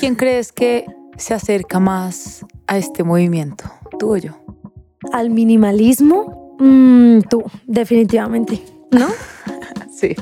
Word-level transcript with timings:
¿Quién 0.00 0.14
crees 0.14 0.50
que 0.50 0.86
se 1.18 1.34
acerca 1.34 1.78
más 1.78 2.46
a 2.66 2.78
este 2.78 3.04
movimiento? 3.04 3.64
¿Tú 3.98 4.14
o 4.14 4.16
yo? 4.16 4.32
Al 5.12 5.28
minimalismo, 5.28 6.56
mm, 6.58 7.20
tú, 7.28 7.44
definitivamente, 7.66 8.64
¿no? 8.92 9.08
sí, 9.94 10.16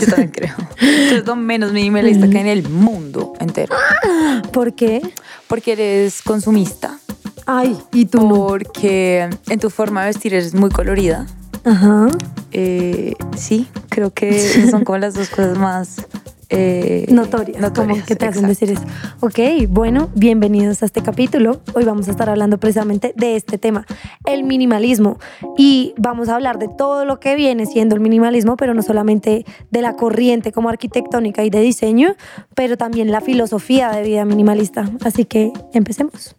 yo 0.00 0.06
también 0.06 0.30
creo. 0.30 0.54
Tú 0.78 0.86
eres 0.86 1.26
lo 1.26 1.36
menos 1.36 1.74
minimalista 1.74 2.26
que 2.30 2.40
en 2.40 2.46
el 2.46 2.66
mundo 2.70 3.34
entero. 3.38 3.76
¿Por 4.50 4.74
qué? 4.74 5.02
Porque 5.46 5.72
eres 5.72 6.22
consumista. 6.22 6.98
Ay, 7.44 7.76
¿y 7.92 8.06
tú? 8.06 8.26
Porque 8.30 9.28
en 9.50 9.60
tu 9.60 9.68
forma 9.68 10.00
de 10.00 10.06
vestir 10.06 10.32
eres 10.32 10.54
muy 10.54 10.70
colorida. 10.70 11.26
Ajá. 11.64 12.08
Eh, 12.52 13.12
sí, 13.36 13.68
creo 13.90 14.10
que 14.10 14.40
son 14.70 14.84
como 14.84 14.96
las 14.96 15.12
dos 15.12 15.28
cosas 15.28 15.58
más 15.58 16.06
eh, 16.50 17.06
notorias, 17.10 17.70
como 17.72 18.02
que 18.04 18.16
te 18.16 18.26
hacen 18.26 18.46
decir 18.46 18.70
eso. 18.70 18.82
Ok, 19.20 19.68
bueno, 19.68 20.08
bienvenidos 20.14 20.82
a 20.82 20.86
este 20.86 21.02
capítulo. 21.02 21.60
Hoy 21.74 21.84
vamos 21.84 22.08
a 22.08 22.10
estar 22.10 22.30
hablando 22.30 22.58
precisamente 22.58 23.12
de 23.16 23.36
este 23.36 23.58
tema, 23.58 23.86
el 24.24 24.44
minimalismo. 24.44 25.18
Y 25.58 25.94
vamos 25.98 26.28
a 26.28 26.36
hablar 26.36 26.58
de 26.58 26.68
todo 26.68 27.04
lo 27.04 27.20
que 27.20 27.34
viene 27.34 27.66
siendo 27.66 27.94
el 27.94 28.00
minimalismo, 28.00 28.56
pero 28.56 28.72
no 28.72 28.82
solamente 28.82 29.44
de 29.70 29.82
la 29.82 29.94
corriente 29.94 30.52
como 30.52 30.70
arquitectónica 30.70 31.44
y 31.44 31.50
de 31.50 31.60
diseño, 31.60 32.14
pero 32.54 32.76
también 32.76 33.10
la 33.10 33.20
filosofía 33.20 33.90
de 33.90 34.02
vida 34.02 34.24
minimalista. 34.24 34.90
Así 35.04 35.26
que 35.26 35.52
empecemos. 35.74 36.34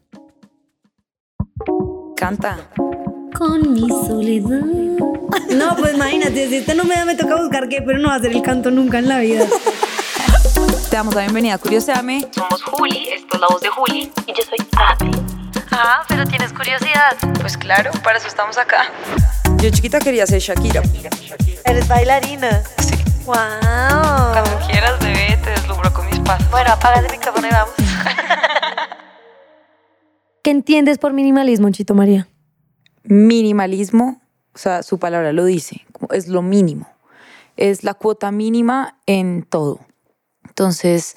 Canta. 2.16 2.58
Con 3.38 3.74
mi 3.74 3.88
soledad. 3.88 4.66
No, 5.56 5.76
pues 5.78 5.94
imagínate, 5.94 6.48
si 6.48 6.56
este 6.58 6.76
no 6.76 6.84
me 6.84 6.96
da, 6.96 7.06
me 7.06 7.16
toca 7.16 7.36
buscar 7.36 7.70
qué, 7.70 7.82
pero 7.82 8.00
no 8.00 8.10
va 8.10 8.16
a 8.16 8.20
ser 8.20 8.32
el 8.32 8.42
canto 8.42 8.72
nunca 8.72 9.00
en 9.00 9.08
la 9.08 9.20
vida. 9.20 9.46
Te 10.90 10.96
damos 10.96 11.14
la 11.14 11.22
bienvenida 11.22 11.54
a 11.54 11.58
Curioseame. 11.60 12.28
Somos 12.32 12.64
Juli, 12.64 13.10
esto 13.10 13.36
es 13.36 13.40
la 13.40 13.48
voz 13.48 13.62
de 13.62 13.70
Juli. 13.70 14.12
Y 14.26 14.34
yo 14.34 14.44
soy 14.44 14.58
Adri. 14.76 15.12
Ah, 15.70 16.04
pero 16.08 16.26
tienes 16.26 16.52
curiosidad. 16.52 17.16
Pues 17.40 17.58
claro, 17.58 17.92
para 18.04 18.18
eso 18.18 18.28
estamos 18.28 18.58
acá. 18.58 18.92
Yo 19.58 19.70
chiquita 19.70 20.00
quería 20.00 20.26
ser 20.26 20.40
Shakira. 20.40 20.82
Eres 21.64 21.88
bailarina. 21.88 22.64
Sí. 22.80 22.96
Wow. 23.28 23.36
Cuando 23.36 24.66
quieras, 24.66 25.00
bebé, 25.00 25.38
te 25.44 25.52
deslumbro 25.52 25.94
con 25.94 26.08
mis 26.08 26.18
pasos. 26.22 26.50
Bueno, 26.50 26.72
apaga 26.72 27.02
el 27.02 27.12
micrófono 27.12 27.48
y 27.48 27.52
vamos. 27.52 27.76
¿Qué 30.42 30.50
entiendes 30.50 30.98
por 30.98 31.14
minimalismo, 31.14 31.70
Chito 31.70 31.94
María? 31.94 32.28
Minimalismo, 33.04 34.24
o 34.56 34.58
sea, 34.58 34.82
su 34.82 34.98
palabra 34.98 35.34
lo 35.34 35.46
dice, 35.46 35.86
es 36.12 36.28
lo 36.28 36.42
mínimo. 36.42 36.90
Es 37.58 37.84
la 37.84 37.94
cuota 37.94 38.32
mínima 38.32 38.98
en 39.06 39.44
todo. 39.44 39.82
Entonces, 40.64 41.16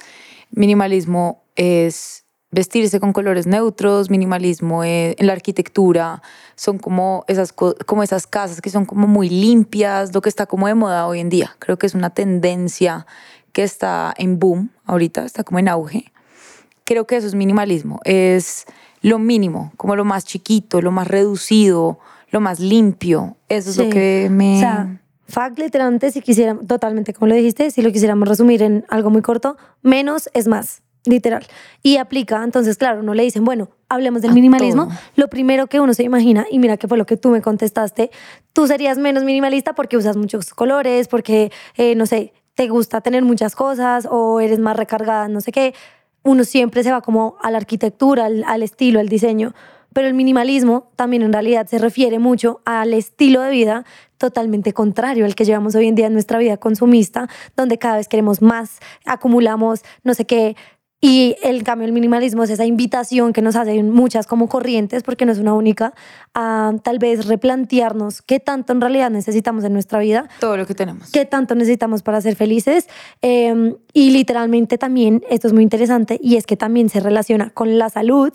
minimalismo 0.53 1.43
es 1.57 2.25
vestirse 2.53 3.01
con 3.01 3.12
colores 3.12 3.47
neutros, 3.47 4.09
minimalismo 4.11 4.85
es- 4.85 5.17
en 5.19 5.27
la 5.27 5.33
arquitectura, 5.33 6.23
son 6.55 6.79
como 6.79 7.25
esas, 7.27 7.53
co- 7.53 7.75
como 7.87 8.03
esas 8.03 8.27
casas 8.27 8.61
que 8.61 8.70
son 8.70 8.85
como 8.85 9.07
muy 9.08 9.29
limpias, 9.29 10.14
lo 10.14 10.20
que 10.20 10.29
está 10.29 10.47
como 10.47 10.67
de 10.69 10.75
moda 10.75 11.07
hoy 11.07 11.19
en 11.20 11.29
día. 11.30 11.57
Creo 11.58 11.77
que 11.79 11.86
es 11.86 11.95
una 11.95 12.11
tendencia 12.11 13.07
que 13.53 13.63
está 13.64 14.14
en 14.17 14.39
boom 14.39 14.70
ahorita, 14.85 15.25
está 15.25 15.42
como 15.45 15.59
en 15.59 15.69
auge. 15.69 16.13
Creo 16.85 17.07
que 17.07 17.17
eso 17.17 17.27
es 17.27 17.35
minimalismo, 17.35 18.01
es 18.05 18.67
lo 19.01 19.19
mínimo, 19.19 19.73
como 19.77 19.97
lo 19.97 20.05
más 20.05 20.24
chiquito, 20.24 20.80
lo 20.83 20.92
más 20.92 21.09
reducido, 21.09 21.98
lo 22.30 22.41
más 22.41 22.61
limpio. 22.61 23.36
Eso 23.48 23.70
es 23.70 23.77
lo 23.77 23.89
que 23.91 24.29
me... 24.30 24.57
O 24.57 24.61
sea, 24.61 25.01
fact, 25.33 25.59
literalmente, 25.59 26.11
si 26.11 26.20
quisiéramos, 26.20 26.67
totalmente 26.67 27.15
como 27.15 27.29
lo 27.29 27.35
dijiste, 27.35 27.70
si 27.70 27.83
lo 27.83 27.91
quisiéramos 27.91 28.29
resumir 28.29 28.63
en 28.63 28.85
algo 28.89 29.11
muy 29.11 29.23
corto, 29.23 29.57
menos 29.81 30.29
es 30.35 30.47
más, 30.47 30.83
literal. 31.05 31.47
Y 31.83 31.97
aplica, 31.97 32.45
entonces, 32.45 32.77
claro, 32.77 33.03
no 33.03 33.15
le 33.15 33.23
dicen, 33.23 33.45
bueno, 33.45 33.71
hablemos 33.89 34.23
del 34.23 34.33
minimalismo. 34.33 34.87
todo. 34.87 34.98
Lo 35.17 35.29
primero 35.29 35.67
que 35.67 35.81
uno 35.81 35.95
se 35.95 36.03
imagina, 36.03 36.47
y 36.51 36.59
mira 36.59 36.77
que 36.77 36.87
fue 36.87 36.98
lo 36.98 37.07
que 37.07 37.17
tú 37.17 37.31
me 37.31 37.41
contestaste, 37.41 38.11
tú 38.53 38.67
serías 38.67 38.98
menos 38.98 39.25
minimalista 39.25 39.75
porque 39.75 39.97
usas 39.97 40.17
muchos 40.17 40.53
colores, 40.53 41.09
porque, 41.09 41.51
eh, 41.77 41.95
no 41.95 42.07
sé, 42.07 42.35
te 42.55 42.69
gusta 42.69 43.01
tener 43.01 43.25
muchas 43.25 43.57
cosas 43.57 44.07
o 44.11 44.39
eres 44.41 44.59
más 44.59 44.77
recargada, 44.77 45.29
no 45.29 45.41
sé 45.41 45.51
qué. 45.51 45.75
Uno 46.23 46.45
siempre 46.45 46.85
se 46.85 46.92
va 46.92 47.01
como 47.01 47.37
a 47.41 47.51
la 47.51 47.57
arquitectura, 47.57 48.27
al, 48.27 48.45
al 48.45 48.63
estilo, 48.63 49.01
al 49.01 49.09
diseño. 49.09 49.55
Pero 49.92 50.08
el 50.08 50.14
minimalismo 50.14 50.91
también 50.97 51.23
en 51.23 51.33
realidad 51.33 51.67
se 51.67 51.79
refiere 51.79 52.19
mucho 52.19 52.61
al 52.64 52.95
estilo 52.95 53.41
de 53.42 53.51
vida 53.51 53.85
totalmente 54.19 54.73
contrario 54.73 55.25
al 55.25 55.35
que 55.35 55.45
llevamos 55.45 55.75
hoy 55.75 55.89
en 55.89 55.97
día 55.97 56.07
en 56.07 56.13
nuestra 56.13 56.39
vida 56.39 56.57
consumista, 56.57 57.29
donde 57.57 57.79
cada 57.79 57.97
vez 57.97 58.07
queremos 58.07 58.41
más, 58.41 58.79
acumulamos 59.05 59.83
no 60.05 60.14
sé 60.14 60.25
qué. 60.25 60.57
Y 61.05 61.35
el 61.42 61.64
cambio 61.64 61.86
del 61.86 61.92
minimalismo 61.92 62.45
es 62.45 62.51
esa 62.51 62.64
invitación 62.64 63.33
que 63.33 63.42
nos 63.42 63.57
hacen 63.57 63.91
muchas 63.91 64.29
como 64.29 64.48
corrientes, 64.48 65.03
porque 65.03 65.27
no 65.27 65.33
es 65.33 65.41
una 65.41 65.53
única, 65.53 65.95
a 66.33 66.74
tal 66.85 67.01
vez 67.01 67.27
replantearnos 67.27 68.23
qué 68.23 68.39
tanto 68.39 68.73
en 68.73 68.80
realidad 68.80 69.11
necesitamos 69.11 69.64
en 69.64 69.73
nuestra 69.73 69.98
vida 69.98 70.29
Todo 70.39 70.57
lo 70.57 70.64
que 70.64 70.77
tenemos. 70.77 71.11
qué 71.11 71.24
tanto 71.24 71.57
necesitamos 71.57 72.05
para 72.05 72.20
ser 72.20 72.36
felices. 72.36 72.89
Eh, 73.20 73.74
y 73.92 74.11
literalmente 74.11 74.79
también, 74.79 75.24
esto 75.29 75.48
es 75.48 75.53
muy 75.53 75.64
interesante, 75.64 76.20
y 76.23 76.36
es 76.36 76.47
que 76.47 76.57
también 76.57 76.89
se 76.89 77.01
relaciona 77.01 77.51
con 77.51 77.79
la 77.79 77.91
salud 77.91 78.33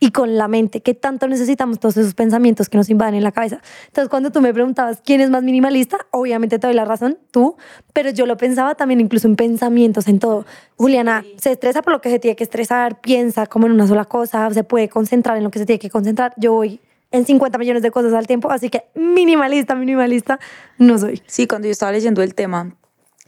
y 0.00 0.12
con 0.12 0.36
la 0.36 0.46
mente, 0.48 0.80
qué 0.80 0.94
tanto 0.94 1.26
necesitamos 1.26 1.80
todos 1.80 1.96
esos 1.96 2.14
pensamientos 2.14 2.68
que 2.68 2.76
nos 2.76 2.88
invaden 2.88 3.16
en 3.16 3.24
la 3.24 3.32
cabeza. 3.32 3.60
Entonces, 3.86 4.08
cuando 4.08 4.30
tú 4.30 4.40
me 4.40 4.54
preguntabas 4.54 5.00
quién 5.04 5.20
es 5.20 5.30
más 5.30 5.42
minimalista, 5.42 5.98
obviamente 6.10 6.58
te 6.58 6.66
doy 6.66 6.74
la 6.74 6.84
razón, 6.84 7.18
tú, 7.30 7.56
pero 7.92 8.10
yo 8.10 8.26
lo 8.26 8.36
pensaba 8.36 8.74
también 8.74 9.00
incluso 9.00 9.26
en 9.26 9.36
pensamientos, 9.36 10.06
en 10.06 10.18
todo. 10.20 10.46
Juliana 10.76 11.24
se 11.36 11.52
estresa 11.52 11.82
por 11.82 11.92
lo 11.92 12.00
que 12.00 12.10
se 12.10 12.18
tiene 12.18 12.36
que 12.36 12.44
estresar, 12.44 13.00
piensa 13.00 13.46
como 13.46 13.66
en 13.66 13.72
una 13.72 13.86
sola 13.86 14.04
cosa, 14.04 14.48
se 14.50 14.64
puede 14.64 14.88
concentrar 14.88 15.36
en 15.36 15.44
lo 15.44 15.50
que 15.50 15.58
se 15.58 15.66
tiene 15.66 15.80
que 15.80 15.90
concentrar. 15.90 16.32
Yo 16.36 16.52
voy 16.52 16.80
en 17.10 17.24
50 17.24 17.58
millones 17.58 17.82
de 17.82 17.90
cosas 17.90 18.12
al 18.12 18.26
tiempo, 18.26 18.50
así 18.50 18.68
que 18.68 18.84
minimalista, 18.94 19.74
minimalista, 19.74 20.38
no 20.78 20.98
soy. 20.98 21.22
Sí, 21.26 21.46
cuando 21.46 21.66
yo 21.66 21.72
estaba 21.72 21.90
leyendo 21.90 22.22
el 22.22 22.34
tema, 22.34 22.76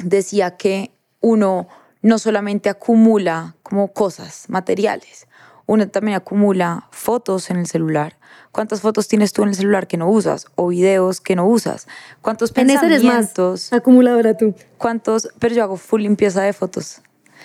decía 0.04 0.56
que 0.56 0.92
uno 1.20 1.68
no 2.02 2.18
solamente 2.18 2.68
acumula 2.68 3.56
como 3.62 3.92
cosas 3.92 4.48
materiales, 4.48 5.26
uno 5.70 5.88
también 5.88 6.16
acumula 6.16 6.88
fotos 6.90 7.48
en 7.48 7.58
el 7.58 7.66
celular. 7.68 8.18
¿Cuántas 8.50 8.80
fotos 8.80 9.06
tienes 9.06 9.32
tú 9.32 9.44
en 9.44 9.50
el 9.50 9.54
celular 9.54 9.86
que 9.86 9.96
no 9.96 10.10
usas? 10.10 10.46
O 10.56 10.66
videos 10.66 11.20
que 11.20 11.36
no 11.36 11.46
usas. 11.46 11.86
¿Cuántos 12.22 12.50
En 12.56 12.70
eso 12.70 12.86
eres 12.86 13.02
pensamientos? 13.02 13.68
más 13.70 13.80
acumuladora 13.80 14.36
tú. 14.36 14.52
¿Cuántos? 14.78 15.28
Pero 15.38 15.54
yo 15.54 15.62
hago 15.62 15.76
full 15.76 16.02
limpieza 16.02 16.42
de 16.42 16.52
fotos, 16.52 17.02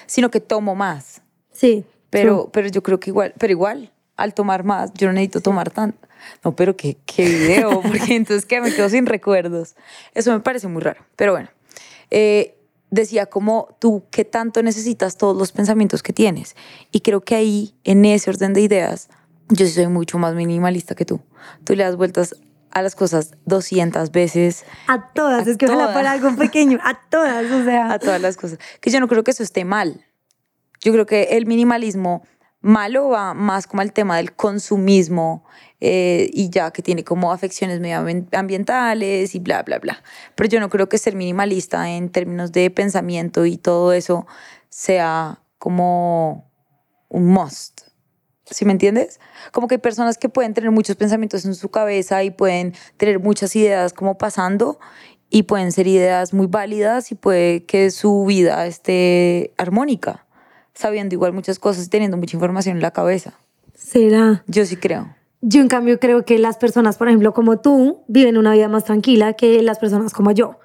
sino 0.08 0.32
que 0.32 0.40
tomo 0.40 0.74
más. 0.74 1.22
Sí. 1.52 1.86
Pero, 2.10 2.50
pero 2.52 2.68
yo 2.68 2.82
creo 2.82 3.00
que 3.00 3.12
igual, 3.12 3.36
pero 3.38 3.52
igual, 3.52 3.94
al 4.18 4.34
tomar 4.34 4.64
más, 4.64 4.92
yo 4.96 5.06
no 5.06 5.14
necesito 5.14 5.42
tomar 5.42 5.70
tanto. 5.70 6.08
No, 6.44 6.56
pero 6.56 6.76
qué, 6.76 6.98
qué 7.06 7.26
video, 7.26 7.82
porque 7.84 8.16
entonces 8.16 8.48
que 8.48 8.60
me 8.60 8.74
quedo 8.74 8.90
sin 8.90 9.06
recuerdos. 9.06 9.76
Eso 10.16 10.32
me 10.32 10.40
parece 10.40 10.68
muy 10.68 10.82
raro. 10.82 11.06
Pero 11.16 11.34
bueno, 11.34 11.50
eh, 12.10 12.55
decía 12.96 13.28
como 13.28 13.76
tú 13.80 14.04
qué 14.10 14.26
tanto 14.26 14.64
necesitas 14.64 15.18
todos 15.18 15.38
los 15.38 15.52
pensamientos 15.52 16.02
que 16.02 16.14
tienes. 16.14 16.56
Y 16.92 17.02
creo 17.02 17.22
que 17.22 17.36
ahí, 17.36 17.76
en 17.84 18.06
ese 18.06 18.30
orden 18.30 18.54
de 18.54 18.62
ideas, 18.62 19.10
yo 19.50 19.68
soy 19.68 19.88
mucho 19.88 20.18
más 20.18 20.34
minimalista 20.34 20.96
que 20.96 21.06
tú. 21.06 21.22
Tú 21.64 21.76
le 21.76 21.84
das 21.84 21.96
vueltas 21.96 22.36
a 22.72 22.82
las 22.82 22.96
cosas 22.96 23.32
200 23.46 24.12
veces, 24.12 24.66
A 24.88 25.14
todas, 25.14 25.48
A 25.48 25.52
es 25.52 25.58
que 25.58 25.66
ojalá 25.66 25.84
todas. 25.84 25.96
para 25.96 26.12
algo 26.12 26.36
pequeño, 26.36 26.80
a 26.84 27.00
todas, 27.10 27.50
o 27.52 27.64
sea. 27.64 27.92
a 27.94 28.00
todas 28.00 28.22
las 28.22 28.36
cosas. 28.36 28.60
Que 28.82 28.90
yo 28.90 29.00
no 29.00 29.08
creo 29.08 29.24
que 29.24 29.32
eso 29.32 29.44
esté 29.44 29.64
mal. 29.64 30.06
Yo 30.82 30.92
creo 30.92 31.06
que 31.06 31.24
el 31.38 31.46
minimalismo 31.46 32.24
malo 32.66 33.10
va 33.10 33.36
más 33.36 33.68
como 33.68 33.84
al 33.84 33.94
tema 33.94 34.18
del 34.18 34.34
consumismo 34.34 35.46
eh, 35.80 36.32
y 36.34 36.50
ya 36.50 36.72
que 36.72 36.82
tiene 36.82 37.04
como 37.04 37.32
afecciones 37.32 37.80
medioambientales 37.80 39.36
y 39.36 39.40
bla, 39.40 39.62
bla, 39.62 39.78
bla. 39.78 40.02
Pero 40.34 40.50
yo 40.50 40.60
no 40.60 40.70
creo 40.70 40.90
que 40.90 40.98
ser 40.98 41.16
minimalista 41.16 41.92
en 41.92 42.10
términos 42.10 42.52
de 42.52 42.72
pensamiento 42.72 43.46
y 43.46 43.58
todo 43.58 43.94
eso 43.94 44.26
sea 44.70 45.44
como 45.60 46.52
un 47.08 47.28
must. 47.28 47.82
¿Sí 48.46 48.66
me 48.66 48.72
entiendes? 48.72 49.20
Como 49.52 49.68
que 49.68 49.76
hay 49.76 49.82
personas 49.82 50.18
que 50.18 50.30
pueden 50.30 50.56
tener 50.56 50.72
muchos 50.72 50.96
pensamientos 50.96 51.46
en 51.46 51.54
su 51.54 51.70
cabeza 51.70 52.24
y 52.24 52.32
pueden 52.32 52.74
tener 52.98 53.20
muchas 53.20 53.56
ideas 53.56 53.94
como 53.94 54.18
pasando 54.18 54.80
y 55.30 55.44
pueden 55.44 55.72
ser 55.72 55.86
ideas 55.86 56.34
muy 56.34 56.48
válidas 56.48 57.12
y 57.12 57.16
puede 57.16 57.64
que 57.66 57.92
su 57.92 58.26
vida 58.26 58.66
esté 58.66 59.54
armónica. 59.58 60.25
Sabiendo 60.76 61.16
igual 61.16 61.34
muchas 61.34 61.58
cosas 61.58 61.90
teniendo 61.90 62.18
mucha 62.18 62.36
información 62.36 62.76
en 62.76 62.82
la 62.82 62.92
cabeza. 62.92 63.34
¿Será? 63.74 64.44
Yo 64.48 64.66
sí 64.66 64.78
creo. 64.78 65.16
Yo 65.42 65.62
en 65.62 65.68
cambio 65.68 66.00
creo 66.00 66.26
que 66.26 66.40
las 66.40 66.58
personas, 66.58 66.98
por 66.98 67.08
ejemplo, 67.08 67.34
como 67.34 67.60
tú, 67.60 68.04
viven 68.08 68.38
una 68.38 68.54
vida 68.54 68.68
más 68.68 68.84
tranquila 68.84 69.34
que 69.34 69.62
las 69.62 69.80
personas 69.80 70.14
como 70.14 70.32
yo. 70.32 70.60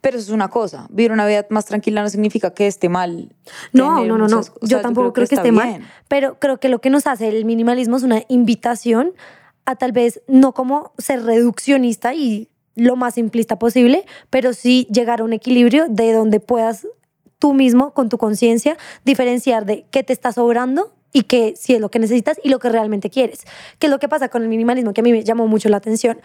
Pero 0.00 0.18
eso 0.18 0.26
es 0.26 0.32
una 0.32 0.48
cosa. 0.48 0.86
Vivir 0.90 1.12
una 1.12 1.26
vida 1.26 1.46
más 1.50 1.66
tranquila 1.66 2.02
no 2.02 2.08
significa 2.08 2.52
que 2.52 2.66
esté 2.66 2.88
mal. 2.88 3.34
No, 3.72 4.04
no, 4.04 4.18
no, 4.18 4.28
no. 4.28 4.42
yo 4.62 4.80
tampoco 4.80 5.12
creo 5.12 5.26
que, 5.26 5.34
está 5.34 5.42
esté 5.42 5.52
mal. 5.52 5.68
bien. 5.68 5.86
Pero 6.08 6.38
creo 6.38 6.58
que 6.58 6.68
lo 6.68 6.80
que 6.80 6.90
nos 6.90 7.06
hace 7.06 7.28
el 7.28 7.44
minimalismo 7.44 7.96
es 7.96 8.02
una 8.02 8.22
invitación 8.28 9.12
a 9.64 9.76
tal 9.76 9.92
vez 9.92 10.22
no 10.28 10.52
como 10.52 10.92
ser 10.98 11.24
reduccionista 11.24 12.14
y 12.14 12.50
lo 12.76 12.96
más 12.96 13.14
simplista 13.14 13.58
posible, 13.58 14.04
pero 14.30 14.52
sí 14.52 14.86
llegar 14.90 15.20
a 15.20 15.24
un 15.24 15.32
equilibrio 15.32 15.86
de 15.88 16.12
donde 16.12 16.40
puedas 16.40 16.86
tú 17.38 17.54
mismo, 17.54 17.92
con 17.92 18.08
tu 18.08 18.18
conciencia, 18.18 18.76
diferenciar 19.04 19.66
de 19.66 19.86
qué 19.90 20.02
te 20.02 20.12
está 20.12 20.32
sobrando 20.32 20.92
y 21.12 21.22
qué 21.22 21.54
si 21.56 21.74
es 21.74 21.80
lo 21.80 21.90
que 21.90 21.98
necesitas 21.98 22.38
y 22.42 22.48
lo 22.48 22.58
que 22.58 22.68
realmente 22.68 23.10
quieres. 23.10 23.44
¿Qué 23.78 23.86
es 23.86 23.90
lo 23.90 23.98
que 23.98 24.08
pasa 24.08 24.28
con 24.28 24.42
el 24.42 24.48
minimalismo? 24.48 24.92
Que 24.92 25.00
a 25.00 25.04
mí 25.04 25.12
me 25.12 25.24
llamó 25.24 25.46
mucho 25.46 25.68
la 25.68 25.76
atención. 25.78 26.20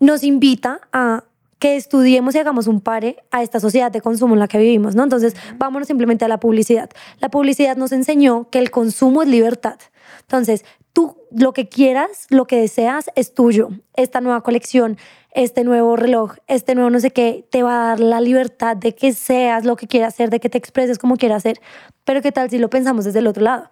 Nos 0.00 0.24
invita 0.24 0.80
a 0.92 1.24
que 1.58 1.76
estudiemos 1.76 2.34
y 2.34 2.38
hagamos 2.38 2.66
un 2.66 2.80
pare 2.80 3.16
a 3.30 3.42
esta 3.42 3.60
sociedad 3.60 3.90
de 3.90 4.00
consumo 4.00 4.34
en 4.34 4.40
la 4.40 4.48
que 4.48 4.58
vivimos, 4.58 4.94
¿no? 4.94 5.02
Entonces, 5.02 5.34
vámonos 5.56 5.88
simplemente 5.88 6.24
a 6.24 6.28
la 6.28 6.38
publicidad. 6.38 6.90
La 7.18 7.30
publicidad 7.30 7.76
nos 7.76 7.92
enseñó 7.92 8.50
que 8.50 8.58
el 8.58 8.70
consumo 8.70 9.22
es 9.22 9.28
libertad. 9.28 9.78
Entonces, 10.20 10.64
tú 10.92 11.16
lo 11.30 11.52
que 11.52 11.68
quieras, 11.68 12.26
lo 12.30 12.46
que 12.46 12.60
deseas 12.60 13.10
es 13.14 13.34
tuyo. 13.34 13.70
Esta 13.94 14.20
nueva 14.20 14.42
colección, 14.42 14.98
este 15.36 15.64
nuevo 15.64 15.96
reloj, 15.96 16.32
este 16.46 16.74
nuevo 16.74 16.88
no 16.88 16.98
sé 16.98 17.10
qué, 17.10 17.46
te 17.50 17.62
va 17.62 17.74
a 17.74 17.88
dar 17.88 18.00
la 18.00 18.22
libertad 18.22 18.74
de 18.74 18.94
que 18.94 19.12
seas 19.12 19.66
lo 19.66 19.76
que 19.76 19.86
quieras 19.86 20.14
hacer, 20.14 20.30
de 20.30 20.40
que 20.40 20.48
te 20.48 20.56
expreses 20.56 20.98
como 20.98 21.16
quieras 21.16 21.42
hacer. 21.42 21.60
Pero 22.04 22.22
¿qué 22.22 22.32
tal 22.32 22.48
si 22.48 22.58
lo 22.58 22.70
pensamos 22.70 23.04
desde 23.04 23.18
el 23.18 23.26
otro 23.26 23.44
lado? 23.44 23.68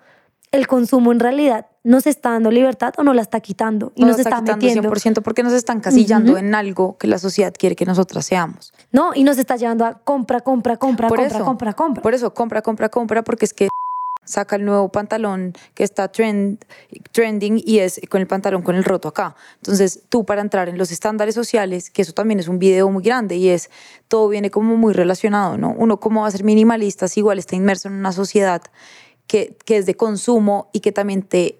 El 0.52 0.66
consumo 0.66 1.11
en 1.11 1.20
realidad 1.20 1.66
nos 1.82 2.06
está 2.06 2.31
dando 2.31 2.50
libertad 2.50 2.93
o 2.99 3.02
nos 3.02 3.16
la 3.16 3.22
está 3.22 3.40
quitando 3.40 3.93
y 3.94 4.02
Nos 4.02 4.11
nos, 4.11 4.19
está, 4.20 4.38
está, 4.38 4.56
metiendo. 4.56 4.90
100% 4.90 5.22
porque 5.22 5.43
nos 5.43 5.55
están 5.55 5.81
casillando 5.81 6.37
en 6.37 6.55
algo 6.55 6.99
que 6.99 7.06
la 7.06 7.19
sociedad 7.19 7.52
quiere 7.58 7.76
que 7.76 7.87
nosotras 7.87 8.26
seamos. 8.26 8.75
No, 8.93 9.12
y 9.14 9.25
nos 9.25 9.38
está 9.38 9.56
llevando 9.56 9.87
a 9.87 9.94
compra, 9.94 10.40
compra, 10.40 10.76
compra, 10.76 11.08
Por 11.08 11.19
compra, 11.19 11.37
eso, 11.38 11.44
compra, 11.46 11.72
compra. 11.72 12.02
Por 12.02 12.12
eso, 12.12 12.34
compra, 12.34 12.60
compra, 12.60 12.90
compra, 12.90 13.25
porque 13.25 13.46
es 13.46 13.55
que 13.55 13.69
saca 14.24 14.56
el 14.56 14.64
nuevo 14.64 14.90
pantalón 14.90 15.52
que 15.74 15.84
está 15.84 16.08
trend, 16.08 16.64
trending 17.12 17.62
y 17.64 17.78
es 17.78 18.00
con 18.08 18.20
el 18.20 18.26
pantalón 18.26 18.62
con 18.62 18.76
el 18.76 18.84
roto 18.84 19.08
acá. 19.08 19.36
Entonces, 19.56 20.02
tú 20.08 20.24
para 20.24 20.40
entrar 20.40 20.68
en 20.68 20.78
los 20.78 20.90
estándares 20.90 21.34
sociales, 21.34 21.90
que 21.90 22.02
eso 22.02 22.12
también 22.12 22.40
es 22.40 22.48
un 22.48 22.58
video 22.58 22.90
muy 22.90 23.02
grande 23.02 23.36
y 23.36 23.48
es, 23.48 23.70
todo 24.08 24.28
viene 24.28 24.50
como 24.50 24.76
muy 24.76 24.92
relacionado, 24.92 25.56
¿no? 25.58 25.74
Uno 25.76 26.00
cómo 26.00 26.22
va 26.22 26.28
a 26.28 26.30
ser 26.30 26.44
minimalista 26.44 27.08
si 27.08 27.20
igual 27.20 27.38
está 27.38 27.56
inmerso 27.56 27.88
en 27.88 27.94
una 27.94 28.12
sociedad 28.12 28.62
que, 29.26 29.56
que 29.64 29.78
es 29.78 29.86
de 29.86 29.94
consumo 29.96 30.68
y 30.72 30.80
que 30.80 30.92
también 30.92 31.22
te, 31.22 31.58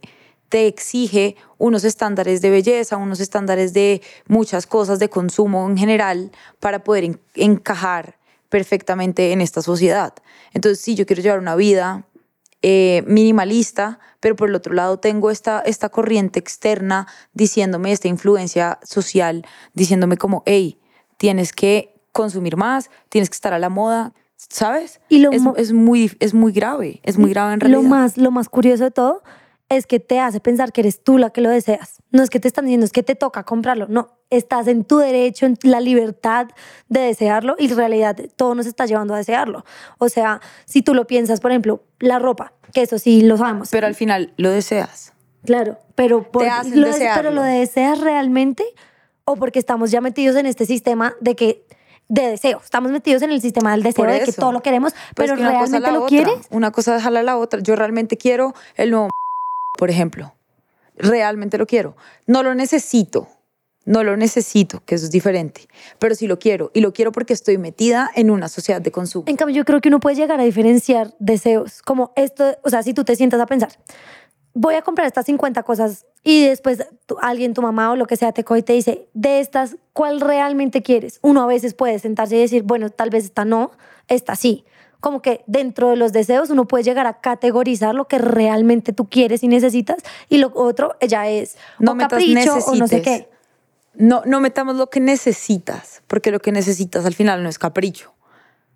te 0.49 0.67
exige 0.67 1.37
unos 1.59 1.85
estándares 1.85 2.43
de 2.43 2.51
belleza, 2.51 2.97
unos 2.97 3.21
estándares 3.21 3.73
de 3.73 4.03
muchas 4.29 4.67
cosas 4.67 4.99
de 4.99 5.09
consumo 5.09 5.69
en 5.69 5.77
general 5.77 6.31
para 6.61 6.85
poder 6.85 7.05
en- 7.05 7.21
encajar 7.35 8.19
perfectamente 8.51 9.33
en 9.33 9.41
esta 9.41 9.63
sociedad. 9.63 10.15
Entonces, 10.53 10.81
sí, 10.81 10.95
yo 10.95 11.07
quiero 11.07 11.23
llevar 11.23 11.41
una 11.41 11.57
vida 11.57 12.07
eh, 12.67 13.05
minimalista, 13.07 13.99
pero 14.21 14.37
por 14.37 14.49
el 14.49 14.55
otro 14.55 14.73
lado 14.73 14.99
tengo 14.99 15.31
esta, 15.31 15.61
esta 15.61 15.91
corriente 15.91 16.39
externa 16.39 17.07
diciéndome, 17.35 17.93
esta 17.93 18.09
influencia 18.09 18.79
social, 18.83 19.45
diciéndome 19.75 20.17
como, 20.17 20.43
hey, 20.47 20.81
tienes 21.19 21.53
que 21.53 22.01
consumir 22.13 22.57
más, 22.57 22.89
tienes 23.11 23.29
que 23.29 23.35
estar 23.35 23.53
a 23.53 23.59
la 23.59 23.69
moda, 23.69 24.15
¿sabes? 24.37 25.03
Y 25.11 25.19
lo 25.19 25.31
es, 25.31 25.43
es 25.59 25.73
muy, 25.75 26.11
es 26.21 26.33
muy 26.33 26.53
grave, 26.53 27.01
es 27.03 27.19
muy 27.19 27.29
grave 27.29 27.53
en 27.53 27.61
realidad. 27.61 27.83
Lo 27.83 27.87
más, 27.87 28.17
lo 28.17 28.31
más 28.31 28.49
curioso 28.49 28.85
de 28.85 28.91
todo 28.91 29.23
es 29.69 29.87
que 29.87 29.99
te 30.01 30.21
hace 30.21 30.41
pensar 30.41 30.73
que 30.73 30.83
eres 30.83 31.03
tú 31.03 31.19
la 31.19 31.31
que 31.31 31.41
lo 31.41 31.49
deseas. 31.51 32.03
No 32.11 32.23
es 32.23 32.31
que 32.31 32.39
te 32.39 32.49
están 32.49 32.67
diciendo, 32.67 32.85
es 32.87 32.93
que 32.93 33.03
te 33.03 33.15
toca 33.15 33.45
comprarlo. 33.45 33.87
No, 33.89 34.11
estás 34.31 34.67
en 34.69 34.85
tu 34.85 34.99
derecho, 34.99 35.47
en 35.47 35.57
la 35.63 35.81
libertad 35.81 36.49
de 36.89 37.01
desearlo 37.01 37.57
y 37.59 37.71
en 37.71 37.77
realidad 37.77 38.17
todo 38.37 38.55
nos 38.55 38.67
está 38.67 38.87
llevando 38.87 39.15
a 39.15 39.19
desearlo. 39.19 39.65
O 39.99 40.09
sea, 40.09 40.41
si 40.67 40.83
tú 40.83 40.95
lo 40.95 41.07
piensas, 41.07 41.41
por 41.41 41.51
ejemplo, 41.51 41.83
la 41.99 42.19
ropa, 42.19 42.53
que 42.73 42.83
eso 42.83 42.99
sí 42.99 43.23
lo 43.23 43.37
sabemos. 43.37 43.71
Pero 43.71 43.87
al 43.87 43.95
final 43.95 44.33
lo 44.37 44.51
deseas. 44.51 45.13
Claro, 45.45 45.79
pero, 45.95 46.31
por, 46.31 46.45
lo 46.47 46.89
des- 46.89 47.11
pero 47.15 47.31
lo 47.31 47.43
deseas 47.43 48.01
realmente 48.01 48.65
o 49.25 49.37
porque 49.37 49.59
estamos 49.59 49.91
ya 49.91 50.01
metidos 50.01 50.37
en 50.37 50.47
este 50.47 50.67
sistema 50.67 51.15
de 51.21 51.35
que 51.37 51.67
de 52.09 52.29
deseo. 52.29 52.61
Estamos 52.63 52.93
metidos 52.93 53.23
en 53.23 53.31
el 53.31 53.41
sistema 53.41 53.73
del 53.73 53.83
deseo 53.83 54.05
de 54.05 54.21
que 54.21 54.33
todo 54.33 54.53
lo 54.53 54.61
queremos, 54.63 54.93
Pues 55.15 55.31
pero 55.31 55.37
que 55.37 55.41
una 55.43 55.59
cosa 55.59 55.79
realmente 55.79 55.89
a 55.89 55.93
la 55.93 55.99
lo 55.99 56.05
otra. 56.05 56.09
quieres. 56.09 56.47
Una 56.51 56.71
cosa 56.71 57.01
jala 57.01 57.21
a 57.21 57.23
la 57.23 57.39
otra. 57.39 57.61
Yo 57.61 57.77
realmente 57.77 58.19
quiero 58.19 58.53
el 58.77 58.91
nuevo, 58.91 59.09
por 59.77 59.91
ejemplo. 59.91 60.35
Realmente 60.97 61.59
lo 61.59 61.67
quiero. 61.67 61.97
No 62.27 62.43
lo 62.43 62.55
necesito. 62.55 63.29
No 63.87 64.03
lo 64.03 64.17
necesito, 64.17 64.83
que 64.87 64.95
eso 64.95 65.05
es 65.05 65.11
diferente. 65.11 65.69
Pero 65.99 66.15
sí 66.15 66.27
lo 66.27 66.39
quiero. 66.39 66.71
Y 66.73 66.81
lo 66.81 66.93
quiero 66.95 67.13
porque 67.13 67.35
estoy 67.35 67.59
metida 67.59 68.11
en 68.15 68.31
una 68.31 68.49
sociedad 68.49 68.81
de 68.81 68.91
consumo. 68.91 69.25
En 69.29 69.37
cambio, 69.37 69.57
yo 69.57 69.65
creo 69.67 69.81
que 69.81 69.89
uno 69.89 70.01
puede 70.01 70.17
llegar 70.17 70.41
a 70.41 70.45
diferenciar 70.45 71.15
deseos. 71.19 71.83
Como 71.83 72.13
esto, 72.17 72.57
o 72.63 72.71
sea, 72.71 72.83
si 72.83 72.95
tú 72.95 73.05
te 73.05 73.15
sientas 73.15 73.41
a 73.41 73.47
pensar, 73.47 73.71
voy 74.55 74.77
a 74.77 74.83
comprar 74.83 75.07
estas 75.07 75.27
50 75.27 75.63
cosas 75.65 76.07
y 76.23 76.47
después 76.47 76.87
alguien, 77.21 77.53
tu 77.53 77.61
mamá 77.61 77.91
o 77.91 77.97
lo 77.97 78.07
que 78.07 78.17
sea, 78.17 78.33
te 78.33 78.45
coge 78.45 78.61
y 78.61 78.63
te 78.63 78.73
dice, 78.73 79.09
de 79.13 79.41
estas, 79.41 79.77
¿cuál 79.93 80.21
realmente 80.21 80.81
quieres? 80.83 81.19
Uno 81.21 81.43
a 81.43 81.47
veces 81.47 81.75
puede 81.75 81.99
sentarse 81.99 82.37
y 82.37 82.41
decir, 82.41 82.63
bueno, 82.63 82.89
tal 82.89 83.11
vez 83.11 83.25
esta 83.25 83.45
no, 83.45 83.73
esta 84.09 84.35
sí. 84.35 84.65
Como 85.05 85.21
que 85.21 85.45
dentro 85.47 85.91
de 85.91 85.97
los 85.97 86.15
deseos 86.15 86.49
uno 86.49 86.67
puede 86.67 86.83
llegar 86.83 87.07
a 87.07 87.21
categorizar 87.21 87.95
lo 87.95 88.09
que 88.09 88.17
realmente 88.17 88.95
tú 88.95 89.07
quieres 89.11 89.43
y 89.43 89.49
necesitas 89.49 89.99
y 90.31 90.39
lo 90.39 90.51
otro 90.55 90.97
ya 91.07 91.29
es 91.29 91.59
No 91.79 91.93
o 91.93 91.97
capricho 91.99 92.55
o 92.55 92.75
no 92.75 92.89
sé 92.89 93.03
qué. 93.03 93.29
No, 93.93 94.23
no 94.25 94.41
metamos 94.41 94.77
lo 94.77 94.89
que 94.89 95.01
necesitas, 95.01 96.03
porque 96.07 96.31
lo 96.31 96.41
que 96.41 96.53
necesitas 96.53 97.05
al 97.05 97.13
final 97.13 97.43
no 97.43 97.51
es 97.51 97.59
capricho. 97.59 98.15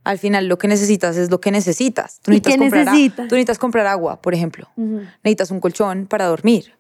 Al 0.05 0.19
final 0.19 0.49
lo 0.49 0.59
que 0.59 0.69
necesitas 0.69 1.17
es 1.17 1.31
lo 1.31 1.41
que 1.41 1.51
necesitas. 1.51 2.21
Tú 2.21 2.31
¿Y 2.31 2.35
necesitas, 2.35 2.53
qué 2.53 2.59
comprar, 2.59 3.29
tú 3.29 3.35
necesitas 3.35 3.59
comprar 3.59 3.87
agua, 3.87 4.21
por 4.21 4.35
ejemplo. 4.35 4.69
Necesitas 4.77 5.51
un 5.51 5.61
colchón 5.61 6.09
para 6.09 6.27
dormir. 6.27 6.75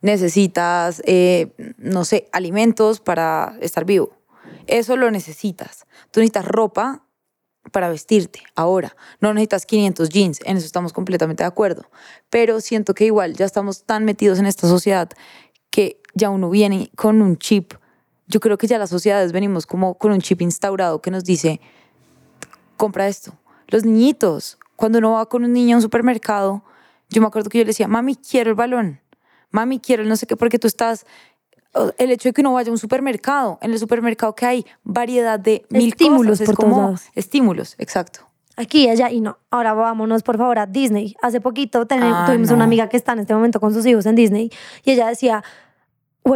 Necesitas, 0.00 1.02
eh, 1.04 1.52
no 1.76 2.06
sé, 2.06 2.30
alimentos 2.32 3.00
para 3.00 3.58
estar 3.60 3.84
vivo. 3.84 4.16
Eso 4.66 4.96
lo 4.96 5.10
necesitas. 5.10 5.84
Tú 6.10 6.20
necesitas 6.20 6.46
ropa 6.46 7.02
para 7.72 7.88
vestirte 7.88 8.42
ahora. 8.54 8.96
No 9.20 9.32
necesitas 9.32 9.66
500 9.66 10.08
jeans, 10.08 10.40
en 10.44 10.56
eso 10.56 10.66
estamos 10.66 10.92
completamente 10.92 11.42
de 11.42 11.48
acuerdo. 11.48 11.84
Pero 12.30 12.60
siento 12.60 12.94
que 12.94 13.06
igual 13.06 13.34
ya 13.34 13.44
estamos 13.44 13.84
tan 13.84 14.04
metidos 14.04 14.38
en 14.38 14.46
esta 14.46 14.68
sociedad 14.68 15.10
que 15.70 16.00
ya 16.14 16.30
uno 16.30 16.50
viene 16.50 16.90
con 16.96 17.22
un 17.22 17.36
chip. 17.36 17.74
Yo 18.26 18.40
creo 18.40 18.58
que 18.58 18.66
ya 18.66 18.78
las 18.78 18.90
sociedades 18.90 19.32
venimos 19.32 19.66
como 19.66 19.98
con 19.98 20.12
un 20.12 20.20
chip 20.20 20.40
instaurado 20.42 21.02
que 21.02 21.10
nos 21.10 21.24
dice, 21.24 21.60
compra 22.76 23.08
esto. 23.08 23.36
Los 23.68 23.84
niñitos, 23.84 24.58
cuando 24.76 24.98
uno 24.98 25.12
va 25.12 25.26
con 25.26 25.44
un 25.44 25.52
niño 25.52 25.76
a 25.76 25.78
un 25.78 25.82
supermercado, 25.82 26.62
yo 27.10 27.20
me 27.20 27.26
acuerdo 27.26 27.50
que 27.50 27.58
yo 27.58 27.64
le 27.64 27.68
decía, 27.68 27.88
mami, 27.88 28.16
quiero 28.16 28.50
el 28.50 28.56
balón. 28.56 29.00
Mami, 29.50 29.78
quiero 29.78 30.02
el 30.02 30.08
no 30.08 30.16
sé 30.16 30.26
qué, 30.26 30.36
porque 30.36 30.58
tú 30.58 30.66
estás... 30.66 31.06
El 31.98 32.10
hecho 32.10 32.28
de 32.28 32.32
que 32.32 32.40
uno 32.40 32.52
vaya 32.52 32.68
a 32.68 32.72
un 32.72 32.78
supermercado, 32.78 33.58
en 33.62 33.72
el 33.72 33.78
supermercado 33.78 34.34
que 34.34 34.46
hay 34.46 34.66
variedad 34.84 35.38
de 35.40 35.64
mil 35.70 35.88
Estímulos 35.88 36.32
cosas, 36.38 36.40
es 36.42 36.46
por 36.46 36.56
todos 36.56 36.70
como 36.70 36.82
lados. 36.82 37.02
estímulos, 37.14 37.74
exacto. 37.78 38.20
Aquí, 38.56 38.88
allá 38.88 39.10
y 39.10 39.20
no. 39.20 39.38
Ahora 39.50 39.72
vámonos, 39.74 40.22
por 40.22 40.38
favor, 40.38 40.60
a 40.60 40.66
Disney. 40.66 41.16
Hace 41.20 41.40
poquito 41.40 41.86
ten- 41.86 42.02
Ah, 42.04 42.24
tuvimos 42.26 42.50
no. 42.50 42.54
una 42.54 42.64
amiga 42.64 42.88
que 42.88 42.96
está 42.96 43.12
en 43.14 43.18
este 43.18 43.34
momento 43.34 43.58
con 43.58 43.74
sus 43.74 43.84
hijos 43.84 44.06
en 44.06 44.14
Disney 44.14 44.50
y 44.84 44.92
ella 44.92 45.08
decía, 45.08 45.42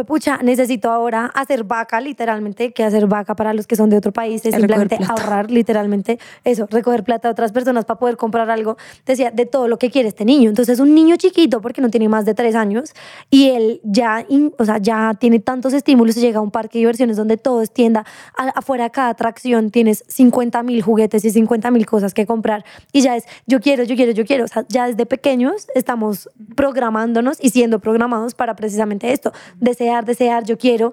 pucha, 0.05 0.37
necesito 0.43 0.91
ahora 0.91 1.25
hacer 1.33 1.63
vaca, 1.63 1.99
literalmente, 1.99 2.71
que 2.73 2.83
hacer 2.83 3.07
vaca 3.07 3.35
para 3.35 3.53
los 3.53 3.65
que 3.65 3.75
son 3.75 3.89
de 3.89 3.97
otro 3.97 4.11
país 4.11 4.45
es 4.45 4.53
simplemente 4.67 4.97
ahorrar, 5.09 5.49
literalmente, 5.49 6.19
eso, 6.43 6.67
recoger 6.69 7.03
plata 7.03 7.27
de 7.27 7.31
otras 7.31 7.51
personas 7.51 7.85
para 7.85 7.99
poder 7.99 8.15
comprar 8.15 8.49
algo. 8.51 8.77
Decía, 9.05 9.31
de 9.31 9.47
todo 9.47 9.67
lo 9.67 9.79
que 9.79 9.89
quiere 9.89 10.07
este 10.09 10.25
niño. 10.25 10.49
Entonces, 10.49 10.79
un 10.79 10.93
niño 10.93 11.15
chiquito, 11.15 11.59
porque 11.59 11.81
no 11.81 11.89
tiene 11.89 12.07
más 12.07 12.23
de 12.25 12.35
tres 12.35 12.53
años, 12.55 12.93
y 13.31 13.49
él 13.49 13.81
ya, 13.83 14.25
in- 14.29 14.53
o 14.59 14.65
sea, 14.65 14.77
ya 14.77 15.15
tiene 15.19 15.39
tantos 15.39 15.73
estímulos 15.73 16.15
y 16.17 16.21
llega 16.21 16.37
a 16.37 16.41
un 16.41 16.51
parque 16.51 16.77
de 16.77 16.81
diversiones 16.81 17.17
donde 17.17 17.37
todo 17.37 17.63
es 17.63 17.71
tienda. 17.71 18.05
A- 18.37 18.49
afuera 18.49 18.83
de 18.85 18.91
cada 18.91 19.09
atracción 19.09 19.71
tienes 19.71 20.03
50 20.07 20.61
mil 20.61 20.81
juguetes 20.83 21.25
y 21.25 21.31
50 21.31 21.71
mil 21.71 21.87
cosas 21.87 22.13
que 22.13 22.27
comprar. 22.27 22.63
Y 22.93 23.01
ya 23.01 23.15
es, 23.15 23.23
yo 23.47 23.59
quiero, 23.59 23.83
yo 23.83 23.95
quiero, 23.95 24.11
yo 24.11 24.23
quiero. 24.23 24.45
O 24.45 24.47
sea, 24.47 24.65
ya 24.69 24.85
desde 24.85 25.07
pequeños 25.07 25.67
estamos 25.73 26.29
programándonos 26.55 27.37
y 27.41 27.49
siendo 27.49 27.79
programados 27.79 28.35
para 28.35 28.55
precisamente 28.55 29.11
esto. 29.11 29.31
Desear, 29.79 30.03
desear, 30.03 30.43
yo 30.43 30.57
quiero. 30.57 30.91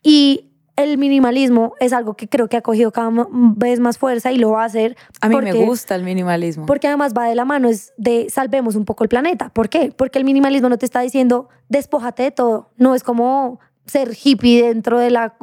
Y 0.00 0.52
el 0.76 0.98
minimalismo 0.98 1.74
es 1.80 1.92
algo 1.92 2.14
que 2.14 2.28
creo 2.28 2.48
que 2.48 2.56
ha 2.56 2.62
cogido 2.62 2.92
cada 2.92 3.10
vez 3.56 3.80
más 3.80 3.98
fuerza 3.98 4.30
y 4.30 4.38
lo 4.38 4.52
va 4.52 4.62
a 4.62 4.66
hacer. 4.66 4.96
A 5.20 5.28
mí 5.28 5.34
porque- 5.34 5.52
me 5.52 5.64
gusta 5.66 5.96
el 5.96 6.04
minimalismo. 6.04 6.64
porque 6.66 6.86
además 6.86 7.12
va 7.12 7.26
de 7.26 7.34
la 7.34 7.44
mano 7.44 7.68
es 7.68 7.92
de 7.96 8.28
salvemos 8.30 8.76
un 8.76 8.84
poco 8.84 9.02
el 9.02 9.08
planeta. 9.08 9.48
¿Por 9.48 9.68
qué? 9.68 9.92
Porque 9.96 10.18
el 10.20 10.24
minimalismo 10.24 10.68
no 10.68 10.78
te 10.78 10.86
está 10.86 11.00
diciendo 11.00 11.48
despójate 11.68 12.22
de 12.22 12.30
todo. 12.30 12.70
No 12.76 12.94
es 12.94 13.02
como 13.02 13.58
ser 13.86 14.12
hippie 14.22 14.62
dentro 14.62 15.00
de 15.00 15.10
la 15.10 15.36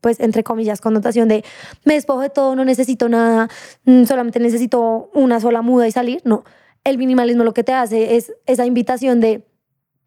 pues 0.00 0.20
entre 0.20 0.42
comillas 0.42 0.80
connotación 0.80 1.28
de 1.28 1.44
me 1.84 1.92
despojo 1.94 2.20
de 2.22 2.30
todo, 2.30 2.56
no 2.56 2.64
necesito 2.64 3.10
nada, 3.10 3.48
mm, 3.84 4.04
solamente 4.04 4.40
necesito 4.40 5.10
una 5.12 5.38
sola 5.40 5.60
muda 5.60 5.86
y 5.86 5.92
salir. 5.92 6.22
No, 6.24 6.44
el 6.84 6.96
minimalismo 6.96 7.44
lo 7.44 7.52
que 7.52 7.62
te 7.64 7.74
hace 7.74 8.16
es 8.16 8.32
esa 8.46 8.64
invitación 8.64 9.20
de 9.20 9.49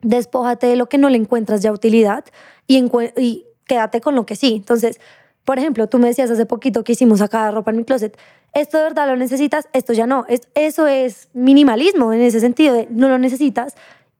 despójate 0.03 0.67
de 0.67 0.75
lo 0.75 0.87
que 0.87 0.97
no 0.97 1.09
le 1.09 1.17
encuentras 1.17 1.61
ya 1.61 1.71
utilidad 1.71 2.25
y, 2.67 3.45
quédate 3.65 4.01
con 4.01 4.15
lo 4.15 4.25
que 4.25 4.35
sí. 4.35 4.55
Entonces, 4.55 4.99
por 5.45 5.57
ejemplo, 5.57 5.87
tú 5.87 5.97
me 5.97 6.07
decías 6.07 6.29
hace 6.29 6.45
poquito 6.45 6.83
que 6.83 6.91
hicimos 6.91 7.21
acá 7.21 7.49
ropa 7.49 7.71
en 7.71 7.77
mi 7.77 7.85
closet. 7.85 8.17
Esto 8.53 8.77
de 8.77 8.83
verdad 8.83 9.07
lo 9.07 9.15
necesitas, 9.15 9.67
esto 9.73 9.93
ya 9.93 10.05
no. 10.05 10.25
eso 10.53 10.87
es 10.87 11.29
minimalismo 11.33 12.13
en 12.13 12.21
ese 12.21 12.39
sentido 12.39 12.75
de 12.75 12.87
no 12.91 13.07
lo 13.07 13.17
necesitas 13.17 13.75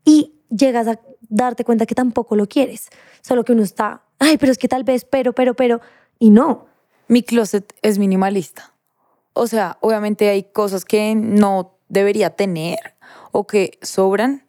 y 0.05 0.33
llegas 0.49 0.87
a 0.87 0.99
darte 1.29 1.65
cuenta 1.65 1.85
que 1.85 1.95
tampoco 1.95 2.35
lo 2.35 2.47
quieres. 2.47 2.89
Solo 3.21 3.43
que 3.43 3.51
uno 3.51 3.63
está, 3.63 4.03
ay, 4.19 4.37
pero 4.37 4.51
es 4.51 4.57
que 4.57 4.67
tal 4.67 4.83
vez, 4.83 5.05
pero, 5.05 5.33
pero, 5.33 5.53
pero, 5.53 5.81
y 6.19 6.29
no. 6.29 6.67
Mi 7.07 7.21
closet 7.21 7.73
es 7.81 7.99
minimalista. 7.99 8.73
O 9.33 9.47
sea, 9.47 9.77
obviamente 9.81 10.29
hay 10.29 10.43
cosas 10.43 10.85
que 10.85 11.15
no 11.15 11.77
debería 11.89 12.29
tener 12.31 12.79
o 13.31 13.45
que 13.45 13.77
sobran, 13.81 14.42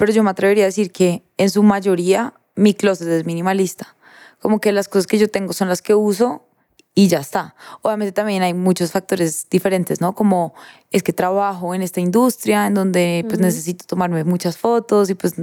pero 0.00 0.12
yo 0.12 0.22
me 0.22 0.30
atrevería 0.30 0.64
a 0.64 0.68
decir 0.68 0.92
que 0.92 1.22
en 1.36 1.50
su 1.50 1.62
mayoría 1.62 2.32
mi 2.54 2.72
closet 2.72 3.06
es 3.06 3.26
minimalista. 3.26 3.96
Como 4.38 4.58
que 4.58 4.72
las 4.72 4.88
cosas 4.88 5.06
que 5.06 5.18
yo 5.18 5.28
tengo 5.28 5.52
son 5.52 5.68
las 5.68 5.82
que 5.82 5.94
uso 5.94 6.48
y 6.94 7.08
ya 7.08 7.18
está. 7.18 7.54
Obviamente 7.82 8.10
también 8.10 8.42
hay 8.42 8.54
muchos 8.54 8.92
factores 8.92 9.46
diferentes, 9.50 10.00
¿no? 10.00 10.14
Como 10.14 10.54
es 10.90 11.02
que 11.02 11.12
trabajo 11.12 11.74
en 11.74 11.82
esta 11.82 12.00
industria 12.00 12.66
en 12.66 12.72
donde 12.72 13.26
pues 13.28 13.40
necesito 13.40 13.84
tomarme 13.84 14.24
muchas 14.24 14.56
fotos 14.56 15.10
y 15.10 15.14
pues, 15.14 15.34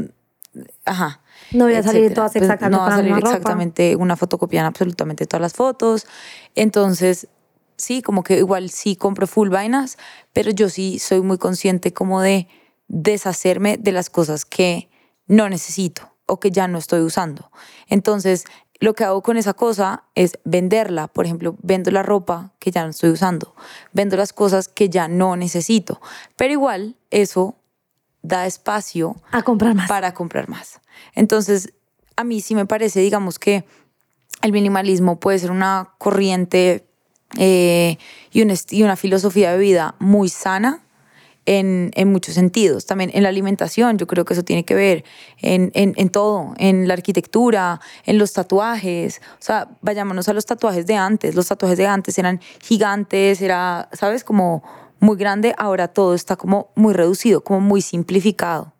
ajá. 0.86 1.22
No 1.52 1.66
voy 1.66 1.76
a 1.76 1.84
salir 1.84 2.16
todas 2.16 2.32
pues, 2.32 2.42
exactamente. 2.42 2.78
no 2.78 2.84
va 2.84 2.96
a 2.96 2.98
salir 2.98 3.16
exactamente 3.16 3.96
una 3.96 4.16
fotocopia 4.16 4.62
en 4.62 4.66
absolutamente 4.66 5.28
todas 5.28 5.42
las 5.44 5.54
fotos. 5.54 6.08
Entonces, 6.56 7.28
sí, 7.76 8.02
como 8.02 8.24
que 8.24 8.40
igual 8.40 8.72
sí 8.72 8.96
compro 8.96 9.28
full 9.28 9.50
vainas, 9.50 10.00
pero 10.34 10.50
yo 10.50 10.68
sí 10.68 10.98
soy 10.98 11.22
muy 11.22 11.38
consciente 11.38 11.94
como 11.94 12.22
de 12.22 12.48
deshacerme 12.88 13.77
de 13.77 13.91
las 13.91 14.10
cosas 14.10 14.46
que 14.46 14.89
no 15.27 15.50
necesito 15.50 16.13
o 16.25 16.39
que 16.39 16.51
ya 16.51 16.67
no 16.67 16.77
estoy 16.77 17.01
usando. 17.01 17.51
Entonces, 17.88 18.46
lo 18.79 18.94
que 18.94 19.03
hago 19.03 19.22
con 19.22 19.38
esa 19.38 19.53
cosa 19.53 20.03
es 20.15 20.38
venderla. 20.44 21.08
Por 21.08 21.25
ejemplo, 21.25 21.56
vendo 21.62 21.89
la 21.91 22.03
ropa 22.03 22.53
que 22.60 22.72
ya 22.72 22.84
no 22.84 22.89
estoy 22.89 23.10
usando, 23.10 23.56
vendo 23.94 24.17
las 24.17 24.34
cosas 24.34 24.67
que 24.67 24.89
ya 24.89 25.08
no 25.08 25.36
necesito. 25.36 26.00
Pero 26.36 26.53
igual 26.53 26.96
eso 27.10 27.56
da 28.22 28.46
espacio 28.46 29.15
a 29.32 29.41
comprar 29.41 29.74
más. 29.74 29.88
para 29.88 30.13
comprar 30.13 30.50
más. 30.50 30.79
Entonces, 31.13 31.74
a 32.15 32.24
mí 32.24 32.41
sí 32.41 32.56
me 32.56 32.65
parece, 32.65 33.00
digamos 33.00 33.39
que 33.39 33.65
el 34.41 34.51
minimalismo 34.51 35.20
puede 35.20 35.39
ser 35.39 35.51
una 35.51 35.94
corriente 35.98 36.88
eh, 37.38 37.98
y, 38.32 38.44
y 38.72 38.84
una 38.84 38.96
filosofía 38.96 39.51
de 39.51 39.58
vida 39.58 39.96
muy 40.00 40.29
sana 40.29 40.84
en, 41.48 41.92
en, 41.96 42.12
muchos 42.12 42.36
sentidos. 42.36 42.86
También 42.86 43.10
en 43.13 43.24
la 43.24 43.30
alimentación, 43.30 43.98
yo 43.98 44.06
creo 44.06 44.25
que 44.25 44.34
eso 44.34 44.44
tiene 44.44 44.66
que 44.66 44.75
ver 44.75 45.04
en, 45.42 45.72
en, 45.74 45.94
en, 45.96 46.10
todo, 46.10 46.54
en 46.58 46.88
la 46.88 46.94
arquitectura, 46.94 47.80
en 48.06 48.20
los 48.20 48.34
tatuajes. 48.34 49.22
O 49.34 49.42
sea, 49.42 49.70
vayámonos 49.82 50.27
a 50.27 50.34
los 50.34 50.46
tatuajes 50.46 50.86
de 50.86 50.96
antes. 50.96 51.34
Los 51.34 51.48
tatuajes 51.48 51.77
de 51.77 51.88
antes 51.88 52.20
eran 52.20 52.42
gigantes, 52.62 53.42
era, 53.42 53.89
¿sabes? 53.94 54.24
Como 54.24 54.62
muy 55.00 55.18
grande. 55.18 55.56
Ahora 55.58 55.88
todo 55.88 56.13
está 56.13 56.36
como 56.36 56.70
muy 56.75 56.94
reducido, 56.94 57.42
como 57.42 57.62
muy 57.62 57.82
simplificado. 57.82 58.74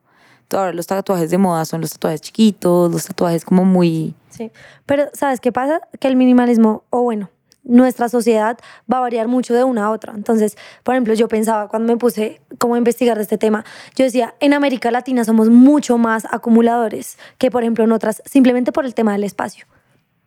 Ahora 0.51 0.74
los 0.74 0.88
tatuajes 0.88 1.31
de 1.31 1.38
moda 1.38 1.65
son 1.65 1.81
los 1.81 1.91
tatuajes 1.91 2.21
chiquitos, 2.21 2.91
los 2.91 3.05
tatuajes 3.05 3.43
como 3.43 3.65
muy... 3.65 4.13
Sí, 4.29 4.51
pero 4.86 5.05
¿sabes 5.13 5.39
qué 5.39 5.51
pasa? 5.51 5.81
Que 6.00 6.07
el 6.07 6.15
minimalismo, 6.15 6.83
o 6.89 7.01
bueno, 7.01 7.29
nuestra 7.67 8.09
sociedad 8.09 8.57
va 8.91 8.97
a 8.97 9.01
variar 9.01 9.27
mucho 9.27 9.53
de 9.53 9.63
una 9.63 9.86
a 9.86 9.91
otra. 9.91 10.13
Entonces, 10.15 10.57
por 10.83 10.95
ejemplo, 10.95 11.13
yo 11.13 11.27
pensaba 11.27 11.67
cuando 11.67 11.93
me 11.93 11.97
puse 11.97 12.41
como 12.57 12.75
a 12.75 12.77
investigar 12.77 13.17
de 13.17 13.24
este 13.24 13.38
tema, 13.38 13.65
yo 13.95 14.05
decía, 14.05 14.36
en 14.39 14.53
América 14.53 14.89
Latina 14.91 15.24
somos 15.24 15.50
mucho 15.50 15.97
más 15.97 16.25
acumuladores 16.31 17.17
que, 17.38 17.51
por 17.51 17.63
ejemplo, 17.63 17.83
en 17.83 17.91
otras, 17.91 18.21
simplemente 18.25 18.71
por 18.71 18.86
el 18.86 18.93
tema 18.93 19.12
del 19.13 19.24
espacio. 19.24 19.65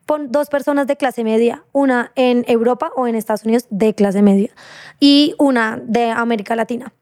Pon 0.07 0.33
dos 0.33 0.49
personas 0.49 0.87
de 0.87 0.97
clase 0.97 1.25
media, 1.25 1.65
una 1.73 2.13
en 2.15 2.45
Europa 2.49 2.91
o 2.97 3.07
en 3.07 3.15
Estados 3.15 3.45
Unidos 3.45 3.67
de 3.71 3.95
clase 3.95 4.23
media 4.23 4.51
y 4.99 5.35
una 5.39 5.81
de 5.83 6.11
América 6.11 6.57
Latina. 6.57 6.93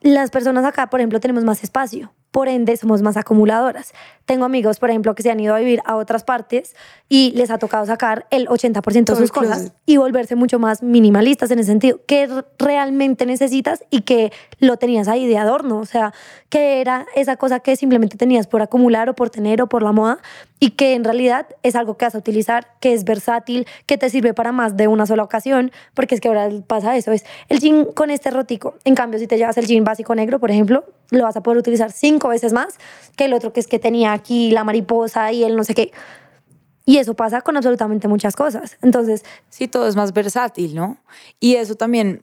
Las 0.00 0.30
personas 0.30 0.64
acá, 0.64 0.90
por 0.90 0.98
ejemplo, 0.98 1.20
tenemos 1.20 1.44
más 1.44 1.62
espacio 1.62 2.12
por 2.34 2.48
ende 2.48 2.76
somos 2.76 3.00
más 3.00 3.16
acumuladoras. 3.16 3.94
Tengo 4.24 4.44
amigos, 4.44 4.80
por 4.80 4.90
ejemplo, 4.90 5.14
que 5.14 5.22
se 5.22 5.30
han 5.30 5.38
ido 5.38 5.54
a 5.54 5.60
vivir 5.60 5.80
a 5.84 5.94
otras 5.94 6.24
partes 6.24 6.74
y 7.08 7.30
les 7.36 7.48
ha 7.52 7.58
tocado 7.58 7.86
sacar 7.86 8.26
el 8.32 8.48
80% 8.48 9.04
de 9.04 9.14
sus 9.14 9.30
cosas 9.30 9.70
y 9.86 9.98
volverse 9.98 10.34
mucho 10.34 10.58
más 10.58 10.82
minimalistas 10.82 11.52
en 11.52 11.60
ese 11.60 11.68
sentido. 11.68 12.00
¿Qué 12.08 12.28
realmente 12.58 13.24
necesitas 13.24 13.84
y 13.88 14.00
que 14.00 14.32
lo 14.58 14.78
tenías 14.78 15.06
ahí 15.06 15.28
de 15.28 15.38
adorno? 15.38 15.78
O 15.78 15.86
sea, 15.86 16.12
que 16.48 16.80
era 16.80 17.06
esa 17.14 17.36
cosa 17.36 17.60
que 17.60 17.76
simplemente 17.76 18.16
tenías 18.16 18.48
por 18.48 18.62
acumular 18.62 19.08
o 19.08 19.14
por 19.14 19.30
tener 19.30 19.62
o 19.62 19.68
por 19.68 19.84
la 19.84 19.92
moda 19.92 20.18
y 20.58 20.70
que 20.70 20.94
en 20.94 21.04
realidad 21.04 21.46
es 21.62 21.76
algo 21.76 21.96
que 21.96 22.06
vas 22.06 22.16
a 22.16 22.18
utilizar, 22.18 22.66
que 22.80 22.94
es 22.94 23.04
versátil, 23.04 23.66
que 23.86 23.96
te 23.96 24.10
sirve 24.10 24.34
para 24.34 24.50
más 24.50 24.76
de 24.76 24.88
una 24.88 25.06
sola 25.06 25.22
ocasión, 25.22 25.70
porque 25.94 26.16
es 26.16 26.20
que 26.20 26.26
ahora 26.26 26.48
pasa 26.66 26.96
eso, 26.96 27.12
es 27.12 27.24
el 27.48 27.60
jean 27.60 27.84
con 27.94 28.10
este 28.10 28.30
rotico. 28.30 28.74
En 28.84 28.96
cambio, 28.96 29.20
si 29.20 29.28
te 29.28 29.36
llevas 29.36 29.56
el 29.58 29.66
jean 29.66 29.84
básico 29.84 30.14
negro, 30.14 30.40
por 30.40 30.50
ejemplo, 30.50 30.84
lo 31.10 31.24
vas 31.24 31.36
a 31.36 31.42
poder 31.42 31.58
utilizar 31.58 31.92
cinco 31.92 32.28
veces 32.28 32.52
más 32.52 32.74
que 33.16 33.26
el 33.26 33.34
otro 33.34 33.52
que 33.52 33.60
es 33.60 33.66
que 33.66 33.78
tenía 33.78 34.12
aquí 34.12 34.50
la 34.50 34.64
mariposa 34.64 35.32
y 35.32 35.44
el 35.44 35.56
no 35.56 35.64
sé 35.64 35.74
qué. 35.74 35.92
Y 36.86 36.98
eso 36.98 37.14
pasa 37.14 37.40
con 37.40 37.56
absolutamente 37.56 38.08
muchas 38.08 38.36
cosas. 38.36 38.76
Entonces... 38.82 39.24
Sí, 39.48 39.68
todo 39.68 39.88
es 39.88 39.96
más 39.96 40.12
versátil, 40.12 40.74
¿no? 40.74 40.98
Y 41.40 41.54
eso 41.54 41.76
también, 41.76 42.22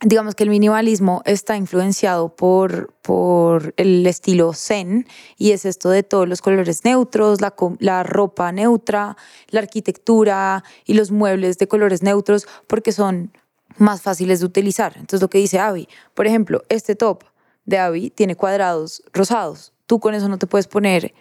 digamos 0.00 0.36
que 0.36 0.44
el 0.44 0.50
minimalismo 0.50 1.22
está 1.24 1.56
influenciado 1.56 2.36
por, 2.36 2.94
por 3.02 3.74
el 3.76 4.06
estilo 4.06 4.52
zen 4.52 5.06
y 5.36 5.52
es 5.52 5.64
esto 5.64 5.90
de 5.90 6.04
todos 6.04 6.28
los 6.28 6.40
colores 6.40 6.84
neutros, 6.84 7.40
la, 7.40 7.54
la 7.80 8.04
ropa 8.04 8.52
neutra, 8.52 9.16
la 9.48 9.60
arquitectura 9.60 10.62
y 10.84 10.94
los 10.94 11.10
muebles 11.10 11.58
de 11.58 11.66
colores 11.66 12.02
neutros 12.02 12.46
porque 12.68 12.92
son 12.92 13.32
más 13.76 14.02
fáciles 14.02 14.38
de 14.38 14.46
utilizar. 14.46 14.92
Entonces 14.94 15.20
lo 15.20 15.28
que 15.28 15.38
dice 15.38 15.58
Avi, 15.58 15.88
por 16.14 16.28
ejemplo, 16.28 16.62
este 16.68 16.94
top 16.94 17.24
de 17.66 17.78
Abby 17.78 18.10
tiene 18.10 18.36
cuadrados 18.36 19.02
rosados. 19.12 19.72
Tú 19.86 20.00
con 20.00 20.14
eso 20.14 20.28
no 20.28 20.38
te 20.38 20.46
puedes 20.46 20.66
poner 20.66 21.14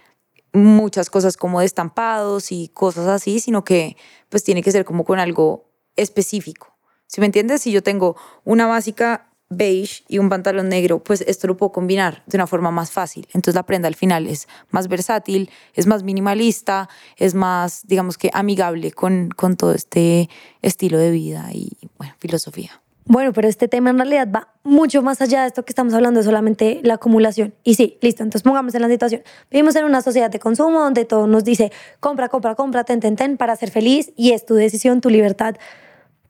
muchas 0.54 1.10
cosas 1.10 1.38
como 1.38 1.60
de 1.60 1.66
estampados 1.66 2.52
y 2.52 2.70
cosas 2.70 3.08
así, 3.08 3.40
sino 3.40 3.64
que 3.64 3.98
pues 4.30 4.44
tiene 4.44 4.64
que 4.64 4.72
ser 4.72 4.86
como 4.86 5.04
con 5.04 5.20
algo 5.20 5.70
específico. 5.96 6.75
Si 7.08 7.20
me 7.20 7.28
entiendes, 7.28 7.62
si 7.62 7.72
yo 7.72 7.84
tengo 7.84 8.16
una 8.44 8.66
básica 8.66 9.30
beige 9.50 10.04
y 10.08 10.18
un 10.18 10.30
pantalón 10.30 10.70
negro, 10.70 11.04
pues 11.04 11.22
esto 11.22 11.48
lo 11.48 11.56
puedo 11.56 11.72
combinar 11.72 12.24
de 12.25 12.38
una 12.38 12.48
forma 12.48 12.72
más 12.72 12.92
fácil. 12.92 13.28
Entonces 13.28 13.56
la 13.56 13.64
prenda 13.64 13.88
al 13.88 13.96
final 13.96 14.28
es 14.28 14.48
más 14.72 14.88
versátil, 14.88 15.50
es 15.74 15.86
más 15.88 16.04
minimalista, 16.04 16.90
es 17.18 17.36
más, 17.36 17.86
digamos 17.86 18.18
que 18.18 18.32
amigable 18.34 18.92
con, 18.92 19.30
con 19.30 19.56
todo 19.56 19.74
este 19.74 20.30
estilo 20.62 20.98
de 20.98 21.12
vida 21.12 21.50
y, 21.54 21.78
bueno, 21.98 22.16
filosofía. 22.18 22.82
Bueno, 23.07 23.33
pero 23.33 23.47
este 23.47 23.67
tema 23.67 23.91
en 23.91 23.97
realidad 23.97 24.27
va 24.33 24.50
mucho 24.63 25.03
más 25.03 25.21
allá 25.21 25.41
de 25.41 25.47
esto 25.47 25.63
que 25.63 25.69
estamos 25.69 25.93
hablando, 25.93 26.19
de 26.19 26.24
solamente 26.24 26.79
la 26.81 26.95
acumulación. 26.95 27.53
Y 27.63 27.75
sí, 27.75 28.00
listo, 28.01 28.24
entonces 28.24 28.41
pongamos 28.41 28.74
en 28.74 28.81
la 28.81 28.89
situación. 28.89 29.21
Vivimos 29.51 29.75
en 29.75 29.85
una 29.85 30.01
sociedad 30.01 30.31
de 30.31 30.39
consumo 30.39 30.79
donde 30.79 31.05
todo 31.05 31.27
nos 31.27 31.43
dice 31.43 31.71
compra, 32.00 32.29
compra, 32.29 32.55
compra, 32.55 32.83
ten, 32.83 33.00
ten, 33.00 33.15
ten, 33.15 33.38
para 33.38 33.55
ser 33.55 33.69
feliz 33.69 34.12
y 34.15 34.31
es 34.31 34.43
tu 34.43 34.55
decisión, 34.55 35.01
tu 35.01 35.12
libertad. 35.12 35.55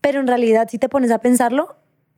Pero 0.01 0.19
en 0.19 0.27
realidad, 0.27 0.67
si 0.69 0.77
te 0.77 0.89
pones 0.89 1.11
a 1.11 1.19
pensarlo, 1.19 1.77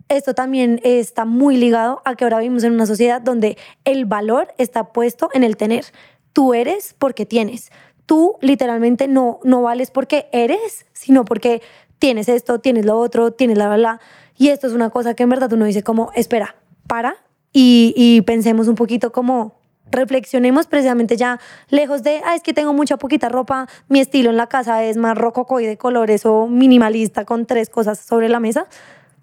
esto 0.09 0.33
también 0.33 0.81
está 0.83 1.25
muy 1.25 1.55
ligado 1.57 2.01
a 2.03 2.15
que 2.15 2.23
ahora 2.23 2.39
vivimos 2.39 2.63
en 2.63 2.73
una 2.73 2.87
sociedad 2.87 3.21
donde 3.21 3.59
el 3.85 4.05
valor 4.05 4.55
está 4.57 4.91
puesto 4.91 5.29
en 5.33 5.43
el 5.43 5.55
tener. 5.55 5.85
Tú 6.33 6.55
eres 6.55 6.95
porque 6.97 7.27
tienes. 7.27 7.71
Tú 8.07 8.37
literalmente 8.41 9.07
no, 9.07 9.39
no 9.43 9.61
vales 9.61 9.91
porque 9.91 10.29
eres, 10.31 10.87
sino 10.93 11.25
porque 11.25 11.61
tienes 11.99 12.29
esto, 12.29 12.59
tienes 12.59 12.85
lo 12.85 12.97
otro, 12.99 13.31
tienes 13.31 13.57
la 13.57 13.69
verdad. 13.69 13.99
Y 14.37 14.49
esto 14.49 14.67
es 14.67 14.73
una 14.73 14.89
cosa 14.89 15.13
que 15.13 15.23
en 15.23 15.29
verdad 15.29 15.51
uno 15.53 15.65
dice 15.65 15.83
como, 15.83 16.11
espera, 16.15 16.55
para 16.87 17.17
y, 17.53 18.21
pensemos 18.21 18.67
un 18.67 18.75
poquito 18.75 19.11
como 19.11 19.55
reflexionemos 19.89 20.67
precisamente 20.67 21.15
ya 21.15 21.39
lejos 21.69 22.03
de, 22.03 22.21
ah, 22.25 22.35
es 22.35 22.43
que 22.43 22.53
tengo 22.53 22.73
mucha 22.73 22.97
poquita 22.97 23.29
ropa, 23.29 23.67
mi 23.87 23.99
estilo 23.99 24.29
en 24.29 24.37
la 24.37 24.47
casa 24.47 24.83
es 24.83 24.97
más 24.97 25.17
y 25.17 25.65
de 25.65 25.77
colores 25.77 26.25
o 26.25 26.47
minimalista 26.47 27.25
con 27.25 27.45
tres 27.45 27.69
cosas 27.69 27.97
sobre 27.99 28.29
la 28.29 28.39
mesa, 28.39 28.67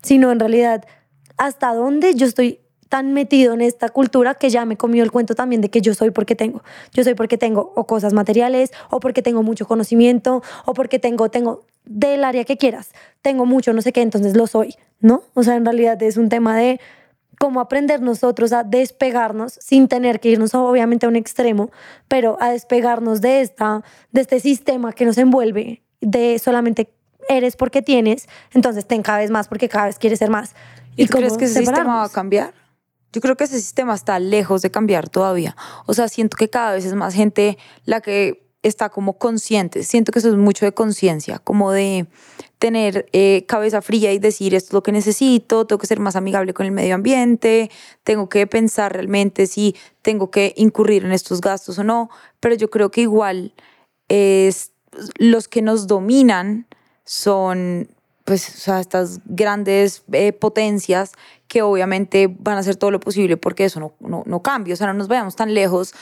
sino 0.02 0.32
en 0.32 0.40
realidad 0.40 0.84
hasta 1.36 1.74
dónde 1.74 2.14
yo 2.14 2.26
estoy 2.26 2.60
tan 2.94 3.12
metido 3.12 3.54
en 3.54 3.60
esta 3.60 3.88
cultura 3.88 4.36
que 4.36 4.50
ya 4.50 4.64
me 4.64 4.76
comió 4.76 5.02
el 5.02 5.10
cuento 5.10 5.34
también 5.34 5.60
de 5.60 5.68
que 5.68 5.80
yo 5.80 5.94
soy 5.94 6.12
porque 6.12 6.36
tengo. 6.36 6.62
Yo 6.92 7.02
soy 7.02 7.14
porque 7.14 7.36
tengo 7.36 7.72
o 7.74 7.88
cosas 7.88 8.12
materiales, 8.12 8.70
o 8.88 9.00
porque 9.00 9.20
tengo 9.20 9.42
mucho 9.42 9.66
conocimiento, 9.66 10.44
o 10.64 10.74
porque 10.74 11.00
tengo, 11.00 11.28
tengo 11.28 11.64
del 11.84 12.22
área 12.22 12.44
que 12.44 12.56
quieras, 12.56 12.92
tengo 13.20 13.46
mucho, 13.46 13.72
no 13.72 13.82
sé 13.82 13.92
qué, 13.92 14.00
entonces 14.00 14.36
lo 14.36 14.46
soy. 14.46 14.76
¿no? 15.00 15.24
O 15.34 15.42
sea, 15.42 15.56
en 15.56 15.64
realidad 15.64 16.00
es 16.04 16.16
un 16.16 16.28
tema 16.28 16.56
de 16.56 16.80
cómo 17.40 17.58
aprender 17.58 18.00
nosotros 18.00 18.52
a 18.52 18.62
despegarnos 18.62 19.58
sin 19.60 19.88
tener 19.88 20.20
que 20.20 20.28
irnos 20.28 20.54
obviamente 20.54 21.06
a 21.06 21.08
un 21.08 21.16
extremo, 21.16 21.72
pero 22.06 22.36
a 22.38 22.50
despegarnos 22.50 23.20
de, 23.20 23.40
esta, 23.40 23.82
de 24.12 24.20
este 24.20 24.38
sistema 24.38 24.92
que 24.92 25.04
nos 25.04 25.18
envuelve, 25.18 25.82
de 26.00 26.38
solamente 26.38 26.92
eres 27.28 27.56
porque 27.56 27.82
tienes, 27.82 28.28
entonces 28.52 28.86
ten 28.86 29.02
cada 29.02 29.18
vez 29.18 29.32
más 29.32 29.48
porque 29.48 29.68
cada 29.68 29.86
vez 29.86 29.98
quieres 29.98 30.20
ser 30.20 30.30
más. 30.30 30.54
¿Y, 30.94 31.06
tú 31.08 31.16
crees 31.16 31.36
que 31.36 31.46
ese 31.46 31.58
sistema 31.58 31.96
va 31.96 32.04
a 32.04 32.08
cambiar? 32.08 32.54
Yo 33.14 33.20
creo 33.20 33.36
que 33.36 33.44
ese 33.44 33.60
sistema 33.60 33.94
está 33.94 34.18
lejos 34.18 34.60
de 34.60 34.72
cambiar 34.72 35.08
todavía. 35.08 35.56
O 35.86 35.94
sea, 35.94 36.08
siento 36.08 36.36
que 36.36 36.50
cada 36.50 36.72
vez 36.72 36.84
es 36.84 36.94
más 36.94 37.14
gente 37.14 37.56
la 37.84 38.00
que 38.00 38.42
está 38.64 38.88
como 38.88 39.18
consciente. 39.18 39.84
Siento 39.84 40.10
que 40.10 40.18
eso 40.18 40.30
es 40.30 40.34
mucho 40.34 40.64
de 40.64 40.72
conciencia, 40.72 41.38
como 41.38 41.70
de 41.70 42.08
tener 42.58 43.06
eh, 43.12 43.44
cabeza 43.46 43.82
fría 43.82 44.12
y 44.12 44.18
decir 44.18 44.52
esto 44.52 44.70
es 44.70 44.72
lo 44.72 44.82
que 44.82 44.90
necesito, 44.90 45.64
tengo 45.64 45.78
que 45.78 45.86
ser 45.86 46.00
más 46.00 46.16
amigable 46.16 46.54
con 46.54 46.66
el 46.66 46.72
medio 46.72 46.96
ambiente, 46.96 47.70
tengo 48.02 48.28
que 48.28 48.48
pensar 48.48 48.92
realmente 48.92 49.46
si 49.46 49.76
tengo 50.02 50.30
que 50.30 50.54
incurrir 50.56 51.04
en 51.04 51.12
estos 51.12 51.40
gastos 51.40 51.78
o 51.78 51.84
no, 51.84 52.10
pero 52.40 52.56
yo 52.56 52.68
creo 52.68 52.90
que 52.90 53.02
igual 53.02 53.54
es, 54.08 54.72
los 55.18 55.46
que 55.46 55.62
nos 55.62 55.86
dominan 55.86 56.66
son 57.04 57.93
pues, 58.24 58.48
o 58.48 58.58
sea, 58.58 58.80
estas 58.80 59.20
grandes 59.26 60.02
eh, 60.12 60.32
potencias 60.32 61.12
que 61.46 61.62
obviamente 61.62 62.34
van 62.38 62.56
a 62.56 62.60
hacer 62.60 62.76
todo 62.76 62.90
lo 62.90 63.00
posible 63.00 63.36
porque 63.36 63.66
eso 63.66 63.80
no, 63.80 63.92
no, 64.00 64.22
no 64.26 64.42
cambia, 64.42 64.74
o 64.74 64.76
sea, 64.76 64.86
no 64.86 64.94
nos 64.94 65.08
vayamos 65.08 65.36
tan 65.36 65.54
lejos. 65.54 65.94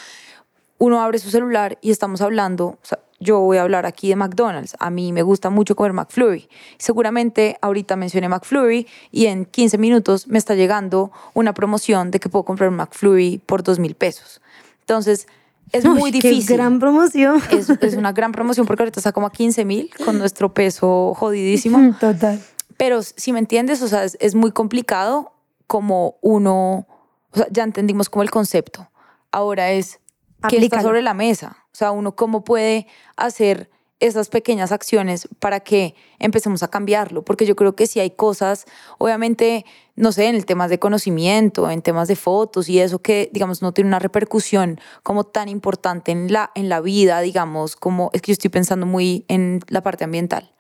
Uno 0.79 1.01
abre 1.01 1.19
su 1.19 1.31
celular 1.31 1.79
y 1.81 1.91
estamos 1.91 2.21
hablando, 2.21 2.67
o 2.67 2.79
sea, 2.83 2.99
yo 3.23 3.39
voy 3.39 3.59
a 3.59 3.63
hablar 3.63 3.87
aquí 3.87 4.09
de 4.09 4.17
McDonald's. 4.17 4.77
A 4.81 4.91
mí 4.91 5.13
me 5.13 5.23
gusta 5.23 5.49
mucho 5.49 5.77
comer 5.77 5.93
McFlurry. 5.93 6.49
Seguramente 6.77 7.57
ahorita 7.61 7.95
mencioné 7.95 8.29
McFlurry 8.29 8.89
y 9.13 9.27
en 9.27 9.45
15 9.45 9.79
minutos 9.79 10.27
me 10.27 10.39
está 10.39 10.55
llegando 10.55 11.13
una 11.35 11.55
promoción 11.55 12.11
de 12.11 12.19
que 12.19 12.29
puedo 12.29 12.45
comprar 12.45 12.69
un 12.69 12.77
McFlurry 12.77 13.39
por 13.39 13.63
2 13.63 13.79
mil 13.79 13.95
pesos. 13.95 14.41
Entonces, 14.81 15.29
es 15.73 15.85
muy 15.85 16.11
difícil. 16.11 16.47
Qué 16.47 16.55
gran 16.55 16.79
promoción. 16.79 17.43
Es, 17.51 17.69
es, 17.71 17.95
una 17.95 18.13
gran 18.13 18.33
promoción 18.33 18.67
porque 18.67 18.83
ahorita 18.83 19.01
está 19.01 19.13
como 19.13 19.27
a 19.27 19.33
15 19.33 19.65
mil 19.65 19.91
con 20.05 20.19
nuestro 20.19 20.53
peso 20.53 21.15
jodidísimo. 21.15 21.95
Total. 22.01 22.41
Pero 22.77 23.03
si 23.03 23.33
me 23.33 23.39
entiendes, 23.39 23.83
o 23.83 23.89
sea, 23.89 24.05
es, 24.05 24.17
es 24.21 24.35
muy 24.35 24.53
complicado 24.53 25.33
como 25.67 26.17
uno, 26.21 26.87
o 27.31 27.37
sea, 27.37 27.47
ya 27.51 27.65
entendimos 27.65 28.11
como 28.11 28.23
el 28.23 28.31
concepto. 28.31 28.91
Ahora 29.31 29.73
es, 29.73 30.01
¿qué 30.49 30.59
está 30.59 30.83
sobre 30.83 31.03
la 31.03 31.15
mesa? 31.15 31.57
O 31.73 31.75
sea, 31.75 31.91
uno 31.91 32.15
cómo 32.15 32.45
puede 32.45 32.87
hacer 33.17 33.71
esas 34.03 34.29
pequeñas 34.29 34.73
acciones 34.73 35.29
para 35.39 35.61
que 35.61 35.95
empecemos 36.19 36.65
a 36.65 36.69
cambiarlo, 36.69 37.25
porque 37.25 37.47
yo 37.47 37.55
creo 37.55 37.77
que 37.77 37.87
si 37.87 38.01
hay 38.01 38.11
cosas, 38.11 38.67
obviamente, 38.99 39.65
no 39.95 40.11
sé, 40.11 40.27
en 40.27 40.35
el 40.35 40.45
temas 40.45 40.71
de 40.71 40.81
conocimiento, 40.81 41.71
en 41.71 41.83
temas 41.83 42.09
de 42.09 42.17
fotos 42.17 42.69
y 42.69 42.81
eso 42.81 42.99
que, 42.99 43.31
digamos, 43.33 43.63
no 43.63 43.73
tiene 43.73 43.89
una 43.89 44.01
repercusión 44.01 44.81
como 45.05 45.23
tan 45.25 45.49
importante 45.49 46.11
en 46.11 46.33
la, 46.33 46.51
en 46.57 46.69
la 46.69 46.81
vida, 46.81 47.21
digamos, 47.21 47.77
como 47.77 48.11
es 48.13 48.23
que 48.23 48.33
yo 48.33 48.35
estoy 48.35 48.51
pensando 48.51 48.87
muy 48.87 49.25
en 49.29 49.61
la 49.69 49.83
parte 49.83 50.03
ambiental, 50.03 50.53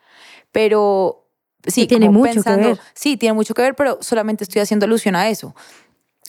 pero 0.52 1.26
sí, 1.66 1.88
tiene 1.88 2.11
mucho 2.11 2.34
pensando, 2.34 2.62
que 2.62 2.75
ver. 2.75 2.80
Sí, 2.94 3.16
tiene 3.16 3.32
mucho 3.32 3.54
que 3.54 3.62
ver, 3.62 3.75
pero 3.75 3.99
solamente 4.00 4.44
estoy 4.44 4.62
haciendo 4.62 4.87
alusión 4.87 5.16
a 5.16 5.28
eso. 5.28 5.56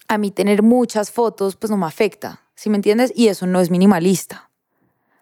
A 0.08 0.18
mí 0.18 0.32
tener 0.32 0.64
muchas 0.64 1.12
fotos, 1.12 1.56
pues 1.58 1.70
no 1.70 1.78
me 1.78 1.86
afecta, 1.86 2.42
¿sí 2.56 2.72
me 2.72 2.78
entiendes? 2.78 3.14
Y 3.16 3.28
eso 3.28 3.46
no 3.46 3.62
es 3.62 3.70
minimalista. 3.70 4.50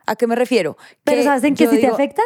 ¿A 0.06 0.16
qué 0.16 0.28
me 0.28 0.36
refiero? 0.36 0.78
Pero 1.04 1.18
Que 1.20 1.24
¿sabes 1.24 1.44
en 1.44 1.56
qué 1.56 1.68
sí 1.68 1.80
te 1.80 1.88
afecta? 1.88 2.22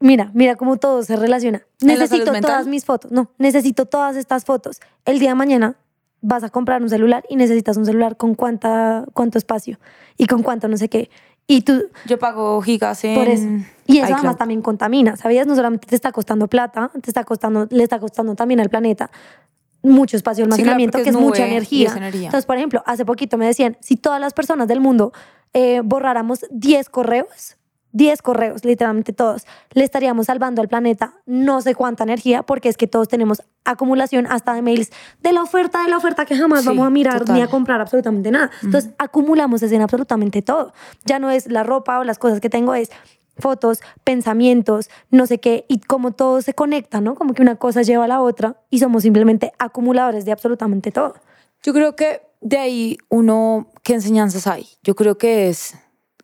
Mira, 0.00 0.30
mira 0.34 0.56
cómo 0.56 0.76
todo 0.76 1.02
se 1.02 1.16
relaciona. 1.16 1.62
¿En 1.80 1.88
la 1.88 1.94
Necesito 1.94 2.32
todas 2.40 2.66
mis 2.66 2.84
fotos. 2.84 3.10
No, 3.12 3.30
necesito 3.38 3.86
todas 3.86 4.16
estas 4.16 4.44
fotos. 4.44 4.80
El 5.04 5.18
día 5.18 5.30
de 5.30 5.34
mañana 5.34 5.76
vas 6.20 6.42
a 6.42 6.50
comprar 6.50 6.82
un 6.82 6.88
celular 6.88 7.24
y 7.28 7.36
necesitas 7.36 7.76
un 7.76 7.86
celular 7.86 8.16
con 8.16 8.34
cuánta, 8.34 9.04
cuánto 9.12 9.38
espacio 9.38 9.78
y 10.16 10.26
con 10.26 10.42
cuánto 10.42 10.68
no 10.68 10.76
sé 10.76 10.88
qué. 10.88 11.10
Y 11.46 11.60
tú, 11.62 11.84
Yo 12.06 12.18
pago 12.18 12.60
gigas 12.62 13.04
en 13.04 13.14
por 13.14 13.28
eso. 13.28 13.44
Y 13.86 13.98
eso 13.98 14.06
iCloud. 14.06 14.14
además 14.18 14.36
también 14.38 14.62
contamina, 14.62 15.16
¿sabías? 15.16 15.46
No 15.46 15.54
solamente 15.54 15.86
te 15.86 15.94
está 15.94 16.10
costando 16.12 16.48
plata, 16.48 16.90
te 17.02 17.10
está 17.10 17.24
costando, 17.24 17.66
le 17.70 17.82
está 17.82 17.98
costando 18.00 18.34
también 18.34 18.60
al 18.60 18.70
planeta 18.70 19.10
mucho 19.82 20.16
espacio 20.16 20.46
de 20.46 20.52
Sí, 20.52 20.62
claro, 20.62 20.70
almacenamiento, 20.76 20.96
que 21.02 21.10
es 21.10 21.14
es 21.14 21.20
mucha 21.20 21.46
energía. 21.46 21.92
energía. 21.94 22.24
Entonces, 22.28 22.46
por 22.46 22.56
ejemplo, 22.56 22.82
hace 22.86 23.04
poquito 23.04 23.36
me 23.36 23.46
decían, 23.46 23.76
si 23.80 23.96
todas 23.96 24.18
las 24.20 24.32
personas 24.32 24.66
del 24.66 24.80
mundo 24.80 25.12
eh, 25.54 25.80
borráramos 25.84 26.44
10 26.50 26.88
correos, 26.90 27.56
10 27.92 28.22
correos, 28.22 28.64
literalmente 28.64 29.12
todos, 29.12 29.46
le 29.72 29.84
estaríamos 29.84 30.26
salvando 30.26 30.60
al 30.60 30.68
planeta 30.68 31.14
no 31.26 31.60
sé 31.62 31.76
cuánta 31.76 32.02
energía, 32.02 32.42
porque 32.42 32.68
es 32.68 32.76
que 32.76 32.88
todos 32.88 33.06
tenemos 33.08 33.40
acumulación 33.64 34.26
hasta 34.26 34.52
de 34.52 34.62
mails 34.62 34.90
de 35.22 35.32
la 35.32 35.42
oferta, 35.42 35.84
de 35.84 35.90
la 35.90 35.96
oferta 35.96 36.26
que 36.26 36.36
jamás 36.36 36.62
Sí, 36.62 36.66
vamos 36.66 36.86
a 36.86 36.90
mirar 36.90 37.20
total. 37.20 37.36
ni 37.36 37.42
a 37.42 37.46
comprar 37.46 37.80
absolutamente 37.80 38.32
nada. 38.32 38.50
Entonces, 38.62 38.90
acumulamos 38.98 39.62
en 39.62 39.80
absolutamente 39.80 40.42
todo. 40.42 40.72
Ya 41.04 41.20
no 41.20 41.30
es 41.30 41.46
la 41.46 41.62
ropa 41.62 42.00
o 42.00 42.04
las 42.04 42.18
cosas 42.18 42.40
que 42.40 42.50
tengo, 42.50 42.74
es 42.74 42.90
fotos, 43.38 43.80
pensamientos, 44.02 44.90
no 45.10 45.26
sé 45.26 45.38
qué, 45.38 45.64
y 45.68 45.78
como 45.78 46.12
todo 46.12 46.42
se 46.42 46.54
conecta, 46.54 47.00
¿no? 47.00 47.14
Como 47.14 47.32
que 47.34 47.42
una 47.42 47.56
cosa 47.56 47.82
lleva 47.82 48.04
a 48.04 48.08
la 48.08 48.20
otra 48.20 48.56
y 48.70 48.80
somos 48.80 49.02
simplemente 49.04 49.52
acumuladores 49.58 50.24
de 50.24 50.32
absolutamente 50.32 50.90
todo. 50.90 51.14
Yo 51.64 51.72
creo 51.72 51.96
que 51.96 52.20
de 52.42 52.58
ahí 52.58 52.98
uno, 53.08 53.70
¿qué 53.82 53.94
enseñanzas 53.94 54.46
hay? 54.46 54.68
Yo 54.82 54.94
creo 54.94 55.16
que 55.16 55.48
es 55.48 55.74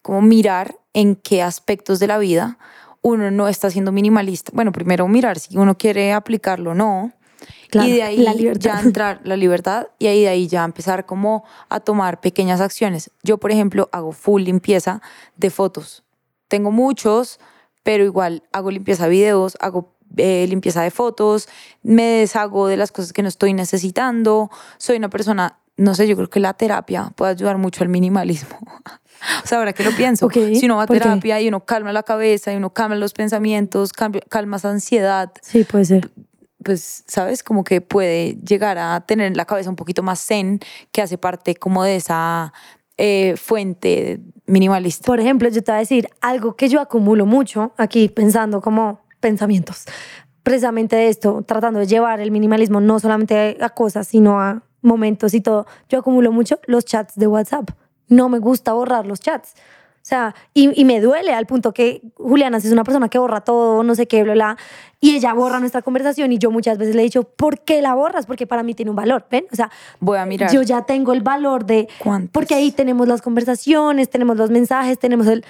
como 0.03 0.21
mirar 0.21 0.79
en 0.93 1.17
qué 1.17 1.43
aspectos 1.43 1.99
de 1.99 2.07
la 2.07 2.19
vida 2.19 2.59
uno 3.03 3.31
no 3.31 3.49
está 3.49 3.71
siendo 3.71 3.93
minimalista. 3.93 4.53
Bueno, 4.55 4.73
primero 4.73 5.09
mirar 5.09 5.39
si 5.39 5.57
uno 5.57 5.77
quiere 5.79 6.13
aplicarlo 6.13 6.73
o 6.73 6.75
no. 6.75 7.13
Claro, 7.71 7.89
y 7.89 7.93
de 7.93 8.03
ahí 8.03 8.19
la 8.19 8.35
ya 8.35 8.81
entrar 8.81 9.21
la 9.25 9.37
libertad 9.37 9.87
y 9.99 10.09
ahí 10.09 10.23
de 10.23 10.29
ahí 10.29 10.47
ya 10.47 10.63
empezar 10.63 11.07
como 11.07 11.45
a 11.71 11.81
tomar 11.81 12.21
pequeñas 12.21 12.61
acciones. 12.61 13.11
Yo, 13.23 13.39
por 13.39 13.51
ejemplo, 13.51 13.89
hago 13.93 14.13
full 14.13 14.43
limpieza 14.43 15.01
de 15.37 15.49
fotos. 15.49 16.05
Tengo 16.49 16.71
muchos, 16.71 17.41
pero 17.83 18.05
igual 18.05 18.43
hago 18.53 18.71
limpieza 18.71 19.05
de 19.05 19.11
videos, 19.11 19.57
hago 19.61 19.95
eh, 20.17 20.47
limpieza 20.49 20.83
de 20.83 20.91
fotos, 20.91 21.49
me 21.83 22.03
deshago 22.05 22.67
de 22.69 22.77
las 22.77 22.93
cosas 22.93 23.13
que 23.13 23.23
no 23.23 23.29
estoy 23.29 23.53
necesitando. 23.55 24.51
Soy 24.79 24.97
una 24.97 25.09
persona, 25.11 25.59
no 25.77 25.95
sé, 25.95 26.07
yo 26.09 26.17
creo 26.17 26.31
que 26.31 26.41
la 26.41 26.55
terapia 26.55 27.13
puede 27.17 27.33
ayudar 27.33 27.59
mucho 27.59 27.83
al 27.85 27.89
minimalismo. 27.89 28.57
o 29.45 29.47
sea, 29.47 29.59
ahora 29.59 29.73
que 29.73 29.85
lo 29.85 29.93
pienso, 29.93 30.27
Ok, 30.27 30.35
si 30.55 30.67
uno 30.67 30.77
va 30.77 30.85
a 30.85 30.87
¿por 30.87 30.97
qué? 30.97 31.03
terapia 31.03 31.41
y 31.41 31.49
uno 31.49 31.65
calma 31.65 31.93
la 31.93 32.03
cabeza 32.03 32.53
y 32.53 32.57
uno 32.57 32.71
calma 32.71 32.97
los 32.97 33.13
pensamientos, 33.13 33.93
cambia- 33.93 34.23
calma 34.29 34.57
esa 34.57 34.71
ansiedad, 34.71 35.33
Sí, 35.43 35.65
puede 35.65 35.85
ser. 35.85 36.11
pues, 36.63 37.05
¿sabes? 37.07 37.43
Como 37.43 37.65
que 37.65 37.81
puede 37.81 38.35
llegar 38.47 38.79
a 38.79 39.01
tener 39.07 39.37
la 39.37 39.45
cabeza 39.47 39.71
un 39.71 39.77
poquito 39.77 40.03
más 40.03 40.25
zen, 40.25 40.61
que 40.93 41.01
hace 41.03 41.17
parte 41.19 41.55
como 41.55 41.85
de 41.85 41.97
esa 41.97 42.53
eh, 42.99 43.35
fuente 43.39 44.21
minimalista. 44.47 45.07
Por 45.07 45.21
ejemplo, 45.21 45.49
yo 45.49 45.63
te 45.63 45.71
voy 45.73 45.77
a 45.77 45.79
decir 45.81 46.09
algo 46.21 46.55
que 46.57 46.69
yo 46.69 46.81
acumulo 46.81 47.25
mucho 47.25 47.73
aquí 47.79 48.09
pensando 48.11 48.61
como 48.61 49.01
pensamientos. 49.21 49.85
Precisamente 50.43 50.97
de 50.97 51.09
esto, 51.09 51.43
tratando 51.47 51.81
de 51.81 51.87
llevar 51.87 52.21
el 52.21 52.31
minimalismo 52.31 52.81
no 52.81 52.99
solamente 52.99 53.57
a 53.61 53.69
cosas, 53.71 54.09
sino 54.09 54.41
a 54.41 54.63
momentos 54.83 55.35
y 55.35 55.41
todo. 55.41 55.67
Yo 55.89 55.99
acumulo 55.99 56.33
mucho 56.33 56.59
los 56.67 56.85
chats 56.85 57.15
de 57.17 57.27
WhatsApp. 57.27 57.71
No 58.09 58.29
me 58.29 58.39
gusta 58.39 58.73
borrar 58.73 59.07
los 59.07 59.21
chats. 59.21 59.55
O 60.03 60.07
sea, 60.11 60.35
y, 60.55 60.81
y 60.81 60.87
me 60.87 60.99
duele 61.03 61.35
al 61.35 61.45
punto 61.45 61.73
que 61.75 62.01
Juliana 62.17 62.57
es 62.57 62.73
una 62.73 62.85
persona 62.85 63.11
que 63.11 63.19
borra 63.19 63.43
todo, 63.43 63.83
no 63.83 63.95
sé 63.95 64.07
qué, 64.09 64.23
bla, 64.23 64.33
bla. 64.33 64.57
Y 64.99 65.15
ella 65.15 65.35
borra 65.35 65.61
nuestra 65.61 65.83
conversación 65.83 66.33
y 66.33 66.39
yo 66.39 66.51
muchas 66.51 66.79
veces 66.79 66.95
le 66.95 67.03
he 67.03 67.05
dicho, 67.05 67.25
¿por 67.25 67.61
qué 67.61 67.83
la 67.83 67.95
borras? 67.95 68.25
Porque 68.25 68.47
para 68.47 68.63
mí 68.63 68.75
tiene 68.75 68.91
un 68.91 68.97
valor, 68.97 69.27
¿ven? 69.31 69.45
O 69.53 69.57
sea, 69.57 69.71
Voy 70.01 70.17
a 70.17 70.25
mirar. 70.25 70.51
yo 70.53 70.63
ya 70.63 70.83
tengo 70.87 71.13
el 71.13 71.21
valor 71.21 71.67
de... 71.67 71.87
¿Cuántos? 71.99 72.31
Porque 72.33 72.55
ahí 72.55 72.73
tenemos 72.73 73.09
las 73.09 73.21
conversaciones, 73.21 74.09
tenemos 74.09 74.39
los 74.39 74.51
mensajes, 74.51 74.99
tenemos 74.99 75.27
el... 75.27 75.45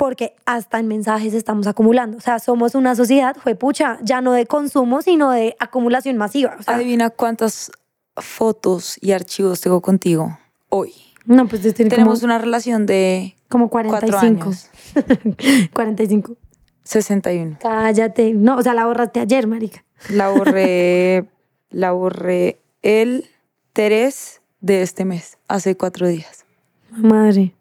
Porque 0.00 0.34
hasta 0.46 0.78
en 0.78 0.88
mensajes 0.88 1.34
estamos 1.34 1.66
acumulando. 1.66 2.16
O 2.16 2.20
sea, 2.22 2.38
somos 2.38 2.74
una 2.74 2.96
sociedad, 2.96 3.36
pucha, 3.58 3.98
ya 4.00 4.22
no 4.22 4.32
de 4.32 4.46
consumo, 4.46 5.02
sino 5.02 5.30
de 5.30 5.54
acumulación 5.60 6.16
masiva. 6.16 6.56
O 6.58 6.62
sea, 6.62 6.76
Adivina 6.76 7.10
cuántas 7.10 7.70
fotos 8.16 8.96
y 9.02 9.12
archivos 9.12 9.60
tengo 9.60 9.82
contigo 9.82 10.38
hoy. 10.70 10.94
no, 11.26 11.46
pues 11.48 11.60
Tenemos 11.74 12.20
como, 12.20 12.32
una 12.32 12.38
relación 12.38 12.86
de 12.86 13.36
como 13.50 13.68
cuatro 13.68 13.90
45. 13.90 14.42
años. 14.42 14.70
45. 15.74 16.34
61. 16.82 17.58
Cállate. 17.60 18.32
No, 18.32 18.56
o 18.56 18.62
sea, 18.62 18.72
la 18.72 18.86
borraste 18.86 19.20
ayer, 19.20 19.46
marica. 19.46 19.84
La 20.08 20.30
borré, 20.30 21.26
la 21.68 21.92
borré 21.92 22.58
el 22.80 23.26
3 23.74 24.40
de 24.62 24.80
este 24.80 25.04
mes, 25.04 25.36
hace 25.46 25.76
cuatro 25.76 26.08
días. 26.08 26.46
Madre. 26.90 27.52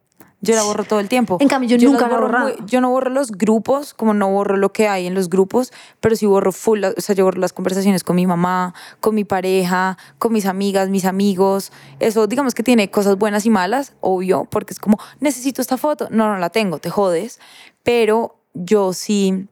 Yo 0.41 0.55
la 0.55 0.63
borro 0.63 0.85
todo 0.85 0.99
el 1.01 1.09
tiempo. 1.09 1.37
En 1.41 1.49
cambio, 1.49 1.69
yo 1.69 1.77
nunca 1.89 2.07
las 2.07 2.11
la 2.11 2.17
borro 2.19 2.39
muy- 2.39 2.55
yo 2.65 2.79
no 2.79 2.89
borro 2.91 3.09
los 3.09 3.31
grupos, 3.31 3.93
como 3.93 4.13
no 4.13 4.29
borro 4.29 4.55
lo 4.55 4.71
que 4.71 4.87
hay 4.87 5.05
en 5.05 5.13
los 5.13 5.29
grupos, 5.29 5.73
pero 5.99 6.15
sí 6.15 6.25
borro 6.25 6.51
full, 6.53 6.83
o 6.85 7.01
sea, 7.01 7.13
yo 7.13 7.25
borro 7.25 7.39
las 7.41 7.51
conversaciones 7.51 8.03
con 8.05 8.15
mi 8.15 8.25
mamá, 8.25 8.73
con 9.01 9.15
mi 9.15 9.25
pareja, 9.25 9.97
con 10.17 10.31
mis 10.31 10.45
amigas, 10.45 10.87
mis 10.89 11.03
amigos. 11.05 11.71
Eso, 11.99 12.25
digamos 12.27 12.53
que 12.53 12.63
tiene 12.63 12.89
cosas 12.89 13.17
buenas 13.17 13.45
y 13.45 13.49
malas, 13.49 13.93
obvio, 13.99 14.45
porque 14.49 14.73
es 14.73 14.79
como, 14.79 14.97
necesito 15.19 15.61
esta 15.61 15.75
foto. 15.77 16.07
No, 16.09 16.31
no 16.31 16.37
la 16.37 16.49
tengo, 16.49 16.79
te 16.79 16.89
jodes. 16.89 17.39
Pero 17.83 18.35
yo 18.53 18.93
sí 18.93 19.47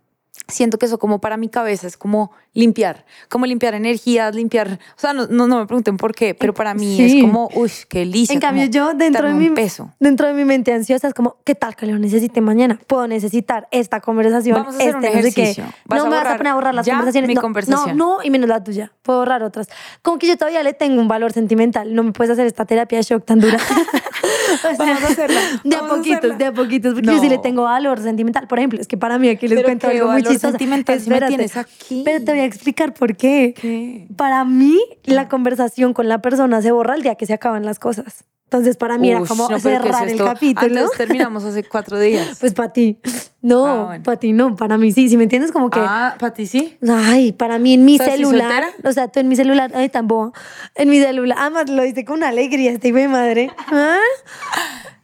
siento 0.47 0.77
que 0.77 0.85
eso 0.85 0.97
como 0.99 1.19
para 1.19 1.37
mi 1.37 1.49
cabeza 1.49 1.87
es 1.87 1.97
como 1.97 2.31
limpiar, 2.53 3.05
como 3.29 3.45
limpiar 3.45 3.75
energías, 3.75 4.33
limpiar, 4.33 4.79
o 4.95 4.99
sea, 4.99 5.13
no, 5.13 5.27
no, 5.27 5.45
no 5.47 5.59
me 5.59 5.65
pregunten 5.67 5.97
por 5.97 6.15
qué, 6.15 6.33
pero 6.33 6.53
para 6.53 6.73
mí 6.73 6.95
Sí. 6.97 7.17
es 7.19 7.21
como, 7.23 7.49
uy, 7.53 7.71
qué 7.89 7.99
delicia. 7.99 8.33
En 8.33 8.39
cambio, 8.39 8.65
yo 8.65 8.93
dentro 8.93 9.27
de, 9.27 9.33
mi, 9.33 9.49
un 9.49 9.55
peso. 9.55 9.93
dentro 9.99 10.27
de 10.27 10.33
mi 10.33 10.43
mente 10.45 10.73
ansiosa 10.73 11.07
es 11.07 11.13
como, 11.13 11.37
¿qué 11.43 11.53
tal 11.55 11.75
que 11.75 11.85
lo 11.85 11.99
necesite 11.99 12.41
mañana? 12.41 12.79
Puedo 12.87 13.07
necesitar 13.07 13.67
esta 13.71 13.99
conversación. 14.01 14.57
Vamos 14.57 14.75
a 14.75 14.77
hacer 14.77 14.95
un 14.95 15.03
este 15.03 15.15
no 15.17 15.21
sé 15.23 15.33
qué. 15.33 15.41
ejercicio. 15.41 15.65
¿Vas 15.85 15.99
No 15.99 16.05
a 16.07 16.09
me 16.09 16.15
vas 16.17 16.25
a 16.33 16.37
poner 16.37 16.51
a 16.51 16.55
borrar 16.55 16.73
las 16.73 16.85
ya 16.85 16.93
conversaciones. 16.93 17.27
mi 17.27 17.35
no, 17.35 17.41
conversación? 17.41 17.97
No, 17.97 18.17
no, 18.17 18.23
y 18.23 18.29
menos 18.31 18.49
la 18.49 18.63
tuya. 18.63 18.91
Puedo 19.03 19.19
borrar 19.19 19.43
otras. 19.43 19.67
Como 20.01 20.17
que 20.17 20.27
yo 20.27 20.35
todavía 20.37 20.63
le 20.63 20.73
tengo 20.73 20.99
un 21.01 21.07
valor 21.07 21.33
sentimental. 21.33 21.93
No 21.93 22.03
me 22.03 22.11
puedes 22.11 22.31
hacer 22.31 22.47
esta 22.47 22.65
terapia 22.65 22.97
de 22.97 23.03
shock 23.03 23.23
tan 23.25 23.39
dura. 23.39 23.57
O 24.53 24.57
sea, 24.57 24.75
Vamos 24.77 25.03
a 25.03 25.07
hacerla, 25.07 25.41
De 25.63 25.75
a 25.75 25.87
poquitos, 25.87 26.37
de 26.37 26.45
a 26.45 26.51
poquitos. 26.53 26.93
Porque 26.93 27.07
yo 27.07 27.19
sí 27.19 27.25
No. 27.27 27.31
le 27.33 27.37
tengo 27.39 27.63
valor 27.63 27.99
sentimental. 28.01 28.47
Por 28.47 28.59
ejemplo, 28.59 28.79
es 28.79 28.87
que 28.87 28.97
para 28.97 29.19
mí 29.19 29.29
aquí 29.29 29.47
les 29.47 29.57
Pero 29.57 29.67
cuento 29.67 29.87
algo 29.87 30.11
muy 30.11 30.23
chistoso. 30.23 30.49
sentimental 30.51 30.99
si 30.99 31.09
me 31.09 31.21
tienes 31.21 31.57
aquí. 31.57 32.01
Pero 32.05 32.23
te 32.23 32.31
voy 32.31 32.39
a 32.41 32.45
explicar 32.45 32.93
por 32.93 33.15
qué. 33.15 33.53
¿Qué? 33.59 34.07
Para 34.15 34.43
mí, 34.45 34.79
la 35.03 35.27
conversación 35.27 35.93
con 35.93 36.07
la 36.07 36.21
persona 36.21 36.61
se 36.61 36.71
borra 36.71 36.95
el 36.95 37.03
día 37.03 37.15
que 37.15 37.25
se 37.25 37.33
acaban 37.33 37.65
las 37.65 37.79
cosas. 37.79 38.23
Entonces, 38.49 38.77
para 38.77 38.97
mí 38.97 39.11
era 39.11 39.19
como 39.25 39.49
no, 39.49 39.57
pero 39.61 39.81
¿qué 39.83 39.89
es 39.89 39.95
cerrar 39.95 40.03
el 40.07 40.11
esto? 40.13 40.23
capítulo. 40.25 40.79
Antes 40.79 40.97
terminamos 40.97 41.43
hace 41.43 41.63
cuatro 41.65 41.99
días. 41.99 42.37
Pues 42.39 42.53
para 42.53 42.71
ti. 42.71 42.97
No, 43.41 43.65
Ah, 43.65 43.83
bueno. 43.87 44.03
para 44.03 44.17
ti 44.17 44.31
no, 44.31 44.55
para 44.55 44.77
mí 44.77 44.93
sí. 44.93 45.09
Si 45.09 45.17
me 45.17 45.23
entiendes, 45.23 45.51
como 45.51 45.69
que. 45.69 45.79
Ah, 45.81 46.15
para 46.17 46.33
ti 46.33 46.47
sí. 46.47 46.77
Ay, 46.89 47.33
para 47.33 47.59
mí 47.59 47.73
en 47.73 47.83
mi 47.83 47.95
O 47.95 47.97
sea, 47.97 48.07
¿sí 48.15 48.23
celular. 48.23 48.63
soltera? 48.63 48.89
O 48.89 48.93
sea, 48.93 49.07
tú 49.09 49.19
en 49.19 49.27
mi 49.27 49.35
celular. 49.35 49.71
Ay, 49.75 49.89
tan 49.89 50.07
boba. 50.07 50.31
En 50.75 50.89
mi 50.89 51.01
celular. 51.01 51.37
Además, 51.41 51.69
lo 51.69 51.83
dice 51.83 52.05
con 52.05 52.17
una 52.19 52.29
alegría, 52.29 52.71
este 52.71 52.87
hijo 52.87 52.97
de 52.99 53.07
madre. 53.09 53.51
¿Ah? 53.71 53.97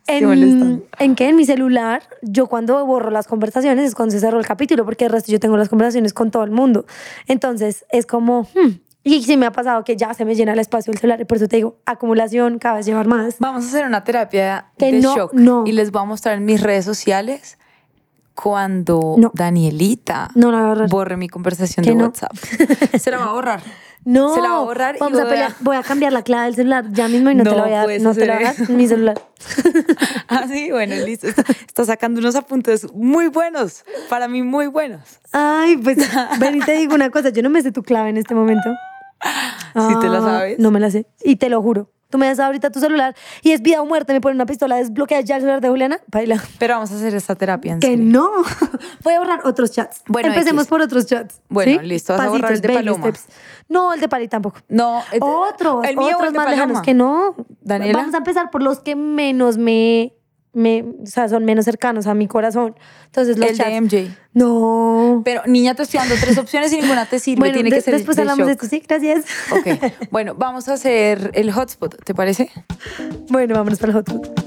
En, 0.07 0.83
¿En 0.99 1.15
qué? 1.15 1.29
En 1.29 1.35
mi 1.35 1.45
celular, 1.45 2.03
yo 2.21 2.47
cuando 2.47 2.85
borro 2.85 3.09
las 3.09 3.25
conversaciones 3.27 3.85
es 3.87 3.95
cuando 3.95 4.11
se 4.13 4.19
cerró 4.19 4.37
el 4.39 4.45
capítulo, 4.45 4.83
porque 4.85 5.05
el 5.05 5.11
resto 5.11 5.31
yo 5.31 5.39
tengo 5.39 5.55
las 5.55 5.69
conversaciones 5.69 6.13
con 6.13 6.29
todo 6.31 6.43
el 6.43 6.51
mundo. 6.51 6.85
Entonces, 7.27 7.85
es 7.89 8.05
como. 8.05 8.43
hmm, 8.53 8.69
Y 9.05 9.21
sí 9.23 9.35
me 9.35 9.45
ha 9.45 9.51
pasado 9.51 9.83
que 9.83 9.97
ya 9.97 10.13
se 10.13 10.23
me 10.23 10.33
llena 10.33 10.53
el 10.53 10.59
espacio 10.59 10.91
del 10.91 10.99
celular. 11.01 11.19
Y 11.19 11.25
por 11.25 11.37
eso 11.37 11.47
te 11.49 11.57
digo, 11.57 11.77
acumulación, 11.85 12.57
cada 12.57 12.75
vez 12.75 12.85
llevar 12.85 13.05
más. 13.07 13.35
Vamos 13.39 13.65
a 13.65 13.67
hacer 13.67 13.85
una 13.85 14.03
terapia 14.05 14.67
Que 14.77 14.91
de 14.93 14.99
no, 15.01 15.15
shock. 15.15 15.33
no. 15.33 15.63
Y 15.67 15.73
les 15.73 15.91
voy 15.91 16.01
a 16.03 16.05
mostrar 16.05 16.37
en 16.37 16.45
mis 16.45 16.61
redes 16.61 16.85
sociales 16.85 17.57
cuando 18.33 19.15
No. 19.17 19.31
Danielita 19.35 20.29
No 20.35 20.87
borre 20.87 21.17
mi 21.17 21.27
conversación 21.29 21.83
Que 21.83 21.91
de. 21.91 21.97
WhatsApp. 22.03 22.31
Se 22.99 23.11
la 23.11 23.17
va 23.17 23.25
a 23.25 23.33
borrar. 23.33 23.61
No, 24.05 24.33
Se 24.35 24.41
la 24.41 24.49
va 24.49 24.57
a 24.57 24.61
borrar 24.63 24.95
y 24.95 24.99
vamos 24.99 25.19
a 25.19 25.23
voy 25.23 25.27
a- 25.31 25.33
pelear. 25.33 25.55
Voy 25.61 25.75
a 25.77 25.83
cambiar 25.83 26.11
la 26.13 26.23
clave 26.23 26.45
del 26.47 26.55
celular 26.55 26.85
ya 26.91 27.07
mismo 27.07 27.29
y 27.29 27.35
no, 27.35 27.43
te 27.43 27.51
la 27.51 27.63
voy 27.63 27.71
a 27.71 27.75
dar. 27.77 27.85
puedes 27.85 28.01
No 28.03 28.13
te 28.13 28.25
la 28.25 28.35
voy 28.35 28.43
a 28.45 28.49
hacer 28.49 28.67
dar 28.67 28.77
mi 28.77 28.87
celular. 28.87 29.21
Ah, 30.29 30.45
sí, 30.51 30.71
bueno, 30.71 30.95
listo. 31.05 31.27
Está, 31.27 31.43
está 31.67 31.85
sacando 31.85 32.19
unos 32.19 32.35
apuntes 32.35 32.91
muy 32.93 33.27
buenos. 33.27 33.83
Para 34.09 34.27
mí, 34.27 34.41
muy 34.41 34.65
buenos. 34.67 35.01
Ay, 35.31 35.77
pues 35.77 35.97
ven 36.39 36.55
y 36.55 36.59
te 36.61 36.71
digo 36.73 36.95
una 36.95 37.11
cosa. 37.11 37.29
Yo 37.29 37.43
no 37.43 37.49
me 37.51 37.61
sé 37.61 37.71
tu 37.71 37.83
clave 37.83 38.09
en 38.09 38.17
este 38.17 38.33
momento. 38.33 38.69
¿Sí 39.73 39.99
te 40.01 40.07
la 40.09 40.17
Ah, 40.17 40.21
sabes? 40.21 40.59
No 40.59 40.71
me 40.71 40.79
la 40.79 40.91
sé. 40.91 41.05
Y 41.23 41.35
te 41.37 41.49
lo 41.49 41.61
juro. 41.61 41.89
Tú 42.09 42.19
me 42.19 42.27
das 42.27 42.39
ahorita 42.39 42.69
tu 42.69 42.79
celular 42.79 43.15
y 43.41 43.53
es 43.53 43.63
vida 43.63 43.81
o 43.81 43.85
muerte. 43.87 44.13
Me 44.13 44.21
ponen 44.21 44.35
una 44.37 44.45
pistola, 44.45 44.75
desbloquea 44.75 45.21
ya 45.21 45.37
el 45.37 45.41
celular 45.41 45.61
de 45.61 45.69
Juliana. 45.69 45.99
Baila. 46.11 46.39
Pero 46.59 46.75
vamos 46.75 46.91
a 46.91 46.95
hacer 46.95 47.15
esta 47.15 47.33
terapia 47.33 47.73
en 47.73 47.79
Que 47.79 47.87
serio. 47.87 48.05
no. 48.05 48.29
Voy 49.03 49.13
a 49.15 49.19
borrar 49.19 49.39
otros 49.47 49.71
chats. 49.71 50.03
Bueno, 50.07 50.29
Empecemos 50.29 50.63
X. 50.65 50.69
por 50.69 50.81
otros 50.81 51.07
chats. 51.07 51.41
Bueno, 51.49 51.81
¿sí? 51.81 51.87
listo, 51.87 52.13
vas 52.13 52.27
a 52.27 52.29
borrar 52.29 52.51
el 52.51 52.61
de 52.61 52.69
Paloma. 52.69 52.97
steps. 53.07 53.25
No, 53.67 53.93
el 53.95 53.99
de 53.99 54.07
Pali 54.09 54.27
tampoco. 54.27 54.59
No, 54.69 55.01
Otros, 55.19 55.85
el 55.87 55.97
mío 55.97 56.09
el 56.09 56.15
otros 56.15 56.33
de 56.33 56.37
más 56.37 56.45
Paloma. 56.45 56.51
lejanos 56.65 56.81
que 56.83 56.93
no. 56.93 57.35
Daniela. 57.61 57.97
Vamos 57.97 58.13
a 58.13 58.17
empezar 58.19 58.51
por 58.51 58.61
los 58.61 58.79
que 58.81 58.95
menos 58.95 59.57
me, 59.57 60.13
me, 60.53 60.83
o 61.03 61.05
sea, 61.05 61.27
son 61.29 61.45
menos 61.45 61.65
cercanos 61.65 62.07
a 62.07 62.13
mi 62.13 62.27
corazón. 62.27 62.75
Entonces 63.05 63.37
los 63.37 63.49
El 63.49 63.57
chats. 63.57 63.69
de 63.69 63.81
MJ. 63.81 64.15
No. 64.33 65.21
Pero, 65.25 65.41
niña, 65.47 65.73
te 65.75 65.83
estoy 65.83 65.99
dando 65.99 66.15
tres 66.19 66.37
opciones 66.37 66.71
y 66.73 66.77
ninguna 66.81 67.05
te 67.05 67.19
sirve. 67.19 67.39
bueno, 67.39 67.53
Tiene 67.55 67.69
de- 67.69 67.75
que 67.77 67.81
ser 67.81 67.93
después 67.95 68.15
de 68.17 68.21
hablamos 68.23 68.45
de 68.47 68.53
esto, 68.53 68.65
sí, 68.67 68.81
gracias. 68.87 69.25
Ok, 69.51 70.09
bueno, 70.11 70.35
vamos 70.35 70.67
a 70.69 70.73
hacer 70.73 71.31
el 71.33 71.51
hotspot, 71.51 72.03
¿te 72.03 72.13
parece? 72.15 72.49
Bueno, 73.29 73.55
vámonos 73.55 73.79
para 73.79 73.91
el 73.93 73.97
hotspot. 73.97 74.43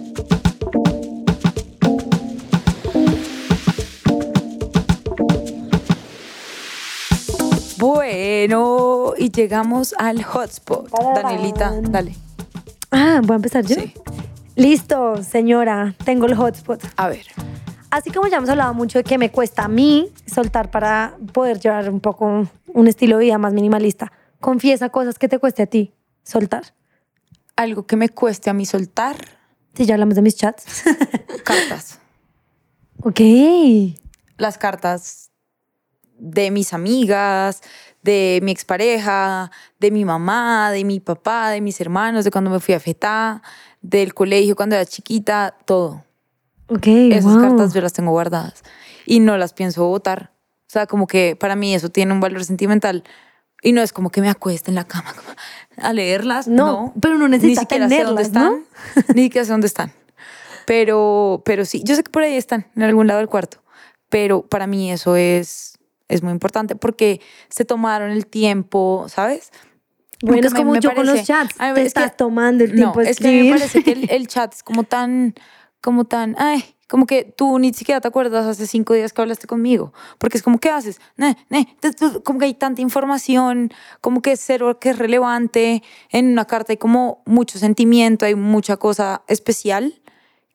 Bueno, 7.78 9.12
y 9.18 9.30
llegamos 9.30 9.94
al 9.98 10.22
hotspot. 10.24 10.88
Danielita, 11.14 11.74
dale. 11.82 12.14
Ah, 12.90 13.20
voy 13.22 13.34
a 13.34 13.36
empezar 13.36 13.64
yo. 13.66 13.74
Sí. 13.76 13.92
Listo, 14.56 15.22
señora, 15.22 15.94
tengo 16.04 16.26
el 16.26 16.34
hotspot. 16.34 16.82
A 16.96 17.08
ver. 17.08 17.26
Así 17.90 18.10
como 18.10 18.26
ya 18.26 18.38
hemos 18.38 18.48
hablado 18.48 18.72
mucho 18.74 18.98
de 18.98 19.04
que 19.04 19.18
me 19.18 19.30
cuesta 19.30 19.64
a 19.64 19.68
mí 19.68 20.10
soltar 20.26 20.70
para 20.70 21.16
poder 21.32 21.60
llevar 21.60 21.88
un 21.90 22.00
poco 22.00 22.48
un 22.72 22.88
estilo 22.88 23.18
de 23.18 23.24
vida 23.24 23.38
más 23.38 23.52
minimalista, 23.52 24.10
confiesa 24.40 24.88
cosas 24.88 25.18
que 25.18 25.28
te 25.28 25.38
cueste 25.38 25.62
a 25.62 25.66
ti 25.66 25.92
soltar. 26.22 26.74
Algo 27.54 27.86
que 27.86 27.96
me 27.96 28.08
cueste 28.08 28.50
a 28.50 28.54
mí 28.54 28.66
soltar, 28.66 29.16
Si 29.74 29.84
ya 29.84 29.94
hablamos 29.94 30.14
de 30.14 30.22
mis 30.22 30.36
chats. 30.36 30.84
cartas. 31.44 32.00
ok. 33.02 33.20
Las 34.38 34.56
cartas 34.58 35.30
de 36.18 36.50
mis 36.50 36.72
amigas, 36.72 37.60
de 38.02 38.40
mi 38.42 38.52
expareja, 38.52 39.50
de 39.78 39.90
mi 39.90 40.04
mamá, 40.06 40.70
de 40.70 40.84
mi 40.84 41.00
papá, 41.00 41.50
de 41.50 41.60
mis 41.60 41.78
hermanos, 41.80 42.24
de 42.24 42.30
cuando 42.30 42.50
me 42.50 42.60
fui 42.60 42.74
a 42.74 42.80
FETA, 42.80 43.42
del 43.88 44.14
colegio 44.14 44.56
cuando 44.56 44.74
era 44.74 44.84
chiquita, 44.84 45.56
todo. 45.64 46.04
Ok, 46.68 46.86
Esas 46.86 47.34
wow. 47.34 47.40
cartas 47.40 47.74
yo 47.74 47.80
las 47.80 47.92
tengo 47.92 48.10
guardadas 48.10 48.62
y 49.06 49.20
no 49.20 49.36
las 49.36 49.52
pienso 49.52 49.86
votar. 49.86 50.32
O 50.66 50.70
sea, 50.70 50.86
como 50.86 51.06
que 51.06 51.36
para 51.36 51.54
mí 51.54 51.74
eso 51.74 51.88
tiene 51.90 52.12
un 52.12 52.20
valor 52.20 52.44
sentimental 52.44 53.04
y 53.62 53.72
no 53.72 53.82
es 53.82 53.92
como 53.92 54.10
que 54.10 54.20
me 54.20 54.28
acueste 54.28 54.70
en 54.70 54.74
la 54.74 54.84
cama 54.84 55.14
a 55.76 55.92
leerlas. 55.92 56.48
No, 56.48 56.66
No, 56.66 56.94
pero 57.00 57.14
uno 57.14 57.28
necesita 57.28 57.60
Ni 57.60 57.66
siquiera 57.66 57.88
sé 57.88 58.04
dónde 58.04 58.24
tenerlas, 58.24 58.64
están. 58.94 59.14
Ni 59.14 59.22
siquiera 59.24 59.44
sé 59.44 59.52
dónde 59.52 59.66
están. 59.68 59.92
Pero, 60.66 61.42
pero 61.44 61.64
sí, 61.64 61.82
yo 61.84 61.94
sé 61.94 62.02
que 62.02 62.10
por 62.10 62.24
ahí 62.24 62.34
están, 62.36 62.66
en 62.74 62.82
algún 62.82 63.06
lado 63.06 63.18
del 63.20 63.28
cuarto. 63.28 63.62
Pero 64.08 64.42
para 64.42 64.66
mí 64.66 64.90
eso 64.90 65.14
es, 65.14 65.78
es 66.08 66.22
muy 66.22 66.32
importante 66.32 66.74
porque 66.74 67.20
se 67.48 67.64
tomaron 67.64 68.10
el 68.10 68.26
tiempo, 68.26 69.06
¿sabes? 69.08 69.52
Bueno, 70.22 70.34
Aunque 70.36 70.46
es 70.46 70.52
me- 70.52 70.58
como 70.58 70.72
me 70.72 70.80
yo 70.80 70.94
con 70.94 71.06
los 71.06 71.14
parece- 71.14 71.26
chats. 71.26 71.54
Te 71.56 71.68
es 71.68 71.74
que- 71.74 71.82
estás 71.82 72.16
tomando 72.16 72.64
el 72.64 72.74
tiempo 72.74 72.98
no, 73.00 73.04
de 73.04 73.10
es 73.10 73.18
que 73.18 73.28
a 73.28 73.30
mí 73.30 73.36
me 73.36 73.56
escribir. 73.56 73.58
parece 73.60 73.82
que 73.82 73.92
el, 73.92 74.10
el 74.22 74.26
chat 74.28 74.54
es 74.54 74.62
como 74.62 74.84
tan, 74.84 75.34
como 75.80 76.04
tan, 76.04 76.34
ay, 76.38 76.64
como 76.88 77.04
que 77.06 77.24
tú 77.24 77.58
ni 77.58 77.72
siquiera 77.74 78.00
te 78.00 78.06
acuerdas 78.08 78.46
hace 78.46 78.66
cinco 78.66 78.94
días 78.94 79.12
que 79.12 79.20
hablaste 79.20 79.46
conmigo. 79.48 79.92
Porque 80.18 80.38
es 80.38 80.42
como, 80.44 80.58
¿qué 80.60 80.70
haces? 80.70 81.00
Ne, 81.16 81.36
ne, 81.50 81.76
como 82.24 82.38
que 82.38 82.44
hay 82.44 82.54
tanta 82.54 82.80
información, 82.80 83.70
como 84.00 84.22
que 84.22 84.32
es 84.32 84.40
cero 84.40 84.78
que 84.78 84.90
es 84.90 84.98
relevante. 84.98 85.82
En 86.10 86.30
una 86.30 86.44
carta 86.44 86.72
hay 86.72 86.76
como 86.76 87.22
mucho 87.26 87.58
sentimiento, 87.58 88.24
hay 88.24 88.36
mucha 88.36 88.76
cosa 88.76 89.22
especial 89.26 90.00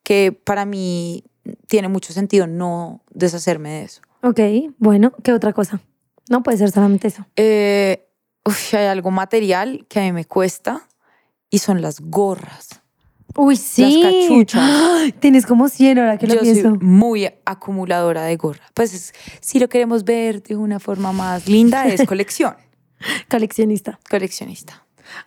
que 0.03 0.31
para 0.31 0.65
mí 0.65 1.25
tiene 1.67 1.87
mucho 1.89 2.13
sentido 2.13 2.47
no 2.47 3.01
deshacerme 3.11 3.69
de 3.69 3.83
eso. 3.83 4.01
Ok, 4.23 4.39
bueno, 4.77 5.11
¿qué 5.23 5.33
otra 5.33 5.51
cosa? 5.53 5.81
No 6.29 6.43
puede 6.43 6.57
ser 6.59 6.71
solamente 6.71 7.07
eso. 7.09 7.25
Eh, 7.35 8.07
uf, 8.45 8.73
hay 8.73 8.85
algo 8.85 9.11
material 9.11 9.85
que 9.89 9.99
a 9.99 10.03
mí 10.03 10.11
me 10.11 10.25
cuesta 10.25 10.87
y 11.49 11.59
son 11.59 11.81
las 11.81 11.99
gorras. 11.99 12.69
Uy, 13.35 13.55
sí. 13.55 14.01
cachuchas. 14.03 14.61
¡Ay! 14.61 15.11
Tienes 15.13 15.45
como 15.45 15.69
100 15.69 15.99
ahora 15.99 16.17
que 16.17 16.27
lo 16.27 16.35
Yo 16.35 16.41
pienso. 16.41 16.61
soy 16.71 16.77
muy 16.79 17.29
acumuladora 17.45 18.23
de 18.23 18.35
gorra. 18.35 18.63
Pues 18.73 18.93
es- 18.93 19.13
si 19.39 19.57
lo 19.59 19.69
queremos 19.69 20.03
ver 20.03 20.43
de 20.43 20.55
una 20.57 20.79
forma 20.79 21.13
más 21.13 21.47
linda, 21.47 21.87
es 21.87 22.03
colección. 22.07 22.55
Coleccionista. 23.29 23.99
Coleccionista. 24.09 24.85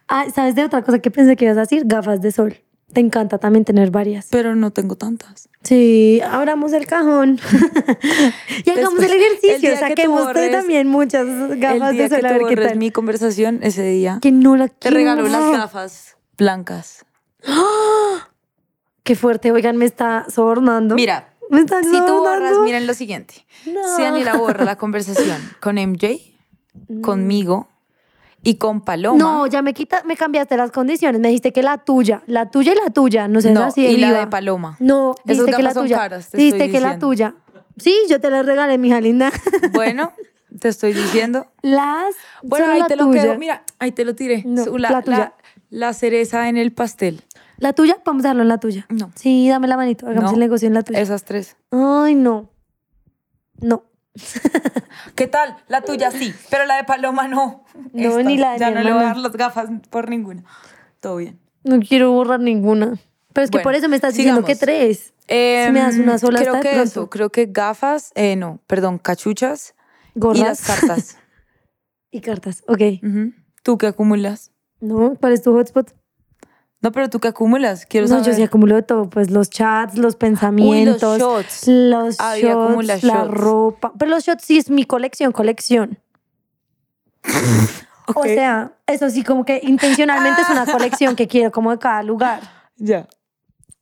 Ah, 0.08 0.26
¿sabes 0.34 0.54
de 0.54 0.64
otra 0.64 0.82
cosa 0.82 0.98
que 0.98 1.10
pensé 1.10 1.34
que 1.36 1.44
ibas 1.46 1.56
a 1.56 1.60
decir? 1.60 1.82
Gafas 1.86 2.20
de 2.20 2.30
sol. 2.32 2.56
Te 2.92 3.00
encanta 3.00 3.38
también 3.38 3.64
tener 3.64 3.90
varias. 3.90 4.26
Pero 4.30 4.54
no 4.54 4.70
tengo 4.70 4.94
tantas. 4.96 5.48
Sí, 5.62 6.20
abramos 6.20 6.72
el 6.74 6.86
cajón 6.86 7.40
y 8.64 8.70
hagamos 8.70 9.00
Después, 9.00 9.10
el 9.10 9.16
el 9.16 9.22
ejercicio. 9.22 9.72
tú 9.72 9.78
Saquemos 9.80 10.26
borres- 10.28 10.50
también 10.52 10.86
muchas 10.88 11.26
gafas 11.58 11.90
el 11.90 11.96
día 11.96 12.02
de 12.04 12.08
sol 12.10 12.20
que 12.20 12.26
a 12.26 12.28
tú 12.28 12.34
ver 12.34 12.38
qué 12.38 12.54
borres 12.54 12.68
tal. 12.68 12.78
mi 12.78 12.90
conversación, 12.90 13.60
ese 13.62 13.82
día, 13.84 14.18
Que 14.22 14.30
no 14.30 14.54
la 14.56 14.68
te 14.68 14.74
quiero. 14.78 14.96
regalo 14.96 15.22
las 15.28 15.50
gafas 15.50 16.16
blancas. 16.38 17.04
Qué 19.02 19.16
fuerte, 19.16 19.52
oigan, 19.52 19.76
me 19.76 19.84
está 19.84 20.26
sobornando. 20.30 20.94
Mira, 20.94 21.34
me 21.50 21.60
está 21.60 21.82
si 21.82 21.90
tú 21.90 21.96
borras, 21.98 22.14
sobornando. 22.24 22.62
miren 22.62 22.86
lo 22.86 22.94
siguiente. 22.94 23.34
No. 23.66 23.96
Si 23.96 24.02
Daniela 24.02 24.36
borra 24.36 24.64
la 24.64 24.76
conversación 24.78 25.36
con 25.60 25.76
MJ, 25.76 26.20
conmigo 27.02 27.68
y 28.44 28.56
con 28.56 28.80
Paloma. 28.82 29.18
No, 29.18 29.46
ya 29.46 29.62
me 29.62 29.74
quita, 29.74 30.02
me 30.04 30.16
cambiaste 30.16 30.56
las 30.56 30.70
condiciones. 30.70 31.20
Me 31.20 31.28
dijiste 31.28 31.52
que 31.52 31.62
la 31.62 31.78
tuya, 31.78 32.22
la 32.26 32.50
tuya 32.50 32.72
y 32.72 32.76
la 32.76 32.90
tuya, 32.92 33.26
no 33.26 33.40
sé 33.40 33.50
No, 33.52 33.64
así. 33.64 33.84
y 33.86 33.96
la 33.96 34.12
de 34.12 34.26
Paloma. 34.28 34.76
No, 34.78 35.14
dijiste 35.24 35.52
que 35.52 35.62
la 35.62 35.74
tuya. 35.74 35.96
caras, 35.96 36.28
te 36.30 36.36
dijiste 36.36 36.70
que 36.70 36.80
la 36.80 36.98
tuya. 36.98 37.34
Sí, 37.76 37.94
yo 38.08 38.20
te 38.20 38.30
las 38.30 38.46
regalé, 38.46 38.78
mija 38.78 39.00
linda. 39.00 39.32
Bueno, 39.72 40.12
te 40.60 40.68
estoy 40.68 40.92
diciendo. 40.92 41.46
Las 41.62 42.14
Bueno, 42.42 42.70
ahí 42.70 42.78
la 42.80 42.86
te 42.86 42.94
lo 42.96 43.06
tuya. 43.06 43.22
quedo. 43.22 43.38
Mira, 43.38 43.64
ahí 43.80 43.90
te 43.90 44.04
lo 44.04 44.14
tiré. 44.14 44.42
No, 44.46 44.64
la, 44.78 44.90
la 44.90 45.02
tuya. 45.02 45.18
la- 45.18 45.34
la 45.70 45.92
cereza 45.92 46.48
en 46.48 46.56
el 46.56 46.72
pastel. 46.72 47.24
¿La 47.58 47.72
tuya? 47.72 47.98
Vamos 48.04 48.20
a 48.24 48.28
dejarlo 48.28 48.42
en 48.42 48.48
la 48.48 48.58
tuya. 48.58 48.86
No. 48.90 49.10
Sí, 49.16 49.48
dame 49.48 49.66
la 49.66 49.76
manito, 49.76 50.06
hagamos 50.06 50.24
No, 50.30 50.34
el 50.34 50.38
negocio 50.40 50.68
en 50.68 50.74
la 50.74 50.82
tuya. 50.82 51.00
Esas 51.00 51.24
tres. 51.24 51.56
Ay, 51.72 52.14
no. 52.14 52.50
No. 53.60 53.84
¿Qué 55.14 55.26
tal? 55.26 55.56
La 55.68 55.80
tuya 55.82 56.10
sí, 56.10 56.34
pero 56.50 56.66
la 56.66 56.76
de 56.76 56.84
Paloma 56.84 57.28
no. 57.28 57.64
No, 57.92 58.18
ni 58.22 58.36
la 58.36 58.52
de 58.52 58.58
Ya 58.58 58.68
mi 58.70 58.76
no 58.76 58.82
le 58.82 58.92
voy 58.92 59.02
a 59.02 59.06
dar 59.06 59.16
las 59.16 59.32
gafas 59.32 59.68
por 59.90 60.08
ninguna. 60.08 60.44
Todo 61.00 61.16
bien. 61.16 61.38
No 61.64 61.80
quiero 61.80 62.12
borrar 62.12 62.40
ninguna. 62.40 62.98
Pero 63.32 63.44
es 63.44 63.50
que 63.50 63.56
Bueno, 63.56 63.64
por 63.64 63.74
eso 63.74 63.88
me 63.88 63.96
estás 63.96 64.14
diciendo 64.14 64.44
que 64.44 64.54
tres. 64.54 65.12
si 65.28 65.34
me 65.72 65.80
das 65.80 65.96
una 65.96 66.18
sola 66.18 66.38
Em, 66.38 66.44
Creo 66.44 66.54
hasta 66.56 66.70
que 66.70 66.82
eso, 66.82 67.10
creo 67.10 67.30
que 67.30 67.46
gafas, 67.46 68.12
eh, 68.14 68.36
no, 68.36 68.60
perdón, 68.66 68.98
cachuchas 68.98 69.74
Gorras. 70.14 70.40
y 70.40 70.44
las 70.44 70.60
cartas. 70.62 71.16
Y 72.12 72.20
cartas. 72.20 72.62
Ok. 72.68 72.80
¿Tú 73.64 73.76
qué 73.76 73.88
acumulas? 73.88 74.52
No, 74.80 75.16
¿cuál 75.18 75.32
es 75.32 75.42
tu 75.42 75.52
hotspot? 75.52 75.92
No, 76.84 76.92
pero 76.92 77.08
tú 77.08 77.18
qué 77.18 77.28
acumulas, 77.28 77.86
quiero 77.86 78.06
No, 78.06 78.16
saber. 78.16 78.26
yo 78.26 78.34
sí 78.34 78.42
acumulo 78.42 78.74
de 78.74 78.82
todo, 78.82 79.08
pues 79.08 79.30
los 79.30 79.48
chats, 79.48 79.96
los 79.96 80.16
pensamientos, 80.16 81.18
shots. 81.18 81.62
los 81.66 82.16
Ah, 82.20 82.36
shots, 82.36 82.42
yo 82.42 82.62
acumula 82.62 82.94
la 83.00 83.24
shots. 83.24 83.30
ropa. 83.30 83.92
Pero 83.98 84.10
los 84.10 84.22
shots 84.22 84.44
sí 84.44 84.58
es 84.58 84.68
mi 84.68 84.84
colección, 84.84 85.32
colección. 85.32 85.98
O 88.08 88.20
Ok. 88.20 88.26
sea, 88.26 88.72
eso 88.86 89.08
sí 89.08 89.24
como 89.24 89.46
que 89.46 89.60
intencionalmente 89.62 90.42
es 90.42 90.50
una 90.50 90.66
colección 90.66 91.16
que 91.16 91.26
quiero 91.26 91.50
como 91.50 91.70
de 91.70 91.78
cada 91.78 92.02
lugar. 92.02 92.42
Ya. 92.76 93.08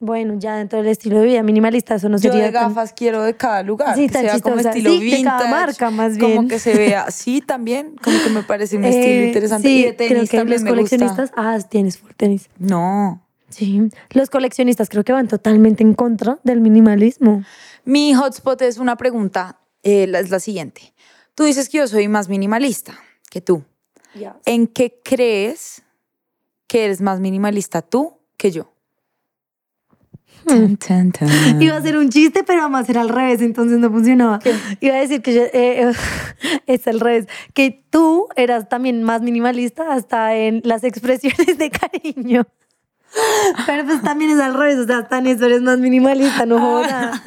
Bueno, 0.05 0.35
ya 0.37 0.57
dentro 0.57 0.81
del 0.81 0.89
estilo 0.89 1.21
de 1.21 1.27
vida 1.27 1.43
minimalista 1.45 1.95
eso 1.95 2.09
no 2.09 2.17
Yo 2.19 2.33
sería 2.33 2.47
de 2.47 2.51
tan- 2.53 2.71
gafas 2.75 2.93
quiero 2.93 3.23
de 3.23 3.37
cada 3.37 3.63
lugar. 3.63 3.95
Sí, 3.95 4.09
que 4.09 4.13
tan 4.15 4.23
sea 4.23 4.41
como 4.41 4.57
estilo 4.59 4.91
Sí, 4.91 4.99
de 5.11 5.23
cada 5.23 5.39
vintage. 5.39 5.51
marca, 5.51 5.91
más 5.91 6.19
Como 6.19 6.27
bien. 6.29 6.49
que 6.49 6.59
se 6.59 6.75
vea, 6.75 7.09
sí, 7.13 7.41
también, 7.41 7.95
como 8.03 8.21
que 8.21 8.31
me 8.31 8.43
parece 8.43 8.77
un 8.77 8.85
estilo 8.85 9.07
Eh, 9.07 9.27
interesante. 9.29 9.69
Sí, 9.69 9.79
y 9.79 9.85
de 9.85 9.93
tenis 9.93 10.11
creo 10.11 10.23
que 10.29 10.37
también 10.39 10.57
los 10.57 10.63
me 10.65 10.71
coleccionistas, 10.71 11.31
gusta. 11.31 11.35
ah, 11.55 11.59
tienes 11.61 11.99
full 11.99 12.11
tenis. 12.17 12.51
No. 12.59 13.25
Sí, 13.49 13.81
los 14.11 14.29
coleccionistas 14.29 14.89
creo 14.89 15.05
que 15.05 15.13
van 15.13 15.29
totalmente 15.29 15.85
en 15.85 15.95
contra 15.95 16.41
del 16.43 16.61
minimalismo. 16.61 17.45
Mi 17.85 18.13
hotspot 18.15 18.61
es 18.63 18.79
una 18.79 18.97
pregunta, 18.97 19.61
eh, 19.85 20.09
la- 20.09 20.19
es 20.19 20.31
la 20.31 20.41
siguiente. 20.41 20.95
Tú 21.37 21.45
dices 21.45 21.69
que 21.69 21.79
yo 21.79 21.87
soy 21.87 22.09
más 22.09 22.29
minimalista 22.29 22.95
que 23.31 23.41
tú. 23.41 23.63
¿En 24.47 24.67
qué 24.67 24.99
crees 25.05 25.83
que 26.67 26.87
eres 26.87 27.01
más 27.01 27.21
minimalista 27.21 27.83
tú 27.83 28.19
que 28.37 28.51
yo? 28.51 28.72
Tan, 30.47 30.77
tan, 30.79 31.13
tan. 31.13 31.63
Iba 31.63 31.77
a 31.77 31.83
ser 31.83 31.97
un 31.97 32.09
chiste, 32.09 32.43
pero 32.45 32.63
vamos 32.63 32.79
a 32.79 32.83
hacer 32.83 32.99
al 32.99 33.09
revés, 33.09 33.41
entonces 33.43 33.79
no 33.79 33.91
funcionaba. 33.91 34.39
Iba 34.81 34.97
a 34.97 35.01
decir 35.01 35.23
que 35.23 35.35
yo, 35.35 35.43
eh, 35.53 35.93
es 36.67 36.87
al 36.89 37.01
revés, 37.01 37.27
que 37.55 37.85
tú 37.91 38.29
eras 38.37 38.69
también 38.69 39.03
más 39.03 39.23
minimalista 39.23 39.93
hasta 39.93 40.35
en 40.37 40.61
las 40.65 40.85
expresiones 40.85 41.59
de 41.59 41.71
cariño. 41.71 42.47
Pero 43.67 43.85
pues 43.85 44.03
también 44.03 44.31
es 44.31 44.41
al 44.41 44.55
revés, 44.55 44.79
o 44.79 44.87
sea, 44.87 44.99
hasta 44.99 45.19
en 45.19 45.27
eso 45.27 45.45
eres 45.47 45.61
más 45.63 45.79
minimalista, 45.79 46.47
no 46.47 46.59
joda. 46.59 47.23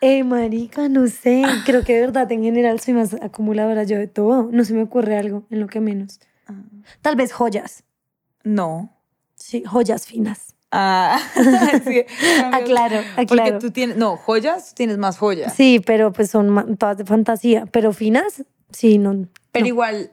Eh, 0.00 0.24
marica, 0.24 0.88
no 0.88 1.06
sé, 1.06 1.44
creo 1.64 1.84
que 1.84 1.94
de 1.94 2.00
verdad 2.00 2.30
en 2.32 2.42
general 2.42 2.80
soy 2.80 2.94
más 2.94 3.14
acumuladora 3.14 3.84
yo 3.84 3.98
de 3.98 4.08
todo, 4.08 4.48
no 4.50 4.64
se 4.64 4.74
me 4.74 4.82
ocurre 4.82 5.16
algo 5.16 5.44
en 5.48 5.60
lo 5.60 5.68
que 5.68 5.78
menos. 5.80 6.18
Tal 7.02 7.14
vez 7.14 7.32
joyas, 7.32 7.84
No. 8.42 8.90
sí, 9.36 9.62
joyas 9.64 10.06
finas. 10.06 10.56
Ah, 10.72 11.20
sí. 11.86 12.02
Aclaro, 12.52 12.96
Porque 13.14 13.20
aclaro. 13.34 13.58
tú 13.58 13.70
tienes, 13.70 13.96
no, 13.98 14.16
joyas, 14.16 14.70
tú 14.70 14.74
tienes 14.76 14.96
más 14.98 15.18
joyas. 15.18 15.52
Sí, 15.54 15.80
pero 15.84 16.12
pues 16.12 16.30
son 16.30 16.76
todas 16.78 16.96
de 16.96 17.04
fantasía. 17.04 17.66
Pero 17.70 17.92
finas, 17.92 18.42
sí, 18.70 18.96
no. 18.98 19.26
Pero 19.52 19.64
no. 19.64 19.68
igual 19.68 20.10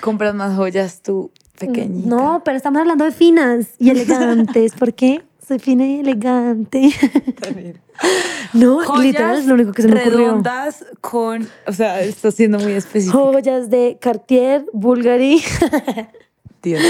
compras 0.00 0.34
más 0.36 0.56
joyas 0.56 1.02
tú 1.02 1.32
pequeñita. 1.58 2.08
No, 2.08 2.42
pero 2.44 2.56
estamos 2.56 2.80
hablando 2.80 3.04
de 3.04 3.10
finas 3.10 3.70
y 3.78 3.90
elegantes. 3.90 4.72
¿Por 4.74 4.94
qué? 4.94 5.22
Soy 5.46 5.58
fina 5.58 5.84
y 5.86 6.00
elegante. 6.00 6.90
no, 8.52 8.84
Joyas 8.84 9.02
literal 9.04 9.38
es 9.38 9.46
lo 9.46 9.54
único 9.54 9.72
que 9.72 9.82
se 9.82 9.88
me 9.88 10.00
ocurrió. 10.00 10.18
redondas 10.18 10.84
con, 11.00 11.48
o 11.66 11.72
sea, 11.72 12.02
está 12.02 12.30
siendo 12.30 12.58
muy 12.58 12.72
específico. 12.72 13.32
Joyas 13.32 13.70
de 13.70 13.96
Cartier, 14.00 14.64
Bulgari. 14.72 15.42
Dios. 16.62 16.82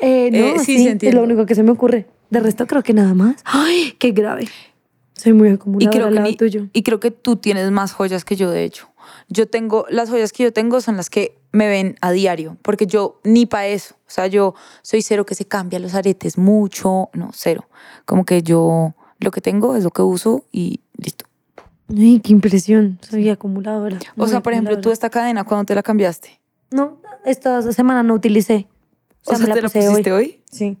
Eh, 0.00 0.30
no, 0.30 0.38
Eh, 0.38 0.58
sí, 0.64 0.88
es 1.00 1.14
lo 1.14 1.22
único 1.22 1.46
que 1.46 1.54
se 1.54 1.62
me 1.62 1.70
ocurre. 1.70 2.06
De 2.32 2.40
resto 2.40 2.66
creo 2.66 2.82
que 2.82 2.94
nada 2.94 3.14
más. 3.14 3.36
Ay, 3.44 3.94
qué 3.98 4.12
grave. 4.12 4.48
Soy 5.14 5.34
muy 5.34 5.48
Y 5.50 5.52
acumuladora 5.52 5.90
creo, 5.92 6.06
al 6.06 6.12
que 6.12 6.16
lado 6.18 6.30
ni- 6.30 6.36
tuyo. 6.36 6.66
y 6.72 6.82
creo 6.82 6.98
que 6.98 7.10
tú 7.10 7.36
tienes 7.36 7.70
más 7.70 7.92
joyas 7.92 8.24
que 8.24 8.36
yo, 8.36 8.50
de 8.50 8.64
hecho. 8.64 8.88
Yo 9.28 9.46
tengo, 9.48 9.84
las 9.90 10.08
joyas 10.10 10.32
que 10.32 10.42
yo 10.44 10.52
tengo 10.52 10.80
son 10.80 10.96
las 10.96 11.10
que 11.10 11.36
me 11.52 11.68
ven 11.68 11.96
a 12.00 12.10
diario, 12.10 12.56
porque 12.62 12.86
yo 12.86 13.20
ni 13.22 13.44
para 13.46 13.66
eso. 13.66 13.94
O 14.06 14.10
sea, 14.10 14.26
yo 14.28 14.54
soy 14.82 15.02
cero 15.02 15.26
que 15.26 15.34
se 15.34 15.44
cambia 15.44 15.78
los 15.78 15.94
aretes 15.94 16.38
mucho, 16.38 17.10
no, 17.12 17.30
cero. 17.34 17.68
Como 18.06 18.24
que 18.24 18.42
yo 18.42 18.94
lo 19.20 19.30
que 19.30 19.40
tengo 19.40 19.76
es 19.76 19.84
lo 19.84 19.90
que 19.90 20.02
uso 20.02 20.44
y 20.50 20.80
listo. 20.96 21.26
Ay, 21.94 22.20
qué 22.20 22.32
impresión. 22.32 22.98
Soy 23.08 23.28
acumuladora. 23.28 23.98
O 24.16 24.26
sea, 24.26 24.40
por 24.42 24.54
ejemplo, 24.54 24.80
tú 24.80 24.90
esta 24.90 25.10
cadena, 25.10 25.44
¿cuándo 25.44 25.66
te 25.66 25.74
la 25.74 25.82
cambiaste? 25.82 26.40
No, 26.70 26.96
esta 27.26 27.60
semana 27.72 28.02
no 28.02 28.14
utilicé. 28.14 28.66
O 29.26 29.30
sea, 29.36 29.38
me 29.46 29.52
¿te 29.52 29.60
la 29.60 29.68
pusiste 29.68 30.10
hoy? 30.12 30.40
Sí. 30.50 30.78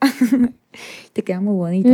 Te 1.12 1.22
queda 1.24 1.40
muy 1.40 1.54
bonita. 1.54 1.88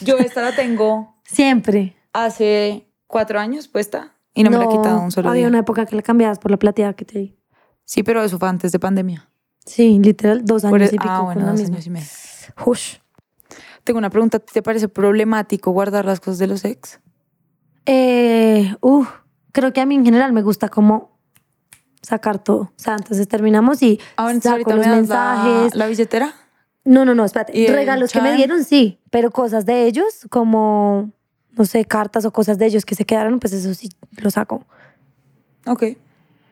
Yo 0.00 0.18
esta 0.18 0.42
la 0.42 0.54
tengo 0.54 1.16
Siempre. 1.24 1.96
hace 2.12 2.88
cuatro 3.06 3.38
años 3.40 3.68
puesta 3.68 4.14
y 4.34 4.42
no, 4.42 4.50
me 4.50 4.58
la 4.58 4.64
he 4.64 4.68
quitado 4.68 5.00
un 5.00 5.10
solo 5.10 5.28
Había 5.30 5.40
día. 5.42 5.48
una 5.48 5.58
época 5.60 5.86
que 5.86 5.96
la 5.96 6.02
cambiabas 6.02 6.38
por 6.38 6.50
la 6.50 6.56
plateada 6.58 6.94
que 6.94 7.04
te 7.04 7.18
di. 7.18 7.38
Sí, 7.84 8.02
pero 8.02 8.22
eso 8.22 8.38
fue 8.38 8.48
antes 8.48 8.72
de 8.72 8.78
pandemia. 8.78 9.28
Sí, 9.64 9.98
literal, 9.98 10.44
dos 10.44 10.64
años 10.64 10.82
e- 10.92 10.94
y 10.94 10.98
pico 10.98 11.04
ah, 11.10 11.20
bueno, 11.22 11.46
dos 11.46 11.58
misma. 11.60 11.76
años 11.76 11.86
y 11.86 11.90
medio. 11.90 12.06
Tengo 13.84 13.98
una 13.98 14.10
pregunta. 14.10 14.38
¿Te 14.38 14.62
parece 14.62 14.88
problemático 14.88 15.70
guardar 15.70 16.04
las 16.04 16.20
cosas 16.20 16.38
de 16.38 16.46
los 16.46 16.64
ex? 16.64 17.00
Eh, 17.86 18.74
uh, 18.82 19.04
creo 19.52 19.72
que 19.72 19.80
a 19.80 19.86
mí 19.86 19.94
en 19.94 20.04
general 20.04 20.32
me 20.32 20.42
gusta 20.42 20.68
como 20.68 21.18
sacar 22.02 22.38
todo. 22.42 22.60
O 22.60 22.72
sea, 22.76 22.94
entonces 22.96 23.26
terminamos 23.28 23.82
y 23.82 23.98
Ah, 24.16 24.30
entonces 24.30 24.50
saco 24.64 24.70
los 24.76 24.86
me 24.86 24.92
das 24.92 25.08
la- 25.08 25.34
mensajes. 25.44 25.74
La, 25.74 25.86
billetera. 25.86 26.34
No, 26.88 27.04
no, 27.04 27.14
no, 27.14 27.26
espérate. 27.26 27.52
¿Y 27.54 27.66
el 27.66 27.74
Regalos 27.74 28.10
que 28.12 28.22
me 28.22 28.34
dieron, 28.34 28.64
sí, 28.64 28.98
pero 29.10 29.30
cosas 29.30 29.66
de 29.66 29.84
ellos, 29.84 30.26
como, 30.30 31.10
no 31.52 31.66
sé, 31.66 31.84
cartas 31.84 32.24
o 32.24 32.32
cosas 32.32 32.56
de 32.56 32.64
ellos 32.64 32.86
que 32.86 32.94
se 32.94 33.04
quedaron, 33.04 33.38
pues 33.40 33.52
eso 33.52 33.74
sí 33.74 33.90
lo 34.16 34.30
saco. 34.30 34.64
Ok, 35.66 35.84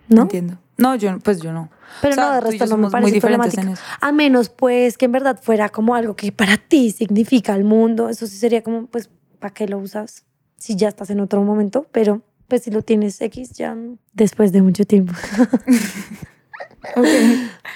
¿No? 0.09 0.23
entiendo. 0.23 0.59
No, 0.77 0.95
yo, 0.95 1.19
pues 1.21 1.41
yo 1.41 1.53
no. 1.55 1.71
Pero 2.03 2.13
O 2.13 2.15
sea, 2.17 2.27
no, 2.27 2.35
de 2.35 2.41
resto 2.43 2.67
no 2.67 2.77
me 2.77 2.83
muy 2.83 2.91
parece 2.91 3.13
diferentes 3.13 3.55
problemático. 3.55 3.63
en 3.63 3.69
eso. 3.73 3.83
A 4.03 4.13
menos, 4.13 4.51
pues, 4.51 4.99
que 4.99 5.07
en 5.07 5.13
verdad 5.13 5.41
fuera 5.43 5.71
como 5.71 5.95
algo 5.95 6.17
que 6.17 6.31
para 6.33 6.59
ti 6.59 6.91
significa 6.91 7.55
el 7.55 7.65
mundo. 7.65 8.11
Eso 8.11 8.27
sí 8.27 8.37
sería 8.37 8.63
como, 8.63 8.89
pues, 8.89 9.09
¿para 9.39 9.55
qué 9.55 9.67
lo 9.67 9.79
usas? 9.79 10.27
Si 10.59 10.77
ya 10.77 10.89
estás 10.89 11.09
en 11.09 11.21
otro 11.21 11.43
momento, 11.43 11.87
pero 11.93 12.21
pues 12.47 12.63
si 12.63 12.71
lo 12.71 12.83
tienes 12.83 13.21
X 13.23 13.53
ya 13.53 13.75
después 14.13 14.53
de 14.53 14.61
mucho 14.61 14.85
tiempo. 14.85 15.15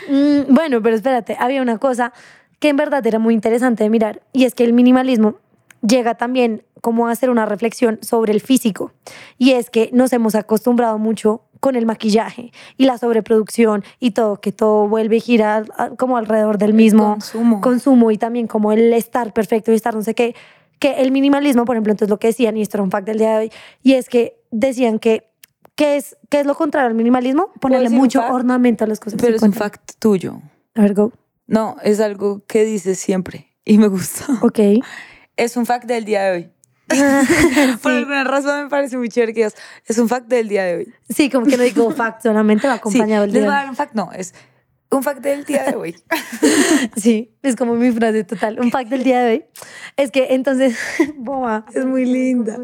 Mm, 0.09 0.55
bueno, 0.55 0.81
pero 0.83 0.95
espérate, 0.95 1.37
había 1.39 1.63
una 1.63 1.79
cosa 1.79 2.13
que 2.61 2.69
en 2.69 2.77
verdad 2.77 3.05
era 3.07 3.19
muy 3.19 3.35
interesante 3.35 3.83
de 3.83 3.91
mirar 3.91 4.23
y 4.33 4.45
es 4.45 4.55
que 4.55 4.63
el 4.65 4.73
minimalismo 4.73 5.35
llega 5.83 6.15
también 6.15 6.63
como 6.81 7.09
a 7.09 7.11
hacer 7.11 7.31
una 7.31 7.45
reflexión 7.47 7.99
sobre 8.03 8.33
el 8.33 8.41
físico 8.41 8.93
y 9.39 9.53
es 9.53 9.69
que 9.71 9.91
nos 9.93 10.13
hemos 10.13 10.35
acostumbrado 10.35 10.99
mucho 10.99 11.43
con 11.59 11.75
el 11.77 11.85
maquillaje 11.85 12.53
y 12.79 12.85
la 12.87 12.97
sobreproducción 12.97 13.83
y 13.99 14.13
todo, 14.13 14.41
que 14.41 14.53
todo 14.53 14.89
vuelve 14.89 15.17
y 15.17 15.21
gira 15.21 15.63
a- 15.77 15.91
como 15.91 16.17
alrededor 16.17 16.57
del 16.59 16.73
mismo 16.73 17.13
consumo. 17.13 17.61
consumo 17.61 18.11
y 18.11 18.17
también 18.19 18.47
como 18.47 18.73
el 18.73 18.93
estar 18.95 19.33
perfecto 19.35 19.73
y 19.73 19.75
estar 19.75 19.95
no 19.95 20.03
sé 20.03 20.15
qué, 20.15 20.35
que 20.79 21.03
el 21.03 21.13
minimalismo, 21.13 21.67
por 21.67 21.77
ejemplo, 21.77 21.91
entonces 21.93 22.09
lo 22.11 22.19
que 22.19 22.29
decían, 22.29 22.57
y 22.57 22.63
esto 22.63 22.79
era 22.79 22.85
un 22.85 22.91
fact 22.91 23.07
del 23.07 23.19
día 23.19 23.33
de 23.33 23.39
hoy, 23.45 23.53
y 23.83 23.93
es 23.95 24.09
que 24.09 24.41
decían 24.51 24.99
que 24.99 25.29
¿qué 25.75 25.97
es, 25.97 26.17
qué 26.31 26.41
es 26.41 26.47
lo 26.47 26.55
contrario 26.55 26.89
al 26.89 26.95
minimalismo? 26.95 27.49
Ponerle 27.61 27.89
mucho 27.91 28.21
ornamento 28.35 28.85
a 28.85 28.87
las 28.87 28.99
cosas. 29.01 29.21
Pero 29.21 29.37
es 29.37 29.43
un 29.43 29.53
fact 29.53 29.93
tuyo. 29.99 30.41
A 30.75 30.81
ver, 30.83 30.95
go. 30.95 31.13
No, 31.51 31.77
es 31.83 32.01
algo 32.01 32.45
que 32.47 32.65
dices 32.65 32.99
siempre 32.99 33.53
y 33.65 33.77
me 33.79 33.89
gusta. 33.89 34.25
Ok. 34.43 34.59
Es 35.37 35.57
un 35.57 35.65
fact 35.65 35.87
del 35.87 36.05
día 36.05 36.23
de 36.25 36.31
hoy. 36.33 36.51
Por 37.83 37.93
alguna 37.93 38.25
razón 38.25 38.65
me 38.65 38.69
parece 38.69 38.99
muy 38.99 39.09
chévere 39.09 39.33
que 39.33 39.41
digas, 39.41 39.55
es 39.87 39.97
un 39.97 40.07
fact 40.09 40.27
del 40.29 40.49
día 40.49 40.65
de 40.65 40.75
hoy. 40.77 40.95
Sí, 41.09 41.31
como 41.31 41.47
que 41.47 41.57
no 41.57 41.63
digo 41.63 41.91
fact, 41.93 42.23
solamente 42.25 42.67
va 42.67 42.75
Sí, 42.75 42.79
acompañado 42.81 43.25
el 43.25 43.33
les 43.33 43.43
voy 43.45 43.49
a 43.49 43.53
día. 43.53 43.61
dar 43.61 43.71
un 43.71 43.77
fact, 43.77 43.95
no, 43.95 44.13
es 44.13 44.35
un 44.91 45.03
fact 45.03 45.21
del 45.23 45.45
día 45.45 45.63
de 45.65 45.77
hoy. 45.77 45.97
Sí, 46.97 47.33
es 47.43 47.57
como 47.57 47.75
mi 47.75 47.91
frase 47.93 48.25
total. 48.25 48.61
Un 48.61 48.71
fact 48.71 48.91
del 48.91 49.03
día 49.03 49.21
de 49.23 49.31
hoy 49.33 49.45
es 49.97 50.11
que 50.11 50.35
entonces, 50.35 50.77
boba, 51.17 51.65
Es 51.73 51.87
muy 51.87 52.05
linda. 52.05 52.59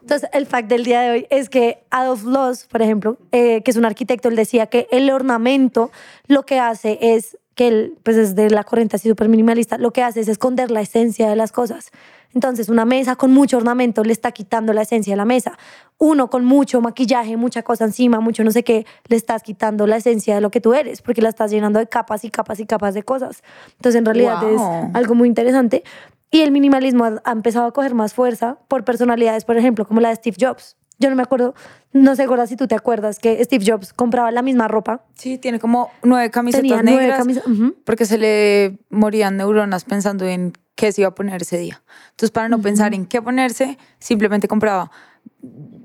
Entonces, 0.00 0.30
el 0.32 0.46
fact 0.46 0.68
del 0.68 0.84
día 0.84 1.00
de 1.02 1.10
hoy 1.10 1.26
es 1.28 1.48
que 1.50 1.84
Adolf 1.90 2.22
Loos, 2.24 2.64
por 2.64 2.80
ejemplo, 2.82 3.18
eh, 3.32 3.62
que 3.62 3.70
es 3.70 3.76
un 3.76 3.84
arquitecto, 3.84 4.28
él 4.28 4.36
decía 4.36 4.66
que 4.66 4.86
el 4.90 5.10
ornamento 5.10 5.90
lo 6.28 6.46
que 6.46 6.58
hace 6.60 6.98
es 7.00 7.36
que 7.54 7.68
él, 7.68 7.98
pues 8.02 8.16
es 8.16 8.34
de 8.34 8.50
la 8.50 8.64
corriente 8.64 8.96
así 8.96 9.08
súper 9.08 9.28
minimalista, 9.28 9.78
lo 9.78 9.92
que 9.92 10.02
hace 10.02 10.20
es 10.20 10.28
esconder 10.28 10.70
la 10.70 10.80
esencia 10.80 11.28
de 11.28 11.36
las 11.36 11.52
cosas. 11.52 11.90
Entonces, 12.34 12.70
una 12.70 12.86
mesa 12.86 13.14
con 13.16 13.30
mucho 13.30 13.58
ornamento 13.58 14.02
le 14.04 14.12
está 14.12 14.32
quitando 14.32 14.72
la 14.72 14.82
esencia 14.82 15.12
de 15.12 15.18
la 15.18 15.26
mesa. 15.26 15.58
Uno 15.98 16.30
con 16.30 16.46
mucho 16.46 16.80
maquillaje, 16.80 17.36
mucha 17.36 17.62
cosa 17.62 17.84
encima, 17.84 18.20
mucho 18.20 18.42
no 18.42 18.50
sé 18.50 18.64
qué, 18.64 18.86
le 19.08 19.16
estás 19.16 19.42
quitando 19.42 19.86
la 19.86 19.96
esencia 19.96 20.34
de 20.34 20.40
lo 20.40 20.50
que 20.50 20.60
tú 20.60 20.72
eres, 20.72 21.02
porque 21.02 21.20
la 21.20 21.28
estás 21.28 21.50
llenando 21.50 21.78
de 21.78 21.86
capas 21.88 22.24
y 22.24 22.30
capas 22.30 22.58
y 22.58 22.64
capas 22.64 22.94
de 22.94 23.02
cosas. 23.02 23.42
Entonces, 23.76 23.98
en 23.98 24.06
realidad 24.06 24.40
Wow. 24.42 24.54
es 24.54 24.94
algo 24.96 25.14
muy 25.14 25.28
interesante. 25.28 25.84
Y 26.30 26.40
el 26.40 26.52
minimalismo 26.52 27.04
ha, 27.04 27.20
ha 27.24 27.32
empezado 27.32 27.66
a 27.66 27.72
coger 27.72 27.94
más 27.94 28.14
fuerza 28.14 28.56
por 28.66 28.84
personalidades, 28.84 29.44
por 29.44 29.58
ejemplo, 29.58 29.86
como 29.86 30.00
la 30.00 30.08
de 30.08 30.14
Steve 30.16 30.36
Jobs. 30.40 30.76
Yo 30.98 31.10
no 31.10 31.16
me 31.16 31.22
acuerdo, 31.22 31.54
no 31.92 32.14
sé, 32.14 32.26
Gorda, 32.26 32.46
si 32.46 32.56
tú 32.56 32.66
te 32.68 32.74
acuerdas 32.74 33.18
que 33.18 33.42
Steve 33.44 33.64
Jobs 33.66 33.92
compraba 33.92 34.30
la 34.30 34.42
misma 34.42 34.68
ropa. 34.68 35.04
Sí, 35.14 35.38
tiene 35.38 35.58
como 35.58 35.90
nueve 36.02 36.30
camisetas 36.30 36.62
Tenía 36.62 36.82
nueve 36.82 37.00
negras 37.00 37.18
camisas. 37.18 37.46
ujú. 37.46 37.74
porque 37.84 38.04
se 38.06 38.18
le 38.18 38.78
morían 38.90 39.36
neuronas 39.36 39.84
pensando 39.84 40.26
en 40.26 40.52
qué 40.74 40.92
se 40.92 41.00
iba 41.02 41.08
a 41.08 41.14
poner 41.14 41.42
ese 41.42 41.58
día. 41.58 41.82
Entonces, 42.10 42.30
para 42.30 42.48
no 42.48 42.60
pensar 42.60 42.94
en 42.94 43.06
qué 43.06 43.20
ponerse, 43.20 43.78
simplemente 43.98 44.48
compraba 44.48 44.90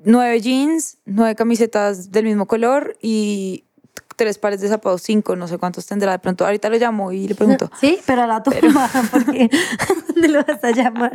nueve 0.03 0.39
jeans, 0.41 0.97
nueve 1.05 1.35
camisetas 1.35 2.11
del 2.11 2.25
mismo 2.25 2.45
color 2.45 2.97
y 3.01 3.63
tres 4.15 4.37
pares 4.39 4.61
de 4.61 4.67
zapatos, 4.67 5.01
cinco, 5.03 5.35
no 5.35 5.47
sé 5.47 5.57
cuántos 5.57 5.85
tendrá. 5.85 6.11
De 6.11 6.19
pronto, 6.19 6.45
ahorita 6.45 6.69
lo 6.69 6.77
llamo 6.77 7.11
y 7.11 7.27
le 7.27 7.35
pregunto. 7.35 7.69
Sí, 7.79 7.99
pero 8.05 8.23
a 8.23 8.27
la 8.27 8.43
toma, 8.43 8.89
porque 9.11 9.49
¿dónde 10.13 10.27
lo 10.29 10.43
vas 10.43 10.63
a 10.63 10.71
llamar? 10.71 11.13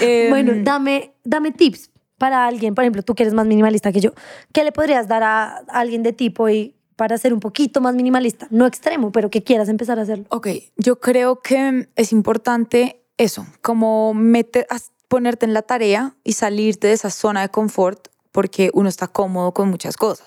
Em, 0.00 0.30
Bueno, 0.30 0.52
dame, 0.62 1.14
dame 1.24 1.50
tips 1.52 1.90
para 2.18 2.46
alguien, 2.46 2.74
por 2.74 2.84
ejemplo, 2.84 3.02
tú 3.02 3.14
que 3.14 3.22
eres 3.22 3.34
más 3.34 3.46
minimalista 3.46 3.92
que 3.92 4.00
yo. 4.00 4.12
¿Qué 4.52 4.64
le 4.64 4.72
podrías 4.72 5.08
dar 5.08 5.22
a 5.22 5.58
alguien 5.68 6.02
de 6.02 6.12
tipo 6.12 6.48
y 6.48 6.74
para 6.96 7.18
ser 7.18 7.34
un 7.34 7.40
poquito 7.40 7.80
más 7.80 7.94
minimalista? 7.94 8.46
No 8.50 8.66
extremo, 8.66 9.12
pero 9.12 9.30
que 9.30 9.42
quieras 9.42 9.68
empezar 9.68 9.98
a 9.98 10.02
hacerlo. 10.02 10.24
Ok, 10.30 10.48
yo 10.76 10.98
creo 10.98 11.40
que 11.40 11.88
es 11.94 12.12
importante 12.12 13.04
eso, 13.18 13.46
como 13.62 14.14
meter, 14.14 14.66
ponerte 15.08 15.46
en 15.46 15.54
la 15.54 15.62
tarea 15.62 16.16
y 16.24 16.32
salirte 16.32 16.88
de 16.88 16.94
esa 16.94 17.10
zona 17.10 17.42
de 17.42 17.48
confort 17.50 18.08
porque 18.32 18.70
uno 18.74 18.88
está 18.88 19.08
cómodo 19.08 19.52
con 19.52 19.70
muchas 19.70 19.96
cosas. 19.96 20.26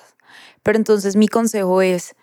Pero 0.63 0.78
entonces 0.78 1.15
mi 1.15 1.28
consejo 1.28 1.82
es 1.82 2.15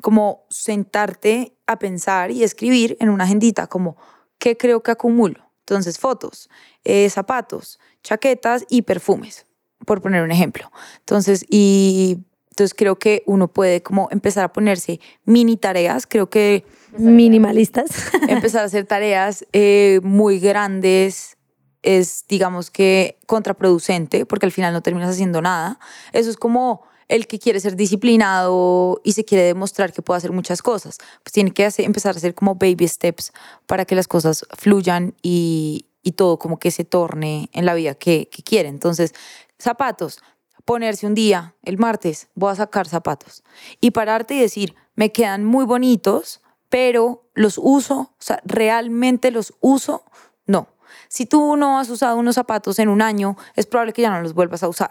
como 0.00 0.46
sentarte 0.50 1.56
a 1.66 1.78
pensar 1.78 2.30
y 2.30 2.42
escribir 2.42 2.96
en 3.00 3.10
una 3.10 3.24
agendita 3.24 3.66
como 3.66 3.96
qué 4.38 4.56
creo 4.56 4.82
que 4.82 4.90
acumulo. 4.90 5.50
Entonces 5.60 5.98
fotos, 5.98 6.50
eh, 6.82 7.08
zapatos, 7.10 7.78
chaquetas 8.02 8.64
y 8.68 8.82
perfumes, 8.82 9.46
por 9.86 10.00
poner 10.02 10.22
un 10.22 10.30
ejemplo. 10.30 10.70
Entonces, 11.00 11.44
y 11.48 12.18
entonces 12.50 12.74
creo 12.74 12.98
que 12.98 13.22
uno 13.26 13.48
puede 13.48 13.82
como 13.82 14.08
empezar 14.10 14.44
a 14.44 14.52
ponerse 14.52 15.00
mini 15.24 15.56
tareas. 15.56 16.06
Creo 16.06 16.28
que 16.28 16.64
Minimalistas. 16.98 17.90
empezar 18.28 18.62
a 18.62 18.64
hacer 18.64 18.84
tareas 18.86 19.46
eh, 19.52 20.00
muy 20.02 20.40
grandes 20.40 21.36
es, 21.82 22.24
digamos 22.28 22.70
que, 22.70 23.18
contraproducente, 23.26 24.26
porque 24.26 24.44
al 24.46 24.52
final 24.52 24.72
no 24.74 24.82
terminas 24.82 25.10
haciendo 25.10 25.40
nada. 25.40 25.78
Eso 26.12 26.28
es 26.28 26.36
como 26.36 26.82
el 27.08 27.26
que 27.26 27.38
quiere 27.38 27.58
ser 27.60 27.74
disciplinado 27.76 29.00
y 29.02 29.12
se 29.12 29.24
quiere 29.24 29.44
demostrar 29.44 29.92
que 29.92 30.02
puede 30.02 30.18
hacer 30.18 30.32
muchas 30.32 30.62
cosas. 30.62 30.98
Pues 31.22 31.32
tiene 31.32 31.52
que 31.52 31.64
hacer- 31.64 31.84
empezar 31.86 32.14
a 32.14 32.18
hacer 32.18 32.34
como 32.34 32.54
baby 32.56 32.86
steps 32.86 33.32
para 33.66 33.84
que 33.84 33.94
las 33.94 34.06
cosas 34.08 34.44
fluyan 34.58 35.14
y, 35.22 35.86
y 36.02 36.12
todo 36.12 36.38
como 36.38 36.58
que 36.58 36.70
se 36.70 36.84
torne 36.84 37.50
en 37.52 37.66
la 37.66 37.74
vida 37.74 37.94
que, 37.94 38.28
que 38.30 38.42
quiere. 38.42 38.68
Entonces, 38.68 39.14
zapatos, 39.58 40.20
ponerse 40.64 41.06
un 41.06 41.14
día, 41.14 41.54
el 41.62 41.78
martes, 41.78 42.28
voy 42.34 42.52
a 42.52 42.56
sacar 42.56 42.86
zapatos 42.86 43.42
y 43.80 43.90
pararte 43.90 44.34
y 44.34 44.40
decir, 44.40 44.74
me 44.94 45.12
quedan 45.12 45.44
muy 45.44 45.64
bonitos, 45.64 46.40
pero 46.68 47.28
los 47.34 47.58
uso, 47.58 47.98
o 48.00 48.16
sea, 48.18 48.40
realmente 48.44 49.30
los 49.30 49.54
uso, 49.60 50.04
no. 50.46 50.68
Si 51.08 51.26
tú 51.26 51.56
no 51.56 51.78
has 51.78 51.90
usado 51.90 52.16
unos 52.16 52.36
zapatos 52.36 52.78
en 52.78 52.88
un 52.88 53.02
año, 53.02 53.36
es 53.56 53.66
probable 53.66 53.92
que 53.92 54.02
ya 54.02 54.10
no 54.10 54.22
los 54.22 54.34
vuelvas 54.34 54.62
a 54.62 54.68
usar. 54.68 54.90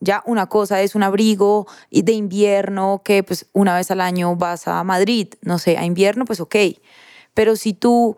Ya 0.00 0.22
una 0.26 0.46
cosa 0.46 0.80
es 0.82 0.94
un 0.94 1.02
abrigo 1.02 1.66
de 1.90 2.12
invierno 2.12 3.02
que 3.04 3.22
pues 3.22 3.46
una 3.52 3.74
vez 3.74 3.90
al 3.90 4.00
año 4.00 4.36
vas 4.36 4.68
a 4.68 4.84
Madrid, 4.84 5.34
no 5.40 5.58
sé, 5.58 5.76
a 5.76 5.84
invierno 5.84 6.24
pues 6.24 6.40
ok. 6.40 6.56
Pero 7.34 7.56
si 7.56 7.72
tú 7.72 8.16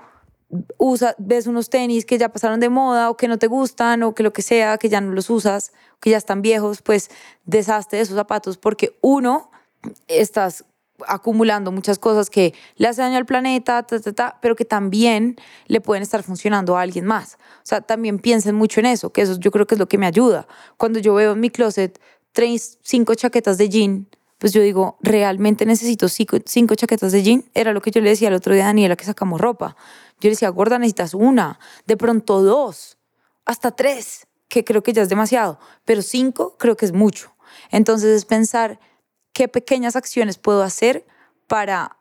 usa, 0.79 1.15
ves 1.19 1.47
unos 1.47 1.71
tenis 1.71 2.05
que 2.05 2.19
ya 2.19 2.29
pasaron 2.29 2.61
de 2.61 2.69
moda 2.69 3.11
o 3.11 3.17
que 3.17 3.29
no 3.29 3.39
te 3.39 3.47
gustan 3.47 4.03
o 4.03 4.15
que 4.15 4.23
lo 4.23 4.33
que 4.33 4.43
sea, 4.43 4.79
que 4.79 4.89
ya 4.89 5.01
no 5.01 5.13
los 5.13 5.31
usas, 5.31 5.73
que 6.01 6.11
ya 6.11 6.17
están 6.17 6.43
viejos, 6.43 6.83
pues 6.83 7.11
deshazte 7.45 7.97
de 7.97 8.03
esos 8.03 8.17
zapatos 8.17 8.59
porque 8.59 8.97
uno, 9.01 9.51
estás 10.09 10.65
acumulando 11.07 11.73
muchas 11.73 11.99
cosas 11.99 12.29
que 12.31 12.55
le 12.77 12.89
hacen 12.89 13.05
daño 13.05 13.17
al 13.17 13.27
planeta, 13.27 13.83
ta, 13.83 14.01
ta, 14.01 14.13
ta, 14.13 14.39
pero 14.43 14.57
que 14.57 14.65
también 14.65 15.37
le 15.67 15.81
pueden 15.81 16.03
estar 16.03 16.23
funcionando 16.23 16.77
a 16.77 16.83
alguien 16.83 17.07
más. 17.07 17.39
O 17.59 17.65
sea, 17.65 17.81
también 17.81 18.19
piensen 18.19 18.55
mucho 18.55 18.81
en 18.81 18.87
eso, 18.87 19.11
que 19.11 19.23
eso 19.23 19.39
yo 19.39 19.51
creo 19.51 19.67
que 19.67 19.77
es 19.77 19.79
lo 19.79 19.89
que 19.89 19.99
me 19.99 20.07
ayuda. 20.07 20.47
Cuando 20.77 20.99
yo 20.99 21.15
veo 21.15 21.33
en 21.33 21.41
mi 21.41 21.51
closet 21.51 22.01
tres, 22.33 22.79
cinco 22.83 23.15
chaquetas 23.15 23.59
de 23.59 23.69
jean, 23.69 24.07
pues 24.39 24.53
yo 24.53 24.63
digo, 24.63 24.97
¿realmente 25.03 25.67
necesito 25.67 26.09
cinco, 26.09 26.39
cinco 26.47 26.75
chaquetas 26.75 27.13
de 27.13 27.23
jean? 27.23 27.45
Era 27.55 27.73
lo 27.73 27.83
que 27.83 27.91
yo 27.91 28.01
le 28.01 28.11
decía 28.11 28.29
el 28.29 28.35
otro 28.35 28.55
día 28.55 28.65
a 28.65 28.67
Daniela 28.69 28.97
que 28.97 29.05
sacamos 29.05 29.41
ropa. 29.41 29.77
Yo 30.21 30.29
le 30.29 30.31
decía, 30.31 30.49
gorda, 30.51 30.79
necesitas 30.79 31.15
una, 31.15 31.59
de 31.87 31.97
pronto 31.97 32.43
dos, 32.43 32.99
hasta 33.45 33.71
tres, 33.71 34.27
que 34.49 34.65
creo 34.65 34.83
que 34.83 34.93
ya 34.93 35.03
es 35.03 35.09
demasiado, 35.09 35.59
pero 35.85 36.03
cinco 36.03 36.57
creo 36.59 36.77
que 36.77 36.85
es 36.85 36.93
mucho. 36.93 37.35
Entonces 37.71 38.17
es 38.17 38.25
pensar 38.25 38.79
qué 39.33 39.49
pequeñas 39.49 39.97
acciones 39.97 40.39
puedo 40.39 40.63
hacer 40.63 41.07
para 41.47 41.97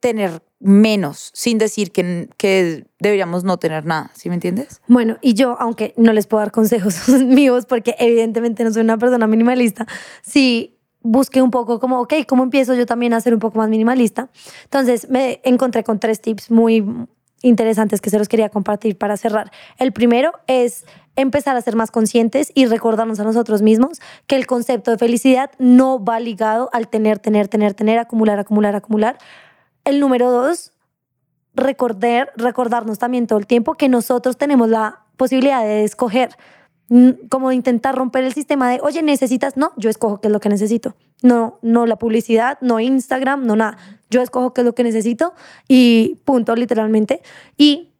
tener 0.00 0.42
menos, 0.60 1.30
sin 1.34 1.58
decir 1.58 1.92
que, 1.92 2.28
que 2.36 2.86
deberíamos 2.98 3.44
no 3.44 3.58
tener 3.58 3.84
nada, 3.84 4.10
¿sí 4.14 4.28
me 4.28 4.34
entiendes? 4.34 4.80
Bueno, 4.88 5.18
y 5.20 5.34
yo, 5.34 5.56
aunque 5.60 5.94
no 5.96 6.12
les 6.12 6.26
puedo 6.26 6.40
dar 6.40 6.52
consejos 6.52 7.08
míos, 7.08 7.66
porque 7.66 7.94
evidentemente 7.98 8.64
no 8.64 8.72
soy 8.72 8.82
una 8.82 8.98
persona 8.98 9.26
minimalista, 9.26 9.86
sí 10.22 10.78
busqué 11.00 11.42
un 11.42 11.50
poco 11.50 11.78
como, 11.78 12.00
ok, 12.00 12.14
¿cómo 12.26 12.42
empiezo 12.42 12.74
yo 12.74 12.86
también 12.86 13.12
a 13.12 13.20
ser 13.20 13.34
un 13.34 13.40
poco 13.40 13.58
más 13.58 13.68
minimalista? 13.68 14.30
Entonces 14.64 15.08
me 15.08 15.40
encontré 15.44 15.84
con 15.84 16.00
tres 16.00 16.20
tips 16.20 16.50
muy 16.50 16.84
interesantes 17.42 18.00
que 18.00 18.10
se 18.10 18.18
los 18.18 18.28
quería 18.28 18.48
compartir 18.48 18.96
para 18.96 19.16
cerrar. 19.16 19.50
El 19.78 19.92
primero 19.92 20.32
es 20.46 20.84
empezar 21.16 21.56
a 21.56 21.60
ser 21.60 21.76
más 21.76 21.90
conscientes 21.90 22.52
y 22.54 22.66
recordarnos 22.66 23.20
a 23.20 23.24
nosotros 23.24 23.62
mismos 23.62 24.00
que 24.26 24.36
el 24.36 24.46
concepto 24.46 24.90
de 24.90 24.98
felicidad 24.98 25.50
no 25.58 26.02
va 26.02 26.20
ligado 26.20 26.70
al 26.72 26.88
tener, 26.88 27.18
tener, 27.18 27.48
tener, 27.48 27.74
tener, 27.74 27.98
acumular, 27.98 28.38
acumular, 28.38 28.76
acumular. 28.76 29.18
El 29.84 30.00
número 30.00 30.30
dos, 30.30 30.72
recordar, 31.54 32.32
recordarnos 32.36 32.98
también 32.98 33.26
todo 33.26 33.38
el 33.38 33.46
tiempo 33.46 33.74
que 33.74 33.88
nosotros 33.88 34.36
tenemos 34.36 34.68
la 34.68 35.00
posibilidad 35.16 35.62
de 35.62 35.84
escoger, 35.84 36.30
como 37.28 37.52
intentar 37.52 37.94
romper 37.94 38.24
el 38.24 38.32
sistema 38.32 38.70
de, 38.70 38.80
oye, 38.82 39.02
necesitas, 39.02 39.56
no, 39.56 39.72
yo 39.76 39.90
escojo 39.90 40.20
qué 40.20 40.28
es 40.28 40.32
lo 40.32 40.40
que 40.40 40.48
necesito. 40.48 40.94
No, 41.22 41.58
no 41.62 41.86
la 41.86 41.96
publicidad, 41.96 42.58
no 42.60 42.80
Instagram, 42.80 43.44
no 43.46 43.56
nada. 43.56 43.76
Yo 44.10 44.22
escojo 44.22 44.54
qué 44.54 44.62
es 44.62 44.64
lo 44.64 44.74
que 44.74 44.84
necesito 44.84 45.34
y 45.68 46.20
punto, 46.24 46.54
literalmente. 46.54 47.20
Y 47.56 47.92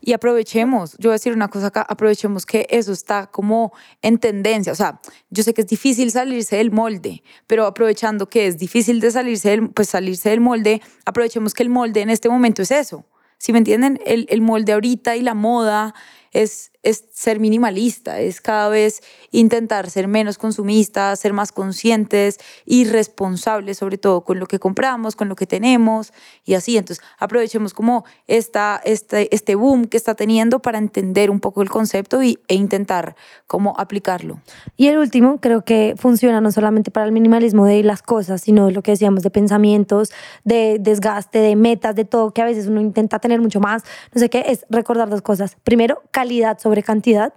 Y 0.00 0.12
aprovechemos, 0.12 0.92
yo 0.98 1.08
voy 1.08 1.14
a 1.14 1.18
decir 1.18 1.32
una 1.32 1.48
cosa 1.48 1.66
acá, 1.68 1.84
aprovechemos 1.88 2.44
que 2.44 2.66
eso 2.70 2.92
está 2.92 3.26
como 3.26 3.72
en 4.02 4.18
tendencia. 4.18 4.72
O 4.72 4.76
sea, 4.76 5.00
yo 5.30 5.42
sé 5.42 5.52
que 5.52 5.62
es 5.62 5.66
difícil 5.66 6.10
salirse 6.10 6.56
del 6.56 6.70
molde, 6.70 7.22
pero 7.46 7.66
aprovechando 7.66 8.28
que 8.28 8.46
es 8.46 8.56
difícil 8.58 9.00
de 9.00 9.10
salirse 9.10 9.50
del, 9.50 9.70
pues 9.70 9.88
salirse 9.88 10.30
del 10.30 10.40
molde, 10.40 10.80
aprovechemos 11.04 11.54
que 11.54 11.62
el 11.62 11.70
molde 11.70 12.02
en 12.02 12.10
este 12.10 12.28
momento 12.28 12.62
es 12.62 12.70
eso. 12.70 13.04
¿Sí 13.38 13.52
me 13.52 13.58
entienden? 13.58 13.98
El, 14.06 14.26
el 14.30 14.40
molde 14.40 14.72
ahorita 14.72 15.16
y 15.16 15.22
la 15.22 15.34
moda 15.34 15.94
es, 16.42 16.70
es 16.82 17.04
ser 17.12 17.40
minimalista, 17.40 18.20
es 18.20 18.42
cada 18.42 18.68
vez 18.68 19.02
intentar 19.30 19.88
ser 19.90 20.06
menos 20.06 20.36
consumistas, 20.36 21.18
ser 21.18 21.32
más 21.32 21.50
conscientes 21.50 22.38
y 22.66 22.84
responsables 22.84 23.78
sobre 23.78 23.96
todo 23.96 24.22
con 24.22 24.38
lo 24.38 24.46
que 24.46 24.58
compramos, 24.58 25.16
con 25.16 25.28
lo 25.28 25.34
que 25.34 25.46
tenemos 25.46 26.12
y 26.44 26.54
así. 26.54 26.76
Entonces 26.76 27.02
aprovechemos 27.18 27.72
como 27.72 28.04
esta, 28.26 28.80
este, 28.84 29.34
este 29.34 29.54
boom 29.54 29.86
que 29.86 29.96
está 29.96 30.14
teniendo 30.14 30.60
para 30.60 30.76
entender 30.76 31.30
un 31.30 31.40
poco 31.40 31.62
el 31.62 31.70
concepto 31.70 32.22
y, 32.22 32.38
e 32.48 32.54
intentar 32.54 33.16
como 33.46 33.74
aplicarlo. 33.78 34.40
Y 34.76 34.88
el 34.88 34.98
último, 34.98 35.40
creo 35.40 35.64
que 35.64 35.94
funciona 35.96 36.42
no 36.42 36.52
solamente 36.52 36.90
para 36.90 37.06
el 37.06 37.12
minimalismo 37.12 37.64
de 37.64 37.82
las 37.82 38.02
cosas, 38.02 38.42
sino 38.42 38.70
lo 38.70 38.82
que 38.82 38.90
decíamos 38.90 39.22
de 39.22 39.30
pensamientos, 39.30 40.12
de 40.44 40.76
desgaste, 40.80 41.38
de 41.38 41.56
metas, 41.56 41.94
de 41.94 42.04
todo, 42.04 42.32
que 42.32 42.42
a 42.42 42.44
veces 42.44 42.66
uno 42.66 42.82
intenta 42.82 43.18
tener 43.20 43.40
mucho 43.40 43.58
más. 43.58 43.84
No 44.14 44.20
sé 44.20 44.28
qué, 44.28 44.44
es 44.48 44.66
recordar 44.68 45.08
dos 45.08 45.22
cosas. 45.22 45.56
Primero, 45.64 46.02
calidad 46.10 46.25
sobre 46.58 46.82
cantidad, 46.82 47.32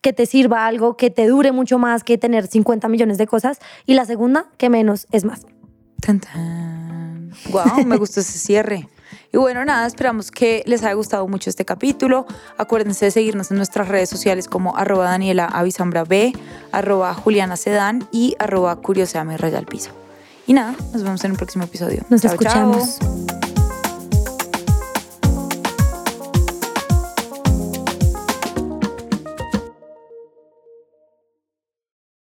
que 0.00 0.12
te 0.12 0.26
sirva 0.26 0.66
algo, 0.66 0.96
que 0.96 1.10
te 1.10 1.26
dure 1.26 1.52
mucho 1.52 1.78
más 1.78 2.04
que 2.04 2.18
tener 2.18 2.46
50 2.46 2.88
millones 2.88 3.18
de 3.18 3.26
cosas. 3.26 3.58
Y 3.86 3.94
la 3.94 4.04
segunda, 4.04 4.46
que 4.58 4.68
menos 4.68 5.06
es 5.12 5.24
más. 5.24 5.42
Tan, 6.00 6.20
tan. 6.20 7.30
Wow, 7.50 7.84
me 7.86 7.96
gustó 7.96 8.20
ese 8.20 8.38
cierre. 8.38 8.88
Y 9.32 9.38
bueno, 9.38 9.64
nada, 9.64 9.86
esperamos 9.86 10.30
que 10.30 10.62
les 10.66 10.82
haya 10.82 10.92
gustado 10.92 11.26
mucho 11.26 11.48
este 11.48 11.64
capítulo. 11.64 12.26
Acuérdense 12.58 13.06
de 13.06 13.10
seguirnos 13.10 13.50
en 13.50 13.56
nuestras 13.56 13.88
redes 13.88 14.10
sociales 14.10 14.46
como 14.46 14.76
arroba 14.76 15.06
Daniela 15.06 15.46
Avisambra 15.46 16.04
B, 16.04 16.32
arroba 16.70 17.14
Juliana 17.14 17.56
Sedán 17.56 18.06
y 18.12 18.36
arroba 18.38 18.76
Curioseame 18.76 19.38
Rayal 19.38 19.64
Piso. 19.64 19.90
Y 20.46 20.52
nada, 20.52 20.74
nos 20.92 21.02
vemos 21.02 21.24
en 21.24 21.30
un 21.30 21.36
próximo 21.36 21.64
episodio. 21.64 22.02
Nos 22.10 22.20
Chao, 22.20 22.36
chao. 22.36 22.72
escuchamos. 22.72 23.51